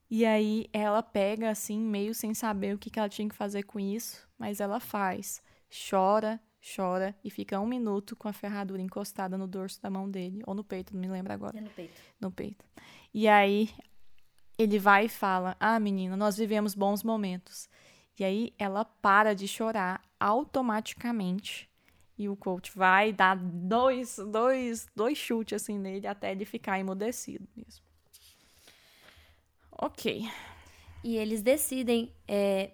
E 0.08 0.24
aí 0.24 0.66
ela 0.72 1.02
pega 1.02 1.50
assim, 1.50 1.80
meio 1.80 2.14
sem 2.14 2.32
saber 2.32 2.76
o 2.76 2.78
que, 2.78 2.90
que 2.90 2.98
ela 3.00 3.08
tinha 3.08 3.28
que 3.28 3.34
fazer 3.34 3.64
com 3.64 3.80
isso, 3.80 4.27
mas 4.38 4.60
ela 4.60 4.80
faz 4.80 5.42
chora 5.90 6.40
chora 6.76 7.14
e 7.24 7.30
fica 7.30 7.58
um 7.60 7.66
minuto 7.66 8.16
com 8.16 8.28
a 8.28 8.32
ferradura 8.32 8.82
encostada 8.82 9.38
no 9.38 9.46
dorso 9.46 9.80
da 9.80 9.90
mão 9.90 10.10
dele, 10.10 10.42
ou 10.46 10.54
no 10.54 10.64
peito, 10.64 10.92
não 10.92 11.00
me 11.00 11.08
lembro 11.08 11.32
agora. 11.32 11.56
É 11.56 11.60
no 11.60 11.70
peito. 11.70 12.00
No 12.20 12.30
peito. 12.30 12.64
E 13.14 13.28
aí 13.28 13.70
ele 14.58 14.78
vai 14.78 15.06
e 15.06 15.08
fala: 15.08 15.56
Ah, 15.60 15.78
menina, 15.78 16.16
nós 16.16 16.36
vivemos 16.36 16.74
bons 16.74 17.02
momentos. 17.02 17.68
E 18.18 18.24
aí 18.24 18.52
ela 18.58 18.84
para 18.84 19.34
de 19.34 19.46
chorar 19.46 20.02
automaticamente. 20.18 21.68
E 22.16 22.28
o 22.28 22.34
coach 22.34 22.76
vai 22.76 23.12
dar 23.12 23.36
dois, 23.36 24.16
dois, 24.16 24.88
dois 24.94 25.16
chutes 25.16 25.62
assim 25.62 25.78
nele 25.78 26.04
até 26.04 26.32
ele 26.32 26.44
ficar 26.44 26.80
emudecido 26.80 27.46
mesmo. 27.56 27.84
Ok. 29.70 30.28
E 31.04 31.16
eles 31.16 31.42
decidem. 31.42 32.12
É, 32.26 32.72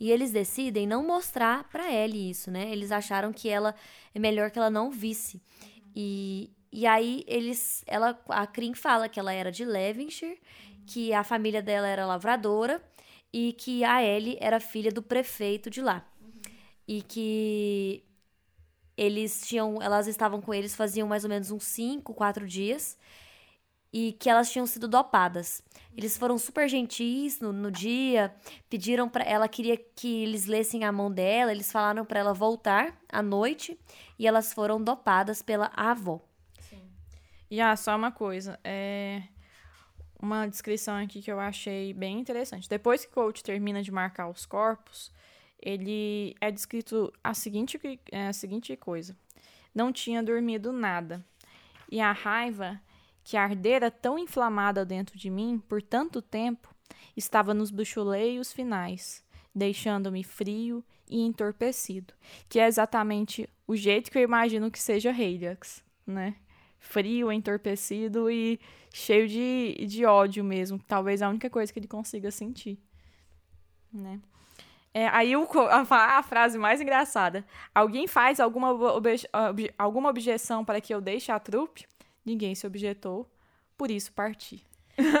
e 0.00 0.10
eles 0.10 0.32
decidem 0.32 0.86
não 0.86 1.06
mostrar 1.06 1.64
pra 1.64 1.92
Ellie 1.92 2.30
isso, 2.30 2.50
né? 2.50 2.72
Eles 2.72 2.90
acharam 2.90 3.34
que 3.34 3.50
ela 3.50 3.74
é 4.14 4.18
melhor 4.18 4.50
que 4.50 4.58
ela 4.58 4.70
não 4.70 4.90
visse. 4.90 5.42
E, 5.94 6.50
e 6.72 6.86
aí 6.86 7.22
eles. 7.26 7.84
Ela, 7.86 8.18
a 8.30 8.46
Krim 8.46 8.72
fala 8.72 9.10
que 9.10 9.20
ela 9.20 9.30
era 9.30 9.52
de 9.52 9.62
Levenshire, 9.62 10.40
que 10.86 11.12
a 11.12 11.22
família 11.22 11.60
dela 11.60 11.86
era 11.86 12.06
lavradora 12.06 12.82
e 13.30 13.52
que 13.52 13.84
a 13.84 14.02
Ellie 14.02 14.38
era 14.40 14.58
filha 14.58 14.90
do 14.90 15.02
prefeito 15.02 15.68
de 15.68 15.82
lá. 15.82 16.02
E 16.88 17.02
que 17.02 18.02
eles 18.96 19.46
tinham. 19.46 19.82
Elas 19.82 20.06
estavam 20.06 20.40
com 20.40 20.54
eles 20.54 20.74
faziam 20.74 21.06
mais 21.06 21.24
ou 21.24 21.30
menos 21.30 21.50
uns 21.50 21.64
5, 21.64 22.14
4 22.14 22.46
dias. 22.46 22.96
E 23.92 24.12
que 24.12 24.30
elas 24.30 24.50
tinham 24.50 24.66
sido 24.66 24.86
dopadas. 24.86 25.62
Eles 25.96 26.16
foram 26.16 26.38
super 26.38 26.68
gentis 26.68 27.40
no, 27.40 27.52
no 27.52 27.70
dia, 27.70 28.32
pediram 28.68 29.08
para 29.08 29.24
ela 29.24 29.48
queria 29.48 29.76
que 29.76 30.22
eles 30.22 30.46
lessem 30.46 30.84
a 30.84 30.92
mão 30.92 31.10
dela, 31.10 31.50
eles 31.50 31.72
falaram 31.72 32.04
para 32.04 32.20
ela 32.20 32.32
voltar 32.32 32.96
à 33.08 33.20
noite 33.20 33.78
e 34.18 34.26
elas 34.26 34.52
foram 34.52 34.82
dopadas 34.82 35.42
pela 35.42 35.72
avó. 35.74 36.20
Sim. 36.60 36.82
E 37.50 37.60
ah, 37.60 37.76
só 37.76 37.96
uma 37.96 38.12
coisa, 38.12 38.58
é 38.62 39.22
uma 40.22 40.46
descrição 40.46 40.96
aqui 40.96 41.22
que 41.22 41.32
eu 41.32 41.40
achei 41.40 41.92
bem 41.92 42.18
interessante. 42.18 42.68
Depois 42.68 43.04
que 43.04 43.10
o 43.10 43.14
coach 43.14 43.42
termina 43.42 43.82
de 43.82 43.90
marcar 43.90 44.28
os 44.28 44.44
corpos, 44.44 45.10
ele 45.60 46.34
é 46.40 46.50
descrito 46.50 47.12
a 47.22 47.34
seguinte, 47.34 47.78
é, 48.10 48.28
a 48.28 48.32
seguinte 48.32 48.76
coisa: 48.76 49.16
não 49.74 49.92
tinha 49.92 50.22
dormido 50.22 50.72
nada. 50.72 51.24
E 51.90 52.00
a 52.00 52.12
raiva 52.12 52.80
que 53.22 53.36
ardera 53.36 53.90
tão 53.90 54.18
inflamada 54.18 54.84
dentro 54.84 55.18
de 55.18 55.30
mim 55.30 55.62
por 55.68 55.82
tanto 55.82 56.20
tempo 56.22 56.74
estava 57.16 57.54
nos 57.54 57.70
bruxuleios 57.70 58.52
finais, 58.52 59.24
deixando-me 59.54 60.24
frio 60.24 60.84
e 61.08 61.20
entorpecido, 61.20 62.14
que 62.48 62.58
é 62.58 62.66
exatamente 62.66 63.48
o 63.66 63.76
jeito 63.76 64.10
que 64.10 64.18
eu 64.18 64.22
imagino 64.22 64.70
que 64.70 64.78
seja 64.78 65.10
Heilax, 65.10 65.84
né? 66.06 66.36
Frio, 66.78 67.30
entorpecido 67.30 68.30
e 68.30 68.58
cheio 68.92 69.28
de, 69.28 69.84
de 69.86 70.04
ódio 70.04 70.42
mesmo, 70.42 70.78
talvez 70.86 71.20
a 71.20 71.28
única 71.28 71.50
coisa 71.50 71.72
que 71.72 71.78
ele 71.78 71.86
consiga 71.86 72.30
sentir, 72.30 72.78
né? 73.92 74.20
É, 74.92 75.06
aí 75.08 75.36
o, 75.36 75.46
a, 75.68 76.18
a, 76.18 76.22
frase 76.22 76.58
mais 76.58 76.80
engraçada. 76.80 77.44
Alguém 77.72 78.08
faz 78.08 78.40
alguma, 78.40 78.72
obje, 78.72 79.28
alguma 79.78 80.08
objeção 80.08 80.64
para 80.64 80.80
que 80.80 80.92
eu 80.92 81.00
deixe 81.00 81.30
a 81.30 81.38
trupe? 81.38 81.86
Ninguém 82.24 82.54
se 82.54 82.66
objetou, 82.66 83.30
por 83.76 83.90
isso 83.90 84.12
parti. 84.12 84.64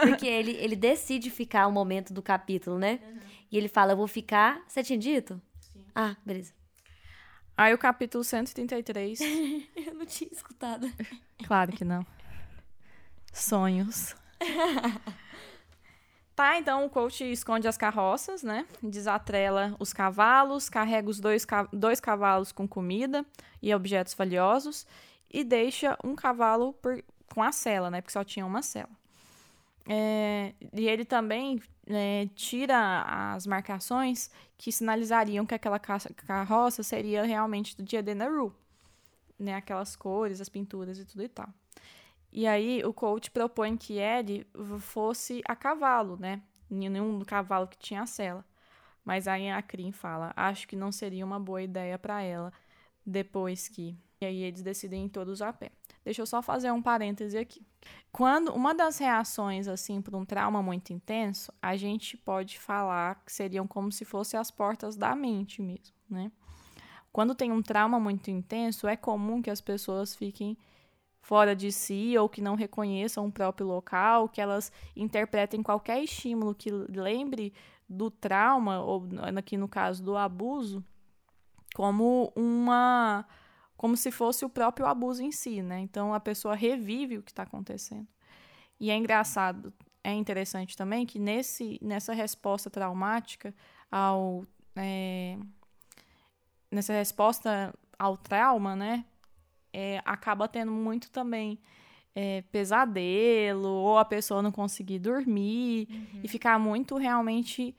Porque 0.02 0.26
ele, 0.26 0.52
ele 0.52 0.76
decide 0.76 1.30
ficar 1.30 1.66
o 1.66 1.72
momento 1.72 2.12
do 2.12 2.22
capítulo, 2.22 2.78
né? 2.78 3.00
Uhum. 3.02 3.18
E 3.50 3.56
ele 3.56 3.68
fala, 3.68 3.92
eu 3.92 3.96
vou 3.96 4.06
ficar... 4.06 4.62
Você 4.68 4.82
tinha 4.82 4.98
dito? 4.98 5.40
Sim. 5.60 5.84
Ah, 5.94 6.16
beleza. 6.24 6.52
Aí 7.56 7.72
o 7.74 7.78
capítulo 7.78 8.22
133... 8.22 9.20
eu 9.86 9.94
não 9.94 10.06
tinha 10.06 10.30
escutado. 10.30 10.90
Claro 11.44 11.72
que 11.72 11.84
não. 11.84 12.06
Sonhos. 13.32 14.14
Tá, 16.40 16.56
então 16.56 16.86
o 16.86 16.88
coach 16.88 17.22
esconde 17.22 17.68
as 17.68 17.76
carroças, 17.76 18.42
né? 18.42 18.64
Desatrela 18.82 19.76
os 19.78 19.92
cavalos, 19.92 20.70
carrega 20.70 21.10
os 21.10 21.20
dois, 21.20 21.46
dois 21.70 22.00
cavalos 22.00 22.50
com 22.50 22.66
comida 22.66 23.26
e 23.60 23.74
objetos 23.74 24.14
valiosos 24.14 24.86
e 25.32 25.44
deixa 25.44 25.96
um 26.04 26.14
cavalo 26.14 26.72
por, 26.74 27.02
com 27.32 27.42
a 27.42 27.52
cela, 27.52 27.90
né? 27.90 28.00
Porque 28.00 28.12
só 28.12 28.24
tinha 28.24 28.44
uma 28.44 28.62
cela. 28.62 28.90
É, 29.88 30.54
e 30.72 30.88
ele 30.88 31.04
também 31.04 31.60
é, 31.86 32.28
tira 32.34 33.34
as 33.34 33.46
marcações 33.46 34.30
que 34.56 34.70
sinalizariam 34.70 35.46
que 35.46 35.54
aquela 35.54 35.78
carroça 35.78 36.82
seria 36.82 37.24
realmente 37.24 37.76
do 37.76 37.82
dia 37.82 38.02
de 38.02 38.14
Naru. 38.14 38.54
Né? 39.38 39.54
Aquelas 39.54 39.96
cores, 39.96 40.40
as 40.40 40.48
pinturas 40.48 40.98
e 40.98 41.04
tudo 41.04 41.22
e 41.22 41.28
tal. 41.28 41.48
E 42.32 42.46
aí 42.46 42.84
o 42.84 42.92
coach 42.92 43.30
propõe 43.30 43.76
que 43.76 43.94
ele 43.98 44.46
fosse 44.78 45.42
a 45.48 45.56
cavalo, 45.56 46.16
né? 46.16 46.42
Nenhum 46.68 47.20
cavalo 47.24 47.66
que 47.66 47.78
tinha 47.78 48.02
a 48.02 48.06
cela. 48.06 48.44
Mas 49.04 49.26
aí 49.26 49.50
a 49.50 49.60
Krim 49.60 49.90
fala: 49.90 50.32
acho 50.36 50.68
que 50.68 50.76
não 50.76 50.92
seria 50.92 51.24
uma 51.24 51.40
boa 51.40 51.62
ideia 51.62 51.98
para 51.98 52.22
ela 52.22 52.52
depois 53.04 53.68
que. 53.68 53.96
E 54.22 54.26
aí 54.26 54.42
eles 54.42 54.62
decidem 54.62 55.08
todos 55.08 55.40
a 55.40 55.50
pé. 55.52 55.72
Deixa 56.04 56.20
eu 56.20 56.26
só 56.26 56.42
fazer 56.42 56.70
um 56.70 56.82
parêntese 56.82 57.38
aqui. 57.38 57.66
Quando 58.12 58.52
uma 58.52 58.74
das 58.74 58.98
reações 58.98 59.66
assim 59.66 60.02
para 60.02 60.16
um 60.16 60.24
trauma 60.24 60.62
muito 60.62 60.92
intenso, 60.92 61.52
a 61.60 61.74
gente 61.76 62.16
pode 62.18 62.58
falar 62.58 63.22
que 63.24 63.32
seriam 63.32 63.66
como 63.66 63.90
se 63.90 64.04
fossem 64.04 64.38
as 64.38 64.50
portas 64.50 64.96
da 64.96 65.14
mente 65.14 65.62
mesmo, 65.62 65.94
né? 66.08 66.30
Quando 67.12 67.34
tem 67.34 67.50
um 67.50 67.62
trauma 67.62 67.98
muito 67.98 68.30
intenso, 68.30 68.86
é 68.86 68.96
comum 68.96 69.42
que 69.42 69.50
as 69.50 69.60
pessoas 69.60 70.14
fiquem 70.14 70.56
fora 71.22 71.54
de 71.56 71.72
si 71.72 72.16
ou 72.16 72.28
que 72.28 72.40
não 72.40 72.54
reconheçam 72.54 73.26
o 73.26 73.32
próprio 73.32 73.66
local, 73.66 74.28
que 74.28 74.40
elas 74.40 74.70
interpretem 74.94 75.62
qualquer 75.62 76.02
estímulo 76.02 76.54
que 76.54 76.70
lembre 76.70 77.52
do 77.88 78.10
trauma, 78.10 78.80
ou 78.80 79.08
aqui 79.36 79.56
no 79.56 79.66
caso 79.66 80.02
do 80.02 80.16
abuso, 80.16 80.84
como 81.74 82.32
uma. 82.36 83.26
Como 83.80 83.96
se 83.96 84.10
fosse 84.10 84.44
o 84.44 84.50
próprio 84.50 84.84
abuso 84.86 85.22
em 85.22 85.32
si, 85.32 85.62
né? 85.62 85.80
Então 85.80 86.12
a 86.12 86.20
pessoa 86.20 86.54
revive 86.54 87.16
o 87.16 87.22
que 87.22 87.30
está 87.30 87.44
acontecendo. 87.44 88.06
E 88.78 88.90
é 88.90 88.96
engraçado, 88.96 89.72
é 90.04 90.12
interessante 90.12 90.76
também 90.76 91.06
que 91.06 91.18
nesse, 91.18 91.78
nessa 91.80 92.12
resposta 92.12 92.68
traumática 92.68 93.54
ao. 93.90 94.44
É, 94.76 95.38
nessa 96.70 96.92
resposta 96.92 97.74
ao 97.98 98.16
trauma, 98.16 98.76
né? 98.76 99.04
é, 99.72 100.00
acaba 100.04 100.48
tendo 100.48 100.72
muito 100.72 101.10
também 101.10 101.58
é, 102.14 102.42
pesadelo, 102.52 103.68
ou 103.68 103.98
a 103.98 104.04
pessoa 104.04 104.42
não 104.42 104.52
conseguir 104.52 104.98
dormir 104.98 105.88
uhum. 105.90 106.20
e 106.24 106.28
ficar 106.28 106.58
muito 106.58 106.96
realmente 106.96 107.74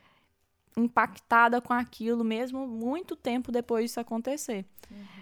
impactada 0.75 1.59
com 1.59 1.73
aquilo, 1.73 2.23
mesmo 2.23 2.65
muito 2.65 3.15
tempo 3.15 3.51
depois 3.51 3.85
disso 3.85 3.99
acontecer. 3.99 4.65
Uhum. 4.89 5.20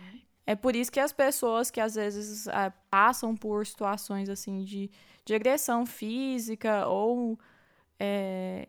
É 0.49 0.55
por 0.55 0.75
isso 0.75 0.91
que 0.91 0.99
as 0.99 1.13
pessoas 1.13 1.69
que 1.69 1.79
às 1.79 1.93
vezes 1.93 2.47
é, 2.47 2.73
passam 2.89 3.37
por 3.37 3.67
situações 3.67 4.27
assim 4.29 4.63
de, 4.63 4.89
de 5.23 5.35
agressão 5.35 5.85
física 5.85 6.87
ou 6.87 7.37
é, 7.99 8.67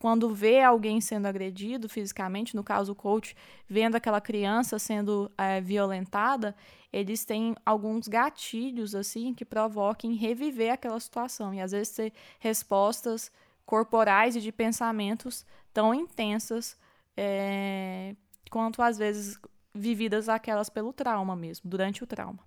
quando 0.00 0.34
vê 0.34 0.60
alguém 0.60 1.00
sendo 1.00 1.26
agredido 1.26 1.88
fisicamente, 1.88 2.56
no 2.56 2.64
caso 2.64 2.90
o 2.90 2.96
coach, 2.96 3.36
vendo 3.68 3.94
aquela 3.94 4.20
criança 4.20 4.76
sendo 4.76 5.30
é, 5.38 5.60
violentada, 5.60 6.52
eles 6.92 7.24
têm 7.24 7.54
alguns 7.64 8.08
gatilhos 8.08 8.92
assim 8.92 9.32
que 9.32 9.44
provoquem 9.44 10.14
reviver 10.14 10.72
aquela 10.72 10.98
situação. 10.98 11.54
E 11.54 11.60
às 11.60 11.70
vezes 11.70 11.94
ter 11.94 12.12
respostas 12.40 13.30
corporais 13.64 14.34
e 14.34 14.40
de 14.40 14.50
pensamentos 14.50 15.46
tão 15.72 15.94
intensas 15.94 16.76
é, 17.16 18.16
quanto 18.50 18.82
às 18.82 18.98
vezes 18.98 19.38
vividas 19.74 20.28
aquelas 20.28 20.68
pelo 20.68 20.92
trauma 20.92 21.36
mesmo, 21.36 21.68
durante 21.68 22.02
o 22.02 22.06
trauma. 22.06 22.38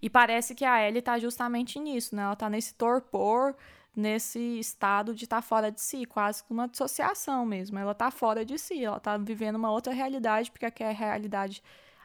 E 0.00 0.08
parece 0.08 0.54
que 0.54 0.64
a 0.64 0.86
Ellie 0.86 0.98
está 1.00 1.18
justamente 1.18 1.78
nisso, 1.78 2.16
né? 2.16 2.22
Ela 2.22 2.32
está 2.32 2.48
nesse 2.48 2.74
torpor 2.74 3.54
nesse 3.98 4.60
estado 4.60 5.12
de 5.12 5.24
estar 5.24 5.38
tá 5.38 5.42
fora 5.42 5.72
de 5.72 5.80
si, 5.80 6.04
quase 6.04 6.44
como 6.44 6.60
uma 6.60 6.68
dissociação 6.68 7.44
mesmo. 7.44 7.78
Ela 7.78 7.90
está 7.90 8.12
fora 8.12 8.44
de 8.44 8.56
si, 8.56 8.84
ela 8.84 8.98
está 8.98 9.16
vivendo 9.16 9.56
uma 9.56 9.72
outra 9.72 9.92
realidade, 9.92 10.52
porque 10.52 10.84
a 10.84 10.92
realidade 10.92 11.60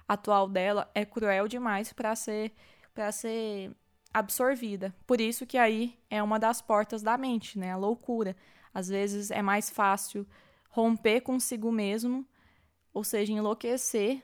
atual 0.07 0.49
dela 0.49 0.89
é 0.95 1.05
cruel 1.05 1.47
demais 1.47 1.93
para 1.93 2.15
ser 2.15 2.51
para 2.95 3.11
ser 3.11 3.71
absorvida. 4.13 4.93
Por 5.05 5.21
isso 5.21 5.45
que 5.45 5.57
aí 5.57 5.97
é 6.09 6.21
uma 6.21 6.39
das 6.39 6.61
portas 6.61 7.01
da 7.03 7.17
mente, 7.17 7.57
né? 7.59 7.71
A 7.71 7.77
loucura. 7.77 8.35
Às 8.73 8.87
vezes 8.87 9.29
é 9.29 9.41
mais 9.41 9.69
fácil 9.69 10.27
romper 10.69 11.21
consigo 11.21 11.71
mesmo, 11.71 12.25
ou 12.93 13.03
seja, 13.03 13.33
enlouquecer 13.33 14.21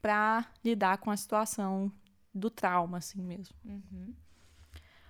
para 0.00 0.46
lidar 0.64 0.98
com 0.98 1.10
a 1.10 1.16
situação 1.16 1.92
do 2.34 2.50
trauma, 2.50 2.98
assim 2.98 3.22
mesmo. 3.22 3.54
Uhum. 3.64 4.14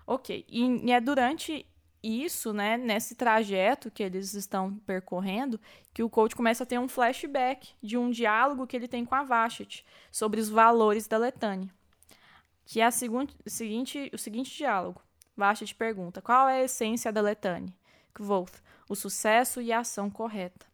Ok. 0.06 0.44
E, 0.48 0.86
e 0.86 0.92
é 0.92 1.00
durante 1.00 1.66
isso, 2.02 2.52
né, 2.52 2.76
nesse 2.76 3.14
trajeto 3.14 3.90
que 3.90 4.02
eles 4.02 4.34
estão 4.34 4.74
percorrendo, 4.86 5.60
que 5.92 6.02
o 6.02 6.08
coach 6.08 6.34
começa 6.34 6.62
a 6.62 6.66
ter 6.66 6.78
um 6.78 6.88
flashback 6.88 7.74
de 7.82 7.96
um 7.96 8.10
diálogo 8.10 8.66
que 8.66 8.76
ele 8.76 8.88
tem 8.88 9.04
com 9.04 9.14
a 9.14 9.24
Vashti 9.24 9.84
sobre 10.10 10.40
os 10.40 10.48
valores 10.48 11.06
da 11.06 11.18
Letânia. 11.18 11.68
Que 12.64 12.80
é 12.80 12.84
a 12.86 12.90
seguinte, 12.90 13.34
seguinte, 13.46 14.10
o 14.12 14.18
seguinte 14.18 14.56
diálogo. 14.56 15.02
Vashti 15.36 15.74
pergunta: 15.74 16.20
qual 16.20 16.48
é 16.48 16.60
a 16.60 16.64
essência 16.64 17.12
da 17.12 17.20
Letânia? 17.20 17.72
Kvoth, 18.12 18.62
o 18.88 18.94
sucesso 18.94 19.60
e 19.60 19.72
a 19.72 19.80
ação 19.80 20.10
correta. 20.10 20.66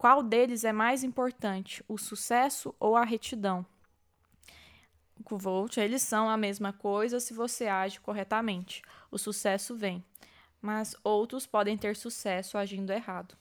Qual 0.00 0.22
deles 0.22 0.64
é 0.64 0.72
mais 0.72 1.04
importante, 1.04 1.84
o 1.86 1.98
sucesso 1.98 2.74
ou 2.80 2.96
a 2.96 3.04
retidão? 3.04 3.66
Kvoth, 5.22 5.76
eles 5.76 6.00
são 6.00 6.30
a 6.30 6.38
mesma 6.38 6.72
coisa 6.72 7.20
se 7.20 7.34
você 7.34 7.66
age 7.66 8.00
corretamente. 8.00 8.80
O 9.10 9.18
sucesso 9.18 9.76
vem 9.76 10.02
mas 10.60 10.94
outros 11.02 11.46
podem 11.46 11.76
ter 11.76 11.96
sucesso 11.96 12.58
agindo 12.58 12.92
errado. 12.92 13.36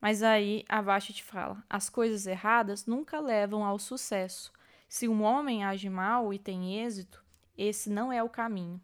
Mas 0.00 0.22
aí 0.22 0.64
a 0.68 0.80
Vashti 0.80 1.22
fala: 1.22 1.62
as 1.68 1.90
coisas 1.90 2.26
erradas 2.26 2.86
nunca 2.86 3.20
levam 3.20 3.64
ao 3.64 3.78
sucesso. 3.78 4.52
Se 4.88 5.06
um 5.06 5.22
homem 5.22 5.64
age 5.64 5.88
mal 5.88 6.32
e 6.32 6.38
tem 6.38 6.78
êxito, 6.82 7.22
esse 7.56 7.90
não 7.90 8.12
é 8.12 8.22
o 8.22 8.28
caminho. 8.28 8.80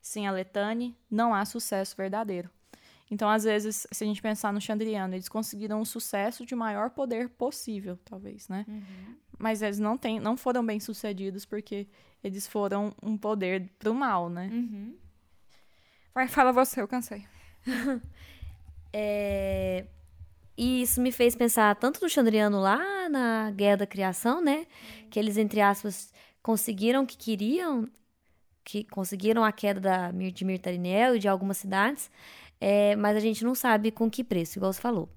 Sem 0.00 0.26
a 0.26 0.32
Letane, 0.32 0.96
não 1.10 1.34
há 1.34 1.44
sucesso 1.44 1.96
verdadeiro. 1.96 2.50
Então, 3.10 3.28
às 3.28 3.44
vezes, 3.44 3.86
se 3.90 4.04
a 4.04 4.06
gente 4.06 4.22
pensar 4.22 4.52
no 4.52 4.60
Chandriano, 4.60 5.14
eles 5.14 5.28
conseguiram 5.28 5.80
o 5.80 5.86
sucesso 5.86 6.46
de 6.46 6.54
maior 6.54 6.90
poder 6.90 7.28
possível, 7.28 7.98
talvez, 8.04 8.48
né? 8.48 8.64
Uhum. 8.66 9.16
Mas 9.38 9.60
eles 9.60 9.78
não, 9.78 9.98
têm, 9.98 10.18
não 10.18 10.36
foram 10.36 10.64
bem 10.64 10.80
sucedidos 10.80 11.44
porque 11.44 11.86
eles 12.22 12.46
foram 12.46 12.94
um 13.02 13.16
poder 13.16 13.68
pro 13.78 13.94
mal, 13.94 14.30
né? 14.30 14.48
Uhum. 14.52 14.96
Vai, 16.14 16.28
fala 16.28 16.52
você, 16.52 16.80
eu 16.80 16.88
cansei. 16.88 17.26
é... 18.92 19.84
E 20.56 20.82
isso 20.82 21.00
me 21.00 21.10
fez 21.10 21.34
pensar 21.34 21.74
tanto 21.76 22.00
no 22.02 22.08
Chandriano 22.08 22.60
lá 22.60 23.08
na 23.08 23.50
Guerra 23.50 23.78
da 23.78 23.86
Criação, 23.86 24.42
né? 24.42 24.66
Que 25.10 25.18
eles, 25.18 25.36
entre 25.36 25.60
aspas, 25.60 26.12
conseguiram 26.42 27.02
o 27.02 27.06
que 27.06 27.16
queriam, 27.16 27.88
que 28.64 28.84
conseguiram 28.84 29.44
a 29.44 29.50
queda 29.50 29.80
da, 29.80 30.10
de 30.10 30.44
Mirtarinel 30.44 31.16
e 31.16 31.18
de 31.18 31.28
algumas 31.28 31.56
cidades, 31.56 32.10
é, 32.64 32.94
mas 32.94 33.16
a 33.16 33.20
gente 33.20 33.42
não 33.42 33.56
sabe 33.56 33.90
com 33.90 34.08
que 34.08 34.22
preço, 34.22 34.56
igual 34.56 34.72
você 34.72 34.80
falou. 34.80 35.08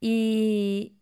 E, 0.00 0.92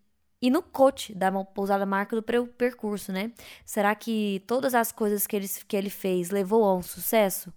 e 0.40 0.48
no 0.50 0.62
coach 0.62 1.14
da 1.14 1.30
pousada 1.44 1.84
marca 1.84 2.16
do 2.16 2.22
percurso, 2.22 3.12
né? 3.12 3.30
Será 3.62 3.94
que 3.94 4.42
todas 4.46 4.74
as 4.74 4.90
coisas 4.90 5.26
que 5.26 5.36
ele, 5.36 5.46
que 5.68 5.76
ele 5.76 5.90
fez 5.90 6.30
levou 6.30 6.64
a 6.64 6.74
um 6.74 6.80
sucesso? 6.80 7.52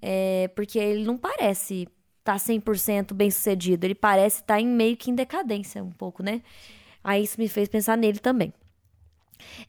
É, 0.00 0.48
porque 0.56 0.78
ele 0.78 1.04
não 1.04 1.18
parece 1.18 1.82
estar 2.20 2.32
tá 2.32 2.36
100% 2.38 3.12
bem 3.12 3.30
sucedido. 3.30 3.84
Ele 3.84 3.94
parece 3.94 4.36
estar 4.36 4.54
tá 4.54 4.60
em 4.62 4.66
meio 4.66 4.96
que 4.96 5.10
em 5.10 5.14
decadência 5.14 5.84
um 5.84 5.90
pouco, 5.90 6.22
né? 6.22 6.40
Aí 7.04 7.22
isso 7.24 7.38
me 7.38 7.48
fez 7.48 7.68
pensar 7.68 7.98
nele 7.98 8.18
também. 8.18 8.50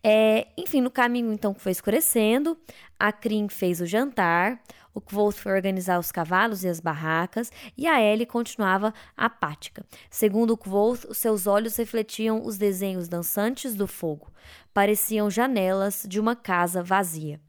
É, 0.04 0.48
enfim, 0.58 0.82
no 0.82 0.92
caminho 0.92 1.32
então 1.32 1.54
foi 1.54 1.72
escurecendo, 1.72 2.58
a 3.00 3.12
Krim 3.12 3.48
fez 3.50 3.82
o 3.82 3.86
jantar, 3.86 4.62
o 4.94 5.02
Kvolt 5.02 5.36
foi 5.36 5.52
organizar 5.52 6.00
os 6.00 6.12
cavalos 6.12 6.64
e 6.64 6.68
as 6.68 6.80
barracas, 6.80 7.52
e 7.78 7.88
a 7.88 8.02
Ellie 8.02 8.26
continuava 8.26 8.94
apática. 9.16 9.86
Segundo 10.10 10.52
o 10.52 10.58
Kvolt, 10.58 11.06
seus 11.14 11.48
olhos 11.48 11.76
refletiam 11.76 12.44
os 12.44 12.58
desenhos 12.58 13.08
dançantes 13.08 13.76
do 13.76 13.88
fogo. 13.88 14.32
Pareciam 14.74 15.30
janelas 15.30 16.06
de 16.08 16.20
uma 16.20 16.36
casa 16.36 16.84
vazia. 16.84 17.40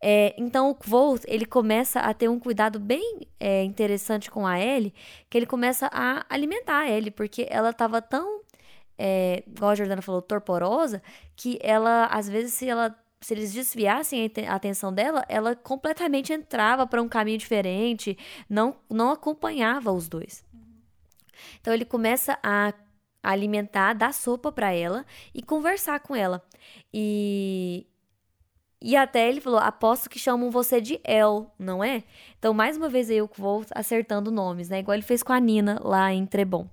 É, 0.00 0.34
então 0.36 0.70
o 0.70 0.74
Kvolt, 0.74 1.24
ele 1.26 1.46
começa 1.46 2.00
a 2.00 2.12
ter 2.12 2.28
um 2.28 2.38
cuidado 2.38 2.78
bem 2.78 3.26
é, 3.40 3.64
interessante 3.64 4.30
com 4.30 4.46
a 4.46 4.60
Ellie, 4.60 4.94
que 5.28 5.38
ele 5.38 5.46
começa 5.46 5.88
a 5.92 6.24
alimentar 6.28 6.80
a 6.80 6.90
Ellie, 6.90 7.10
porque 7.10 7.46
ela 7.50 7.70
estava 7.70 8.02
tão, 8.02 8.42
é, 8.98 9.42
igual 9.46 9.70
a 9.70 9.74
Jordana 9.74 10.02
falou, 10.02 10.22
torporosa, 10.22 11.02
que 11.34 11.58
ela, 11.62 12.06
às 12.06 12.28
vezes, 12.28 12.54
se 12.54 12.68
ela 12.68 12.96
se 13.18 13.34
eles 13.34 13.52
desviassem 13.52 14.30
a 14.46 14.54
atenção 14.54 14.92
dela, 14.92 15.24
ela 15.28 15.56
completamente 15.56 16.32
entrava 16.32 16.86
para 16.86 17.02
um 17.02 17.08
caminho 17.08 17.38
diferente, 17.38 18.16
não, 18.48 18.76
não 18.90 19.10
acompanhava 19.10 19.90
os 19.90 20.06
dois. 20.06 20.44
Então 21.60 21.72
ele 21.72 21.84
começa 21.84 22.38
a 22.42 22.72
alimentar, 23.22 23.94
dar 23.94 24.14
sopa 24.14 24.52
para 24.52 24.72
ela 24.72 25.04
e 25.34 25.42
conversar 25.42 25.98
com 26.00 26.14
ela. 26.14 26.42
E 26.92 27.86
e 28.80 28.94
até 28.94 29.28
ele 29.28 29.40
falou: 29.40 29.58
aposto 29.58 30.08
que 30.08 30.18
chamam 30.18 30.50
você 30.50 30.80
de 30.80 31.00
El, 31.02 31.50
não 31.58 31.82
é? 31.82 32.04
Então, 32.38 32.52
mais 32.52 32.76
uma 32.76 32.88
vez 32.88 33.10
eu 33.10 33.28
vou 33.36 33.64
acertando 33.74 34.30
nomes, 34.30 34.68
né? 34.68 34.80
Igual 34.80 34.94
ele 34.94 35.02
fez 35.02 35.22
com 35.22 35.32
a 35.32 35.40
Nina 35.40 35.80
lá 35.82 36.12
em 36.12 36.26
Trebon. 36.26 36.68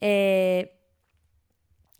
É... 0.00 0.70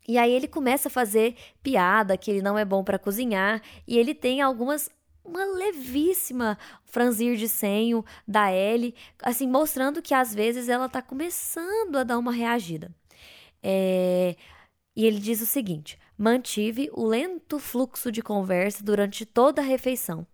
E 0.07 0.19
aí 0.19 0.33
ele 0.33 0.49
começa 0.49 0.89
a 0.89 0.91
fazer 0.91 1.37
piada 1.63 2.17
que 2.17 2.31
ele 2.31 2.43
não 2.43 2.59
é 2.59 2.65
bom 2.65 2.83
para 2.83 2.99
cozinhar. 2.99 3.63
E 3.87 3.99
ele 3.99 4.15
tem 4.15 4.41
algumas. 4.41 4.91
Uma 5.25 5.45
levíssima 5.45 6.59
franzir 6.85 7.37
de 7.37 7.49
senho 7.49 8.05
da 8.27 8.53
Ellie, 8.53 8.93
assim, 9.23 9.47
mostrando 9.47 10.03
que 10.03 10.15
às 10.15 10.35
vezes 10.35 10.69
ela 10.69 10.89
tá 10.89 11.01
começando 11.01 11.95
a 11.95 12.03
dar 12.03 12.19
uma 12.19 12.33
reagida. 12.33 12.93
É... 13.63 14.35
E 14.97 15.07
ele 15.07 15.21
diz 15.21 15.41
o 15.41 15.47
seguinte: 15.47 15.97
Mantive 16.19 16.91
o 16.93 17.07
lento 17.07 17.59
fluxo 17.61 18.11
de 18.11 18.21
conversa 18.21 18.83
durante 18.83 19.25
toda 19.25 19.63
a 19.63 19.65
refeição. 19.65 20.27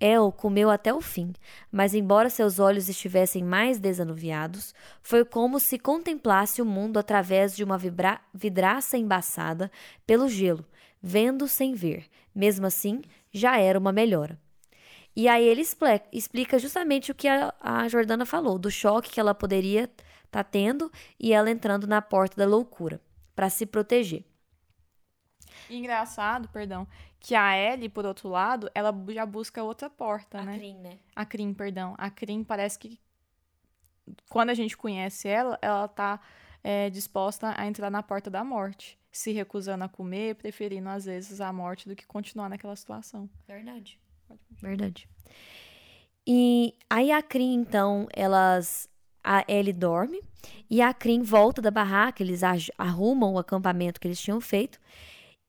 El 0.00 0.32
comeu 0.32 0.70
até 0.70 0.94
o 0.94 1.00
fim, 1.02 1.34
mas 1.70 1.92
embora 1.92 2.30
seus 2.30 2.58
olhos 2.58 2.88
estivessem 2.88 3.44
mais 3.44 3.78
desanuviados, 3.78 4.74
foi 5.02 5.26
como 5.26 5.60
se 5.60 5.78
contemplasse 5.78 6.62
o 6.62 6.64
mundo 6.64 6.98
através 6.98 7.54
de 7.54 7.62
uma 7.62 7.78
vidraça 8.32 8.96
embaçada 8.96 9.70
pelo 10.06 10.26
gelo, 10.26 10.64
vendo 11.02 11.46
sem 11.46 11.74
ver. 11.74 12.06
Mesmo 12.34 12.66
assim, 12.66 13.02
já 13.30 13.58
era 13.58 13.78
uma 13.78 13.92
melhora. 13.92 14.38
E 15.14 15.28
aí 15.28 15.44
ele 15.44 15.62
explica 16.12 16.58
justamente 16.58 17.10
o 17.10 17.14
que 17.14 17.28
a, 17.28 17.52
a 17.60 17.86
Jordana 17.88 18.24
falou, 18.24 18.58
do 18.58 18.70
choque 18.70 19.10
que 19.10 19.20
ela 19.20 19.34
poderia 19.34 19.84
estar 19.84 20.04
tá 20.30 20.44
tendo 20.44 20.90
e 21.18 21.34
ela 21.34 21.50
entrando 21.50 21.86
na 21.86 22.00
porta 22.00 22.36
da 22.36 22.46
loucura, 22.46 23.02
para 23.36 23.50
se 23.50 23.66
proteger. 23.66 24.24
Engraçado, 25.70 26.48
perdão, 26.48 26.86
que 27.18 27.34
a 27.34 27.56
Ellie, 27.56 27.88
por 27.88 28.04
outro 28.04 28.28
lado, 28.28 28.70
ela 28.74 28.92
já 29.10 29.24
busca 29.24 29.62
outra 29.62 29.88
porta, 29.88 30.38
a 30.38 30.42
né? 30.42 30.54
A 30.54 30.58
Crim, 30.58 30.78
né? 30.78 30.98
A 31.14 31.24
Crim, 31.24 31.54
perdão. 31.54 31.94
A 31.98 32.10
Crim 32.10 32.42
parece 32.42 32.78
que 32.78 32.98
quando 34.28 34.50
a 34.50 34.54
gente 34.54 34.76
conhece 34.76 35.28
ela, 35.28 35.58
ela 35.62 35.86
tá 35.86 36.20
é, 36.62 36.90
disposta 36.90 37.54
a 37.56 37.66
entrar 37.66 37.90
na 37.90 38.02
porta 38.02 38.30
da 38.30 38.42
morte, 38.42 38.98
se 39.12 39.32
recusando 39.32 39.84
a 39.84 39.88
comer, 39.88 40.34
preferindo 40.36 40.88
às 40.88 41.04
vezes 41.04 41.40
a 41.40 41.52
morte 41.52 41.88
do 41.88 41.96
que 41.96 42.06
continuar 42.06 42.48
naquela 42.48 42.76
situação. 42.76 43.28
Verdade. 43.46 43.98
Verdade. 44.60 45.08
E 46.26 46.74
aí 46.88 47.10
a 47.10 47.22
Crim, 47.22 47.54
então, 47.54 48.06
elas 48.12 48.88
a 49.22 49.44
Ellie 49.46 49.72
dorme 49.72 50.22
e 50.68 50.80
a 50.80 50.94
Crim 50.94 51.22
volta 51.22 51.60
da 51.60 51.70
barraca, 51.70 52.22
eles 52.22 52.42
arrumam 52.78 53.34
o 53.34 53.38
acampamento 53.38 54.00
que 54.00 54.08
eles 54.08 54.20
tinham 54.20 54.40
feito 54.40 54.80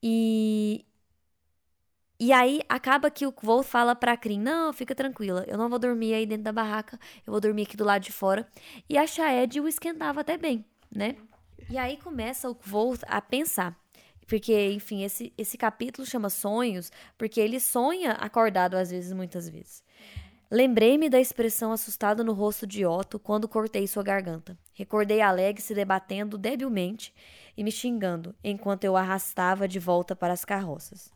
e 0.02 0.86
e 2.20 2.32
aí 2.32 2.62
acaba 2.70 3.10
que 3.10 3.26
o 3.26 3.34
Wolf 3.42 3.68
fala 3.68 3.96
pra 3.96 4.16
Krin: 4.16 4.40
Não, 4.40 4.72
fica 4.72 4.94
tranquila, 4.94 5.44
eu 5.48 5.58
não 5.58 5.68
vou 5.68 5.80
dormir 5.80 6.14
aí 6.14 6.26
dentro 6.26 6.44
da 6.44 6.52
barraca, 6.52 7.00
eu 7.26 7.32
vou 7.32 7.42
dormir 7.42 7.64
aqui 7.64 7.76
do 7.76 7.84
lado 7.84 8.04
de 8.04 8.12
fora. 8.12 8.48
E 8.88 8.96
a 8.98 9.08
Shaed 9.08 9.60
o 9.60 9.68
esquentava 9.68 10.22
até 10.22 10.38
bem, 10.38 10.64
né? 10.96 11.16
E 11.68 11.78
aí 11.80 11.98
começa 11.98 12.48
o 12.50 12.56
Wolf 12.66 13.02
a 13.08 13.20
pensar. 13.22 13.76
Porque, 14.28 14.72
enfim, 14.72 15.04
esse, 15.04 15.34
esse 15.38 15.58
capítulo 15.58 16.06
chama 16.06 16.30
Sonhos, 16.30 16.92
porque 17.18 17.40
ele 17.42 17.60
sonha 17.60 18.12
acordado 18.14 18.76
às 18.76 18.92
vezes, 18.92 19.12
muitas 19.14 19.50
vezes. 19.50 19.84
Lembrei-me 20.54 21.10
da 21.10 21.18
expressão 21.18 21.72
assustada 21.72 22.26
no 22.26 22.34
rosto 22.34 22.68
de 22.68 22.86
Otto 22.86 23.18
quando 23.18 23.48
cortei 23.48 23.88
sua 23.88 24.04
garganta. 24.04 24.60
Recordei 24.74 25.22
Aleg 25.22 25.62
se 25.62 25.74
debatendo 25.74 26.38
debilmente 26.38 27.14
e 27.56 27.64
me 27.64 27.72
xingando 27.72 28.36
enquanto 28.44 28.84
eu 28.84 28.98
arrastava 28.98 29.66
de 29.66 29.80
volta 29.80 30.14
para 30.14 30.34
as 30.34 30.44
carroças. 30.44 31.10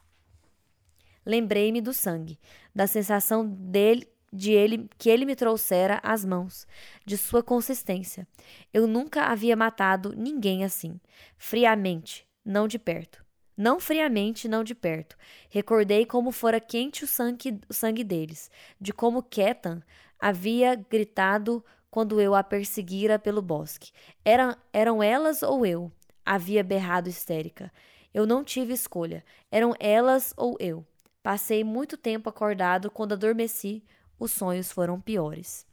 Lembrei-me 1.26 1.82
do 1.82 1.92
sangue, 1.92 2.40
da 2.74 2.88
sensação 2.88 3.46
dele 3.46 4.08
de 4.32 4.52
ele 4.54 4.90
que 4.98 5.10
ele 5.10 5.26
me 5.26 5.36
trouxera 5.36 6.00
às 6.02 6.24
mãos, 6.24 6.66
de 7.06 7.18
sua 7.18 7.44
consistência. 7.44 8.26
Eu 8.74 8.88
nunca 8.88 9.26
havia 9.26 9.56
matado 9.56 10.14
ninguém 10.16 10.64
assim, 10.64 10.98
friamente, 11.38 12.26
não 12.44 12.70
de 12.70 12.80
perto. 12.80 13.25
Não 13.58 13.80
friamente, 13.80 14.48
não 14.48 14.64
de 14.64 14.76
perto. 14.76 15.18
Recordei 15.50 16.06
como 16.06 16.32
fora 16.32 16.60
quente 16.60 17.04
o 17.04 17.08
sangue, 17.08 17.60
o 17.70 17.74
sangue 17.74 18.04
deles, 18.04 18.52
de 18.80 18.92
como 18.92 19.24
Ketan 19.24 19.82
havia 20.20 20.76
gritado 20.76 21.64
quando 21.90 22.20
eu 22.20 22.36
a 22.36 22.44
perseguira 22.44 23.18
pelo 23.18 23.42
bosque. 23.42 23.92
Eram, 24.24 24.56
eram 24.74 25.02
elas 25.02 25.42
ou 25.42 25.66
eu? 25.66 25.92
havia 26.26 26.64
berrado 26.64 27.08
histérica. 27.08 27.72
Eu 28.14 28.26
não 28.26 28.44
tive 28.44 28.74
escolha. 28.74 29.24
Eram 29.52 29.74
elas 29.80 30.34
ou 30.36 30.58
eu. 30.60 30.86
Passei 31.22 31.64
muito 31.64 31.96
tempo 31.98 32.30
acordado. 32.30 32.90
Quando 32.90 33.14
adormeci, 33.14 33.84
os 34.18 34.32
sonhos 34.32 34.72
foram 34.72 35.00
piores. 35.00 35.68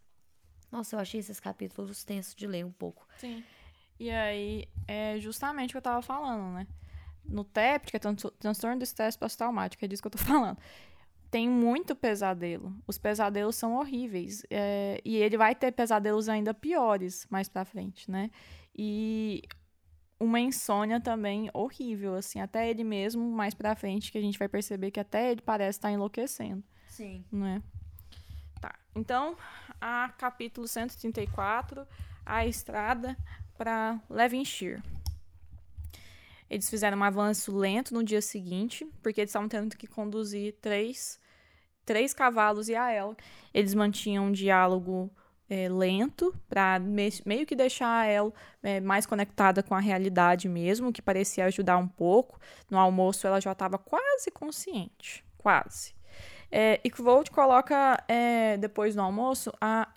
Nossa, 0.70 0.96
eu 0.96 1.00
achei 1.00 1.20
esses 1.20 1.40
capítulos 1.40 2.04
tensos 2.04 2.34
de 2.34 2.46
ler 2.46 2.64
um 2.64 2.72
pouco. 2.72 3.06
Sim. 3.16 3.42
E 3.98 4.10
aí, 4.10 4.68
é 4.86 5.18
justamente 5.20 5.70
o 5.70 5.72
que 5.72 5.78
eu 5.78 5.82
tava 5.82 6.02
falando, 6.02 6.54
né? 6.54 6.66
No 7.24 7.44
TEP, 7.44 7.90
que 7.90 7.96
é 7.96 8.00
tran- 8.00 8.14
transtorno 8.38 8.78
do 8.78 8.82
estresse 8.84 9.18
pós-traumático, 9.18 9.84
é 9.84 9.88
disso 9.88 10.02
que 10.02 10.06
eu 10.08 10.12
tô 10.12 10.18
falando. 10.18 10.58
Tem 11.30 11.48
muito 11.48 11.94
pesadelo. 11.96 12.74
Os 12.86 12.98
pesadelos 12.98 13.56
são 13.56 13.74
horríveis. 13.76 14.44
é, 14.50 15.00
e 15.04 15.16
ele 15.16 15.36
vai 15.38 15.54
ter 15.54 15.72
pesadelos 15.72 16.28
ainda 16.28 16.52
piores 16.52 17.26
mais 17.30 17.48
pra 17.48 17.64
frente, 17.64 18.10
né? 18.10 18.30
E 18.76 19.42
uma 20.20 20.38
insônia 20.40 21.00
também 21.00 21.48
horrível, 21.54 22.14
assim. 22.14 22.38
Até 22.40 22.68
ele 22.68 22.84
mesmo, 22.84 23.24
mais 23.30 23.54
pra 23.54 23.74
frente, 23.74 24.12
que 24.12 24.18
a 24.18 24.20
gente 24.20 24.38
vai 24.38 24.48
perceber 24.48 24.90
que 24.90 25.00
até 25.00 25.30
ele 25.32 25.40
parece 25.40 25.78
estar 25.78 25.90
enlouquecendo 25.90 26.62
Sim. 26.86 27.24
né? 27.32 27.62
Tá. 28.60 28.74
Então, 28.94 29.36
a 29.80 30.10
capítulo 30.18 30.68
134, 30.68 31.86
a 32.26 32.46
estrada 32.46 33.16
para 33.56 34.00
Levinshire. 34.08 34.82
Eles 36.52 36.68
fizeram 36.68 36.98
um 36.98 37.02
avanço 37.02 37.56
lento 37.56 37.94
no 37.94 38.04
dia 38.04 38.20
seguinte, 38.20 38.86
porque 39.02 39.22
eles 39.22 39.30
estavam 39.30 39.48
tendo 39.48 39.74
que 39.74 39.86
conduzir 39.86 40.54
três, 40.60 41.18
três 41.82 42.12
cavalos 42.12 42.68
e 42.68 42.74
a 42.74 42.90
ela. 42.90 43.16
Eles 43.54 43.72
mantinham 43.72 44.26
um 44.26 44.32
diálogo 44.32 45.10
é, 45.48 45.66
lento 45.70 46.34
para 46.50 46.78
meio 47.24 47.46
que 47.46 47.56
deixar 47.56 48.02
a 48.02 48.06
El 48.06 48.34
é, 48.62 48.80
mais 48.80 49.06
conectada 49.06 49.62
com 49.62 49.74
a 49.74 49.80
realidade 49.80 50.46
mesmo, 50.46 50.92
que 50.92 51.00
parecia 51.00 51.46
ajudar 51.46 51.78
um 51.78 51.88
pouco. 51.88 52.38
No 52.70 52.78
almoço 52.78 53.26
ela 53.26 53.40
já 53.40 53.52
estava 53.52 53.78
quase 53.78 54.30
consciente, 54.30 55.24
quase. 55.38 55.94
É, 56.50 56.78
e 56.84 56.90
Kvold 56.90 57.30
coloca 57.30 58.04
é, 58.06 58.58
depois 58.58 58.94
no 58.94 59.02
almoço 59.02 59.50
a 59.58 59.88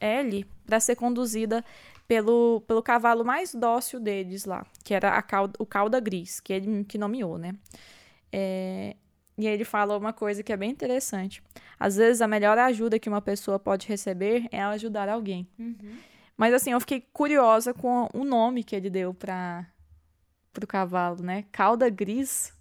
Ellie 0.00 0.44
para 0.66 0.80
ser 0.80 0.96
conduzida 0.96 1.64
pelo, 2.10 2.60
pelo 2.66 2.82
cavalo 2.82 3.24
mais 3.24 3.54
dócil 3.54 4.00
deles 4.00 4.44
lá, 4.44 4.66
que 4.82 4.92
era 4.92 5.16
a 5.16 5.22
cauda, 5.22 5.54
o 5.60 5.64
cauda 5.64 6.00
gris, 6.00 6.40
que 6.40 6.52
ele 6.52 6.82
que 6.82 6.98
nomeou, 6.98 7.38
né? 7.38 7.54
É, 8.32 8.96
e 9.38 9.46
ele 9.46 9.64
fala 9.64 9.96
uma 9.96 10.12
coisa 10.12 10.42
que 10.42 10.52
é 10.52 10.56
bem 10.56 10.72
interessante. 10.72 11.40
Às 11.78 11.94
vezes 11.94 12.20
a 12.20 12.26
melhor 12.26 12.58
ajuda 12.58 12.98
que 12.98 13.08
uma 13.08 13.22
pessoa 13.22 13.60
pode 13.60 13.86
receber 13.86 14.48
é 14.50 14.60
ajudar 14.60 15.08
alguém. 15.08 15.46
Mas 16.36 16.52
assim, 16.52 16.72
eu 16.72 16.80
fiquei 16.80 17.00
curiosa 17.12 17.72
com 17.72 18.08
o 18.12 18.24
nome 18.24 18.64
que 18.64 18.74
ele 18.74 18.90
deu 18.90 19.14
para 19.14 19.64
o 20.60 20.66
cavalo, 20.66 21.22
né? 21.22 21.44
Cauda 21.52 21.88
gris. 21.88 22.52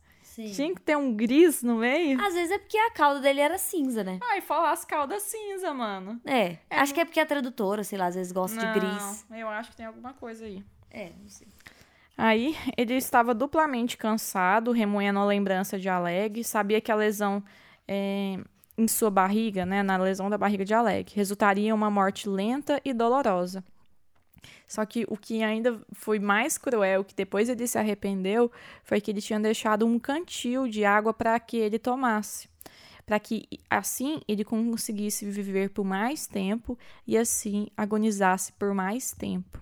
Sim. 0.47 0.51
Tinha 0.53 0.75
que 0.75 0.81
ter 0.81 0.95
um 0.95 1.13
gris 1.13 1.61
no 1.61 1.75
meio. 1.75 2.19
Às 2.21 2.33
vezes 2.33 2.51
é 2.51 2.57
porque 2.57 2.77
a 2.77 2.91
cauda 2.91 3.19
dele 3.19 3.41
era 3.41 3.57
cinza, 3.57 4.05
né? 4.05 4.19
Ai, 4.31 4.39
falar 4.39 4.71
as 4.71 4.85
caudas 4.85 5.21
cinza, 5.23 5.73
mano. 5.73 6.21
É, 6.25 6.57
acho 6.69 6.93
que 6.93 7.01
é 7.01 7.05
porque 7.05 7.19
a 7.19 7.25
tradutora, 7.25 7.83
sei 7.83 7.97
lá, 7.97 8.05
às 8.05 8.15
vezes 8.15 8.31
gosta 8.31 8.57
de 8.57 8.79
gris. 8.79 9.25
Não, 9.29 9.37
eu 9.37 9.49
acho 9.49 9.71
que 9.71 9.75
tem 9.75 9.85
alguma 9.85 10.13
coisa 10.13 10.45
aí. 10.45 10.63
É, 10.89 11.11
não 11.21 11.27
sei. 11.27 11.47
Aí, 12.17 12.55
ele 12.77 12.95
estava 12.95 13.33
duplamente 13.33 13.97
cansado, 13.97 14.71
remoendo 14.71 15.19
a 15.19 15.25
lembrança 15.25 15.77
de 15.77 15.89
Aleg, 15.89 16.43
sabia 16.43 16.79
que 16.79 16.91
a 16.91 16.95
lesão 16.95 17.43
é, 17.87 18.37
em 18.77 18.87
sua 18.87 19.09
barriga, 19.09 19.65
né, 19.65 19.83
na 19.83 19.97
lesão 19.97 20.29
da 20.29 20.37
barriga 20.37 20.63
de 20.63 20.73
Aleg, 20.73 21.11
resultaria 21.13 21.69
em 21.69 21.73
uma 21.73 21.89
morte 21.89 22.29
lenta 22.29 22.81
e 22.85 22.93
dolorosa. 22.93 23.63
Só 24.67 24.85
que 24.85 25.05
o 25.07 25.17
que 25.17 25.43
ainda 25.43 25.81
foi 25.91 26.19
mais 26.19 26.57
cruel, 26.57 27.03
que 27.03 27.15
depois 27.15 27.49
ele 27.49 27.67
se 27.67 27.77
arrependeu, 27.77 28.51
foi 28.83 29.01
que 29.01 29.11
ele 29.11 29.21
tinha 29.21 29.39
deixado 29.39 29.85
um 29.85 29.97
cantil 29.97 30.67
de 30.67 30.85
água 30.85 31.13
para 31.13 31.39
que 31.39 31.57
ele 31.57 31.79
tomasse. 31.79 32.47
Para 33.05 33.19
que 33.19 33.47
assim 33.69 34.21
ele 34.27 34.43
conseguisse 34.43 35.25
viver 35.25 35.71
por 35.71 35.83
mais 35.83 36.27
tempo 36.27 36.77
e 37.07 37.17
assim 37.17 37.67
agonizasse 37.75 38.51
por 38.53 38.73
mais 38.73 39.11
tempo. 39.11 39.59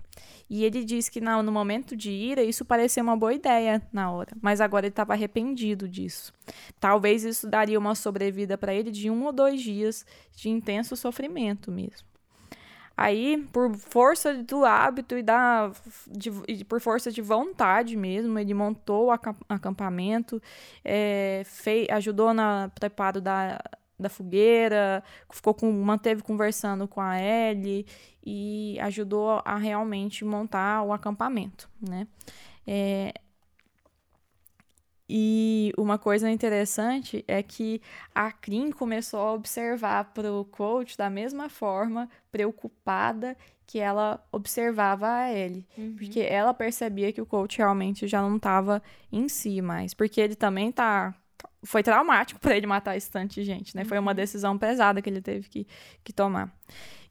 E 0.50 0.64
ele 0.64 0.84
diz 0.84 1.08
que 1.08 1.20
no 1.20 1.52
momento 1.52 1.94
de 1.94 2.10
ira 2.10 2.42
isso 2.42 2.64
parecia 2.64 3.02
uma 3.02 3.16
boa 3.16 3.34
ideia 3.34 3.82
na 3.92 4.10
hora, 4.10 4.32
mas 4.40 4.60
agora 4.60 4.86
ele 4.86 4.92
estava 4.92 5.12
arrependido 5.12 5.86
disso. 5.88 6.32
Talvez 6.80 7.22
isso 7.22 7.46
daria 7.46 7.78
uma 7.78 7.94
sobrevida 7.94 8.56
para 8.56 8.74
ele 8.74 8.90
de 8.90 9.10
um 9.10 9.24
ou 9.24 9.32
dois 9.32 9.60
dias 9.60 10.06
de 10.34 10.48
intenso 10.48 10.96
sofrimento 10.96 11.70
mesmo. 11.70 12.07
Aí, 13.00 13.46
por 13.52 13.72
força 13.76 14.34
do 14.34 14.64
hábito 14.64 15.16
e 15.16 15.22
da, 15.22 15.70
de, 16.10 16.64
por 16.64 16.80
força 16.80 17.12
de 17.12 17.22
vontade 17.22 17.96
mesmo, 17.96 18.36
ele 18.36 18.52
montou 18.52 19.06
o 19.06 19.10
acampamento, 19.48 20.42
é, 20.84 21.42
fei, 21.44 21.86
ajudou 21.92 22.34
no 22.34 22.42
preparo 22.74 23.20
da, 23.20 23.62
da 23.96 24.08
fogueira, 24.08 25.04
ficou 25.30 25.54
com, 25.54 25.70
manteve 25.70 26.24
conversando 26.24 26.88
com 26.88 27.00
a 27.00 27.22
Ellie 27.22 27.86
e 28.26 28.76
ajudou 28.80 29.40
a 29.44 29.56
realmente 29.56 30.24
montar 30.24 30.82
o 30.82 30.92
acampamento, 30.92 31.70
né? 31.80 32.04
É, 32.66 33.14
e 35.08 35.72
uma 35.78 35.96
coisa 35.96 36.30
interessante 36.30 37.24
é 37.26 37.42
que 37.42 37.80
a 38.14 38.30
Crin 38.30 38.70
começou 38.70 39.20
a 39.20 39.32
observar 39.32 40.12
para 40.12 40.30
o 40.30 40.44
coach 40.44 40.98
da 40.98 41.08
mesma 41.08 41.48
forma, 41.48 42.10
preocupada 42.30 43.34
que 43.66 43.78
ela 43.78 44.22
observava 44.32 45.08
a 45.08 45.32
Ellie. 45.32 45.66
Uhum. 45.76 45.94
Porque 45.96 46.20
ela 46.20 46.52
percebia 46.52 47.12
que 47.12 47.20
o 47.20 47.26
coach 47.26 47.58
realmente 47.58 48.06
já 48.06 48.20
não 48.20 48.36
estava 48.36 48.82
em 49.12 49.28
si 49.28 49.62
mais. 49.62 49.94
Porque 49.94 50.20
ele 50.20 50.34
também 50.34 50.72
tá. 50.72 51.14
Foi 51.62 51.82
traumático 51.82 52.40
para 52.40 52.56
ele 52.56 52.66
matar 52.66 52.96
esse 52.96 53.10
tanto 53.10 53.34
de 53.34 53.44
gente, 53.44 53.76
né? 53.76 53.82
Uhum. 53.82 53.88
Foi 53.88 53.98
uma 53.98 54.14
decisão 54.14 54.58
pesada 54.58 55.00
que 55.00 55.08
ele 55.08 55.20
teve 55.20 55.48
que, 55.48 55.66
que 56.02 56.12
tomar. 56.12 56.52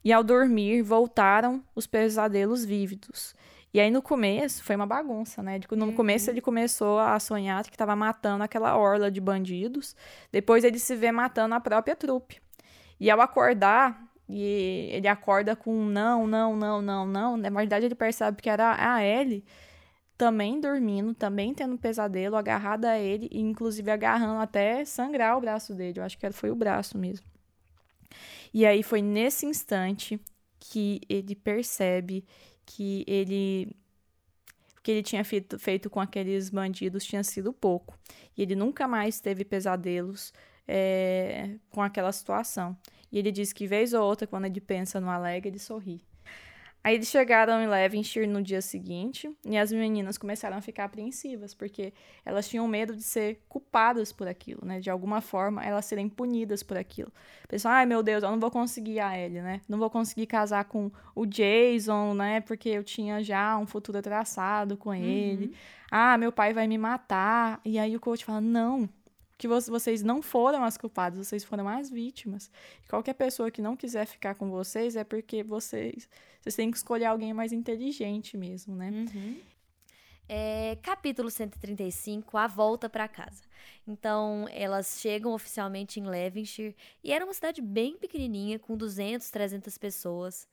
E 0.04 0.12
ao 0.12 0.22
dormir, 0.22 0.82
voltaram 0.82 1.62
os 1.74 1.86
pesadelos 1.86 2.64
vívidos. 2.64 3.34
E 3.72 3.80
aí 3.80 3.90
no 3.90 4.00
começo 4.00 4.64
foi 4.64 4.76
uma 4.76 4.86
bagunça, 4.86 5.42
né? 5.42 5.60
No 5.70 5.86
uhum. 5.86 5.94
começo 5.94 6.30
ele 6.30 6.40
começou 6.40 6.98
a 6.98 7.18
sonhar 7.20 7.62
que 7.64 7.70
estava 7.70 7.94
matando 7.94 8.42
aquela 8.42 8.76
orla 8.76 9.10
de 9.10 9.20
bandidos. 9.20 9.94
Depois 10.32 10.64
ele 10.64 10.78
se 10.78 10.96
vê 10.96 11.12
matando 11.12 11.54
a 11.54 11.60
própria 11.60 11.94
trupe. 11.94 12.40
E 12.98 13.10
ao 13.10 13.20
acordar, 13.20 14.02
e 14.28 14.88
ele 14.92 15.06
acorda 15.06 15.54
com 15.54 15.84
não, 15.84 16.26
não, 16.26 16.56
não, 16.56 16.82
não, 16.82 17.06
não. 17.06 17.36
Na 17.36 17.50
verdade 17.50 17.86
ele 17.86 17.94
percebe 17.94 18.40
que 18.40 18.48
era 18.48 18.74
a 18.78 19.04
Ellie 19.04 19.44
também 20.16 20.60
dormindo, 20.60 21.14
também 21.14 21.54
tendo 21.54 21.74
um 21.74 21.78
pesadelo, 21.78 22.36
agarrada 22.36 22.90
a 22.90 22.98
ele 22.98 23.28
e 23.30 23.40
inclusive 23.40 23.88
agarrando 23.88 24.40
até 24.40 24.84
sangrar 24.84 25.38
o 25.38 25.40
braço 25.40 25.74
dele. 25.74 26.00
Eu 26.00 26.04
acho 26.04 26.18
que 26.18 26.32
foi 26.32 26.50
o 26.50 26.56
braço 26.56 26.98
mesmo. 26.98 27.24
E 28.52 28.66
aí 28.66 28.82
foi 28.82 29.00
nesse 29.00 29.46
instante 29.46 30.20
que 30.58 31.00
ele 31.08 31.36
percebe 31.36 32.24
que 32.68 33.02
ele 33.06 33.74
o 34.76 34.82
que 34.82 34.90
ele 34.92 35.02
tinha 35.02 35.24
feito, 35.24 35.58
feito 35.58 35.90
com 35.90 36.00
aqueles 36.00 36.50
bandidos 36.50 37.04
tinha 37.04 37.24
sido 37.24 37.52
pouco. 37.52 37.98
E 38.36 38.42
ele 38.42 38.54
nunca 38.54 38.86
mais 38.86 39.20
teve 39.20 39.44
pesadelos 39.44 40.32
é, 40.66 41.56
com 41.70 41.82
aquela 41.82 42.12
situação. 42.12 42.76
E 43.10 43.18
ele 43.18 43.32
diz 43.32 43.52
que 43.52 43.66
vez 43.66 43.92
ou 43.92 44.04
outra, 44.04 44.26
quando 44.26 44.44
ele 44.44 44.60
pensa 44.60 45.00
no 45.00 45.10
Alegre, 45.10 45.48
ele 45.48 45.58
sorri. 45.58 46.00
Aí 46.88 46.94
eles 46.94 47.08
chegaram 47.08 47.60
em 47.60 47.66
Levenshire 47.66 48.26
no 48.26 48.42
dia 48.42 48.62
seguinte 48.62 49.30
e 49.44 49.58
as 49.58 49.70
meninas 49.70 50.16
começaram 50.16 50.56
a 50.56 50.62
ficar 50.62 50.84
apreensivas, 50.84 51.52
porque 51.52 51.92
elas 52.24 52.48
tinham 52.48 52.66
medo 52.66 52.96
de 52.96 53.02
ser 53.02 53.42
culpadas 53.46 54.10
por 54.10 54.26
aquilo, 54.26 54.64
né? 54.64 54.80
De 54.80 54.88
alguma 54.88 55.20
forma, 55.20 55.62
elas 55.62 55.84
serem 55.84 56.08
punidas 56.08 56.62
por 56.62 56.78
aquilo. 56.78 57.12
Pensaram, 57.46 57.76
ai 57.76 57.84
meu 57.84 58.02
Deus, 58.02 58.22
eu 58.22 58.30
não 58.30 58.40
vou 58.40 58.50
conseguir 58.50 59.00
a 59.00 59.18
Ellie, 59.18 59.42
né? 59.42 59.60
Não 59.68 59.76
vou 59.78 59.90
conseguir 59.90 60.24
casar 60.24 60.64
com 60.64 60.90
o 61.14 61.26
Jason, 61.26 62.14
né? 62.14 62.40
Porque 62.40 62.70
eu 62.70 62.82
tinha 62.82 63.22
já 63.22 63.58
um 63.58 63.66
futuro 63.66 64.00
traçado 64.00 64.74
com 64.74 64.94
ele. 64.94 65.48
Uhum. 65.48 65.52
Ah, 65.90 66.16
meu 66.16 66.32
pai 66.32 66.54
vai 66.54 66.66
me 66.66 66.78
matar. 66.78 67.60
E 67.66 67.78
aí 67.78 67.94
o 67.94 68.00
coach 68.00 68.24
fala, 68.24 68.40
não, 68.40 68.88
que 69.38 69.46
vocês 69.46 70.02
não 70.02 70.20
foram 70.20 70.64
as 70.64 70.76
culpadas, 70.76 71.24
vocês 71.24 71.44
foram 71.44 71.68
as 71.68 71.88
vítimas. 71.88 72.50
Qualquer 72.90 73.14
pessoa 73.14 73.52
que 73.52 73.62
não 73.62 73.76
quiser 73.76 74.04
ficar 74.04 74.34
com 74.34 74.50
vocês 74.50 74.96
é 74.96 75.04
porque 75.04 75.44
vocês, 75.44 76.08
vocês 76.48 76.56
têm 76.56 76.70
que 76.70 76.76
escolher 76.78 77.04
alguém 77.04 77.34
mais 77.34 77.52
inteligente 77.52 78.36
mesmo, 78.36 78.74
né? 78.74 78.90
Uhum. 78.90 79.40
É, 80.26 80.76
capítulo 80.82 81.30
135, 81.30 82.36
a 82.36 82.46
volta 82.46 82.88
para 82.88 83.08
casa. 83.08 83.42
Então, 83.86 84.46
elas 84.50 84.98
chegam 85.00 85.32
oficialmente 85.32 86.00
em 86.00 86.06
Levenshire 86.06 86.76
e 87.02 87.12
era 87.12 87.24
uma 87.24 87.32
cidade 87.32 87.62
bem 87.62 87.96
pequenininha, 87.96 88.58
com 88.58 88.76
200, 88.76 89.30
300 89.30 89.78
pessoas. 89.78 90.48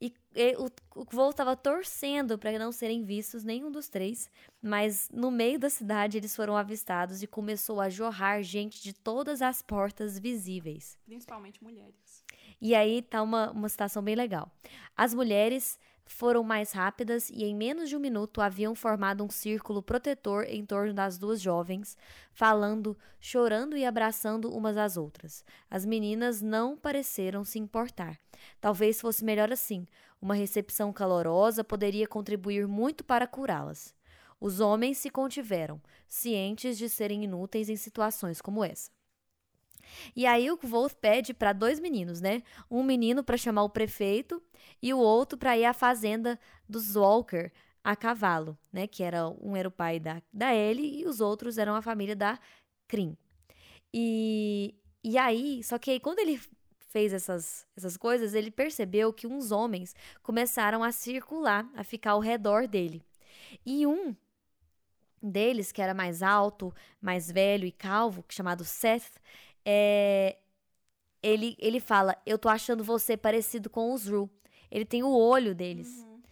E, 0.00 0.12
e 0.34 0.56
o, 0.56 0.70
o 0.94 1.04
voo 1.10 1.30
estava 1.30 1.56
torcendo 1.56 2.38
para 2.38 2.58
não 2.58 2.70
serem 2.70 3.04
vistos 3.04 3.44
nenhum 3.44 3.70
dos 3.70 3.88
três, 3.88 4.30
mas 4.62 5.10
no 5.12 5.30
meio 5.30 5.58
da 5.58 5.68
cidade 5.68 6.16
eles 6.16 6.34
foram 6.34 6.56
avistados 6.56 7.22
e 7.22 7.26
começou 7.26 7.80
a 7.80 7.90
jorrar 7.90 8.42
gente 8.42 8.82
de 8.82 8.92
todas 8.92 9.42
as 9.42 9.60
portas 9.60 10.18
visíveis. 10.18 10.96
Principalmente 11.04 11.62
mulheres. 11.62 12.24
E 12.60 12.74
aí 12.74 13.02
tá 13.02 13.22
uma, 13.22 13.50
uma 13.50 13.68
situação 13.68 14.02
bem 14.02 14.14
legal. 14.14 14.50
As 14.96 15.14
mulheres 15.14 15.78
foram 16.08 16.42
mais 16.42 16.72
rápidas 16.72 17.28
e 17.30 17.44
em 17.44 17.54
menos 17.54 17.88
de 17.88 17.96
um 17.96 18.00
minuto 18.00 18.40
haviam 18.40 18.74
formado 18.74 19.22
um 19.22 19.30
círculo 19.30 19.82
protetor 19.82 20.44
em 20.48 20.64
torno 20.64 20.92
das 20.94 21.18
duas 21.18 21.40
jovens, 21.40 21.96
falando, 22.32 22.96
chorando 23.20 23.76
e 23.76 23.84
abraçando 23.84 24.50
umas 24.50 24.76
às 24.76 24.96
outras. 24.96 25.44
As 25.70 25.84
meninas 25.84 26.40
não 26.40 26.76
pareceram 26.76 27.44
se 27.44 27.58
importar. 27.58 28.18
Talvez 28.60 29.00
fosse 29.00 29.24
melhor 29.24 29.52
assim. 29.52 29.86
Uma 30.20 30.34
recepção 30.34 30.92
calorosa 30.92 31.62
poderia 31.62 32.08
contribuir 32.08 32.66
muito 32.66 33.04
para 33.04 33.26
curá-las. 33.26 33.94
Os 34.40 34.60
homens 34.60 34.98
se 34.98 35.10
contiveram, 35.10 35.80
cientes 36.08 36.78
de 36.78 36.88
serem 36.88 37.24
inúteis 37.24 37.68
em 37.68 37.76
situações 37.76 38.40
como 38.40 38.64
essa. 38.64 38.97
E 40.14 40.26
aí 40.26 40.50
o 40.50 40.58
Wolf 40.62 40.94
pede 40.94 41.32
para 41.34 41.52
dois 41.52 41.80
meninos, 41.80 42.20
né? 42.20 42.42
Um 42.70 42.82
menino 42.82 43.22
para 43.22 43.36
chamar 43.36 43.62
o 43.64 43.70
prefeito 43.70 44.42
e 44.82 44.92
o 44.92 44.98
outro 44.98 45.38
para 45.38 45.56
ir 45.56 45.64
à 45.64 45.72
fazenda 45.72 46.38
dos 46.68 46.96
Walker 46.96 47.50
a 47.82 47.96
cavalo, 47.96 48.58
né? 48.72 48.86
Que 48.86 49.02
era 49.02 49.28
um 49.28 49.56
era 49.56 49.68
o 49.68 49.72
pai 49.72 49.98
da, 49.98 50.22
da 50.32 50.54
Ellie 50.54 51.00
e 51.00 51.06
os 51.06 51.20
outros 51.20 51.58
eram 51.58 51.74
a 51.74 51.82
família 51.82 52.16
da 52.16 52.38
Crin. 52.86 53.16
E, 53.92 54.74
e 55.02 55.16
aí, 55.16 55.62
só 55.62 55.78
que 55.78 55.90
aí 55.90 56.00
quando 56.00 56.18
ele 56.18 56.40
fez 56.88 57.12
essas, 57.12 57.66
essas 57.76 57.96
coisas, 57.96 58.34
ele 58.34 58.50
percebeu 58.50 59.12
que 59.12 59.26
uns 59.26 59.50
homens 59.50 59.94
começaram 60.22 60.82
a 60.82 60.90
circular, 60.90 61.68
a 61.74 61.84
ficar 61.84 62.12
ao 62.12 62.20
redor 62.20 62.66
dele. 62.66 63.02
E 63.64 63.86
um 63.86 64.16
deles, 65.22 65.72
que 65.72 65.82
era 65.82 65.94
mais 65.94 66.22
alto, 66.22 66.74
mais 67.00 67.30
velho 67.30 67.66
e 67.66 67.72
calvo, 67.72 68.24
chamado 68.28 68.64
Seth, 68.64 69.20
é, 69.70 70.38
ele, 71.22 71.54
ele 71.58 71.78
fala: 71.78 72.16
Eu 72.24 72.38
tô 72.38 72.48
achando 72.48 72.82
você 72.82 73.18
parecido 73.18 73.68
com 73.68 73.92
os 73.92 74.08
Ru. 74.08 74.30
Ele 74.70 74.86
tem 74.86 75.02
o 75.02 75.10
olho 75.10 75.54
deles. 75.54 75.88
Uhum. 75.98 76.22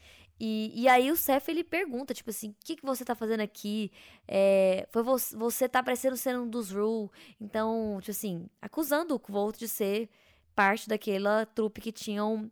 E, 0.41 0.72
e 0.74 0.89
aí 0.89 1.11
o 1.11 1.16
Seth 1.16 1.49
ele 1.49 1.62
pergunta, 1.62 2.14
tipo 2.14 2.30
assim, 2.30 2.51
o 2.51 2.57
que, 2.64 2.76
que 2.76 2.84
você 2.84 3.05
tá 3.05 3.14
fazendo 3.14 3.41
aqui? 3.41 3.91
É, 4.26 4.87
foi 4.91 5.03
você, 5.03 5.37
você 5.37 5.68
tá 5.68 5.82
parecendo 5.82 6.16
ser 6.16 6.39
um 6.39 6.49
dos 6.49 6.70
Ru. 6.70 7.12
Então, 7.39 7.99
tipo 8.01 8.11
assim, 8.11 8.49
acusando 8.61 9.14
o 9.14 9.20
Volt 9.28 9.59
de 9.59 9.68
ser 9.68 10.09
parte 10.55 10.89
daquela 10.89 11.45
trupe 11.45 11.82
que 11.82 11.93
tinham 11.93 12.51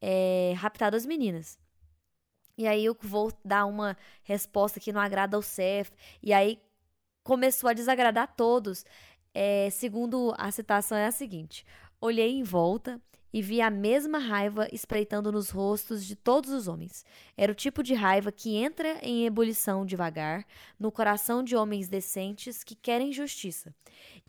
é, 0.00 0.54
raptado 0.56 0.96
as 0.96 1.04
meninas. 1.04 1.58
E 2.56 2.66
aí 2.66 2.88
o 2.88 2.96
Volt 2.98 3.36
dá 3.44 3.66
uma 3.66 3.96
resposta 4.22 4.80
que 4.80 4.92
não 4.92 5.00
agrada 5.02 5.36
ao 5.36 5.42
Seth. 5.42 5.92
E 6.22 6.32
aí 6.32 6.58
começou 7.24 7.68
a 7.70 7.72
desagradar 7.72 8.34
todos. 8.36 8.84
É, 9.34 9.68
segundo 9.70 10.32
a 10.38 10.50
citação, 10.50 10.96
é 10.96 11.06
a 11.06 11.12
seguinte: 11.12 11.66
Olhei 12.00 12.30
em 12.38 12.42
volta 12.42 13.00
e 13.32 13.42
vi 13.42 13.60
a 13.60 13.68
mesma 13.68 14.18
raiva 14.18 14.68
espreitando 14.70 15.32
nos 15.32 15.50
rostos 15.50 16.04
de 16.04 16.14
todos 16.14 16.50
os 16.50 16.68
homens. 16.68 17.04
Era 17.36 17.50
o 17.50 17.54
tipo 17.54 17.82
de 17.82 17.94
raiva 17.94 18.30
que 18.30 18.54
entra 18.54 18.98
em 19.02 19.26
ebulição 19.26 19.84
devagar 19.84 20.46
no 20.78 20.92
coração 20.92 21.42
de 21.42 21.56
homens 21.56 21.88
decentes 21.88 22.62
que 22.62 22.76
querem 22.76 23.12
justiça 23.12 23.74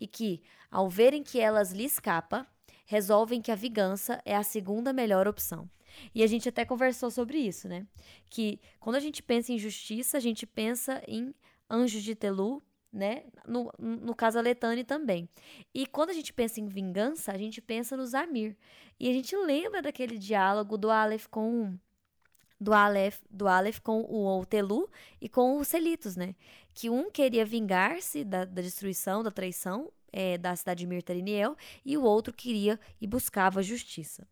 e 0.00 0.08
que, 0.08 0.42
ao 0.68 0.90
verem 0.90 1.22
que 1.22 1.38
elas 1.38 1.70
lhe 1.70 1.84
escapa, 1.84 2.44
resolvem 2.84 3.40
que 3.40 3.52
a 3.52 3.54
vingança 3.54 4.20
é 4.24 4.34
a 4.34 4.42
segunda 4.42 4.92
melhor 4.92 5.28
opção. 5.28 5.70
E 6.12 6.22
a 6.22 6.26
gente 6.26 6.48
até 6.48 6.64
conversou 6.64 7.10
sobre 7.10 7.38
isso, 7.38 7.68
né? 7.68 7.86
Que 8.28 8.58
quando 8.80 8.96
a 8.96 9.00
gente 9.00 9.22
pensa 9.22 9.52
em 9.52 9.58
justiça, 9.58 10.16
a 10.16 10.20
gente 10.20 10.46
pensa 10.46 11.00
em 11.06 11.32
anjos 11.70 12.02
de 12.02 12.14
Telu 12.16 12.60
né? 12.96 13.24
No, 13.46 13.70
no 13.78 14.14
caso, 14.14 14.38
a 14.38 14.42
Letane 14.42 14.82
também. 14.82 15.28
E 15.74 15.86
quando 15.86 16.10
a 16.10 16.12
gente 16.14 16.32
pensa 16.32 16.60
em 16.60 16.66
vingança, 16.66 17.30
a 17.30 17.38
gente 17.38 17.60
pensa 17.60 17.96
no 17.96 18.06
Zamir. 18.06 18.56
E 18.98 19.08
a 19.08 19.12
gente 19.12 19.36
lembra 19.36 19.82
daquele 19.82 20.18
diálogo 20.18 20.78
do 20.78 20.90
Aleph 20.90 21.26
com 21.26 21.78
do 22.58 22.72
Aleph, 22.72 23.20
do 23.30 23.46
Aleph 23.46 23.80
com 23.80 24.00
o 24.00 24.46
Telu 24.46 24.88
e 25.20 25.28
com 25.28 25.58
os 25.58 25.68
Selitos, 25.68 26.16
né? 26.16 26.34
Que 26.72 26.88
um 26.88 27.10
queria 27.10 27.44
vingar-se 27.44 28.24
da, 28.24 28.46
da, 28.46 28.62
destruição, 28.62 29.22
da 29.22 29.30
traição 29.30 29.92
é, 30.10 30.38
da 30.38 30.56
cidade 30.56 30.80
de 30.80 30.86
Mirtariniel 30.86 31.54
e 31.84 31.98
o 31.98 32.02
outro 32.02 32.32
queria 32.32 32.80
e 32.98 33.06
buscava 33.06 33.62
justiça. 33.62 34.26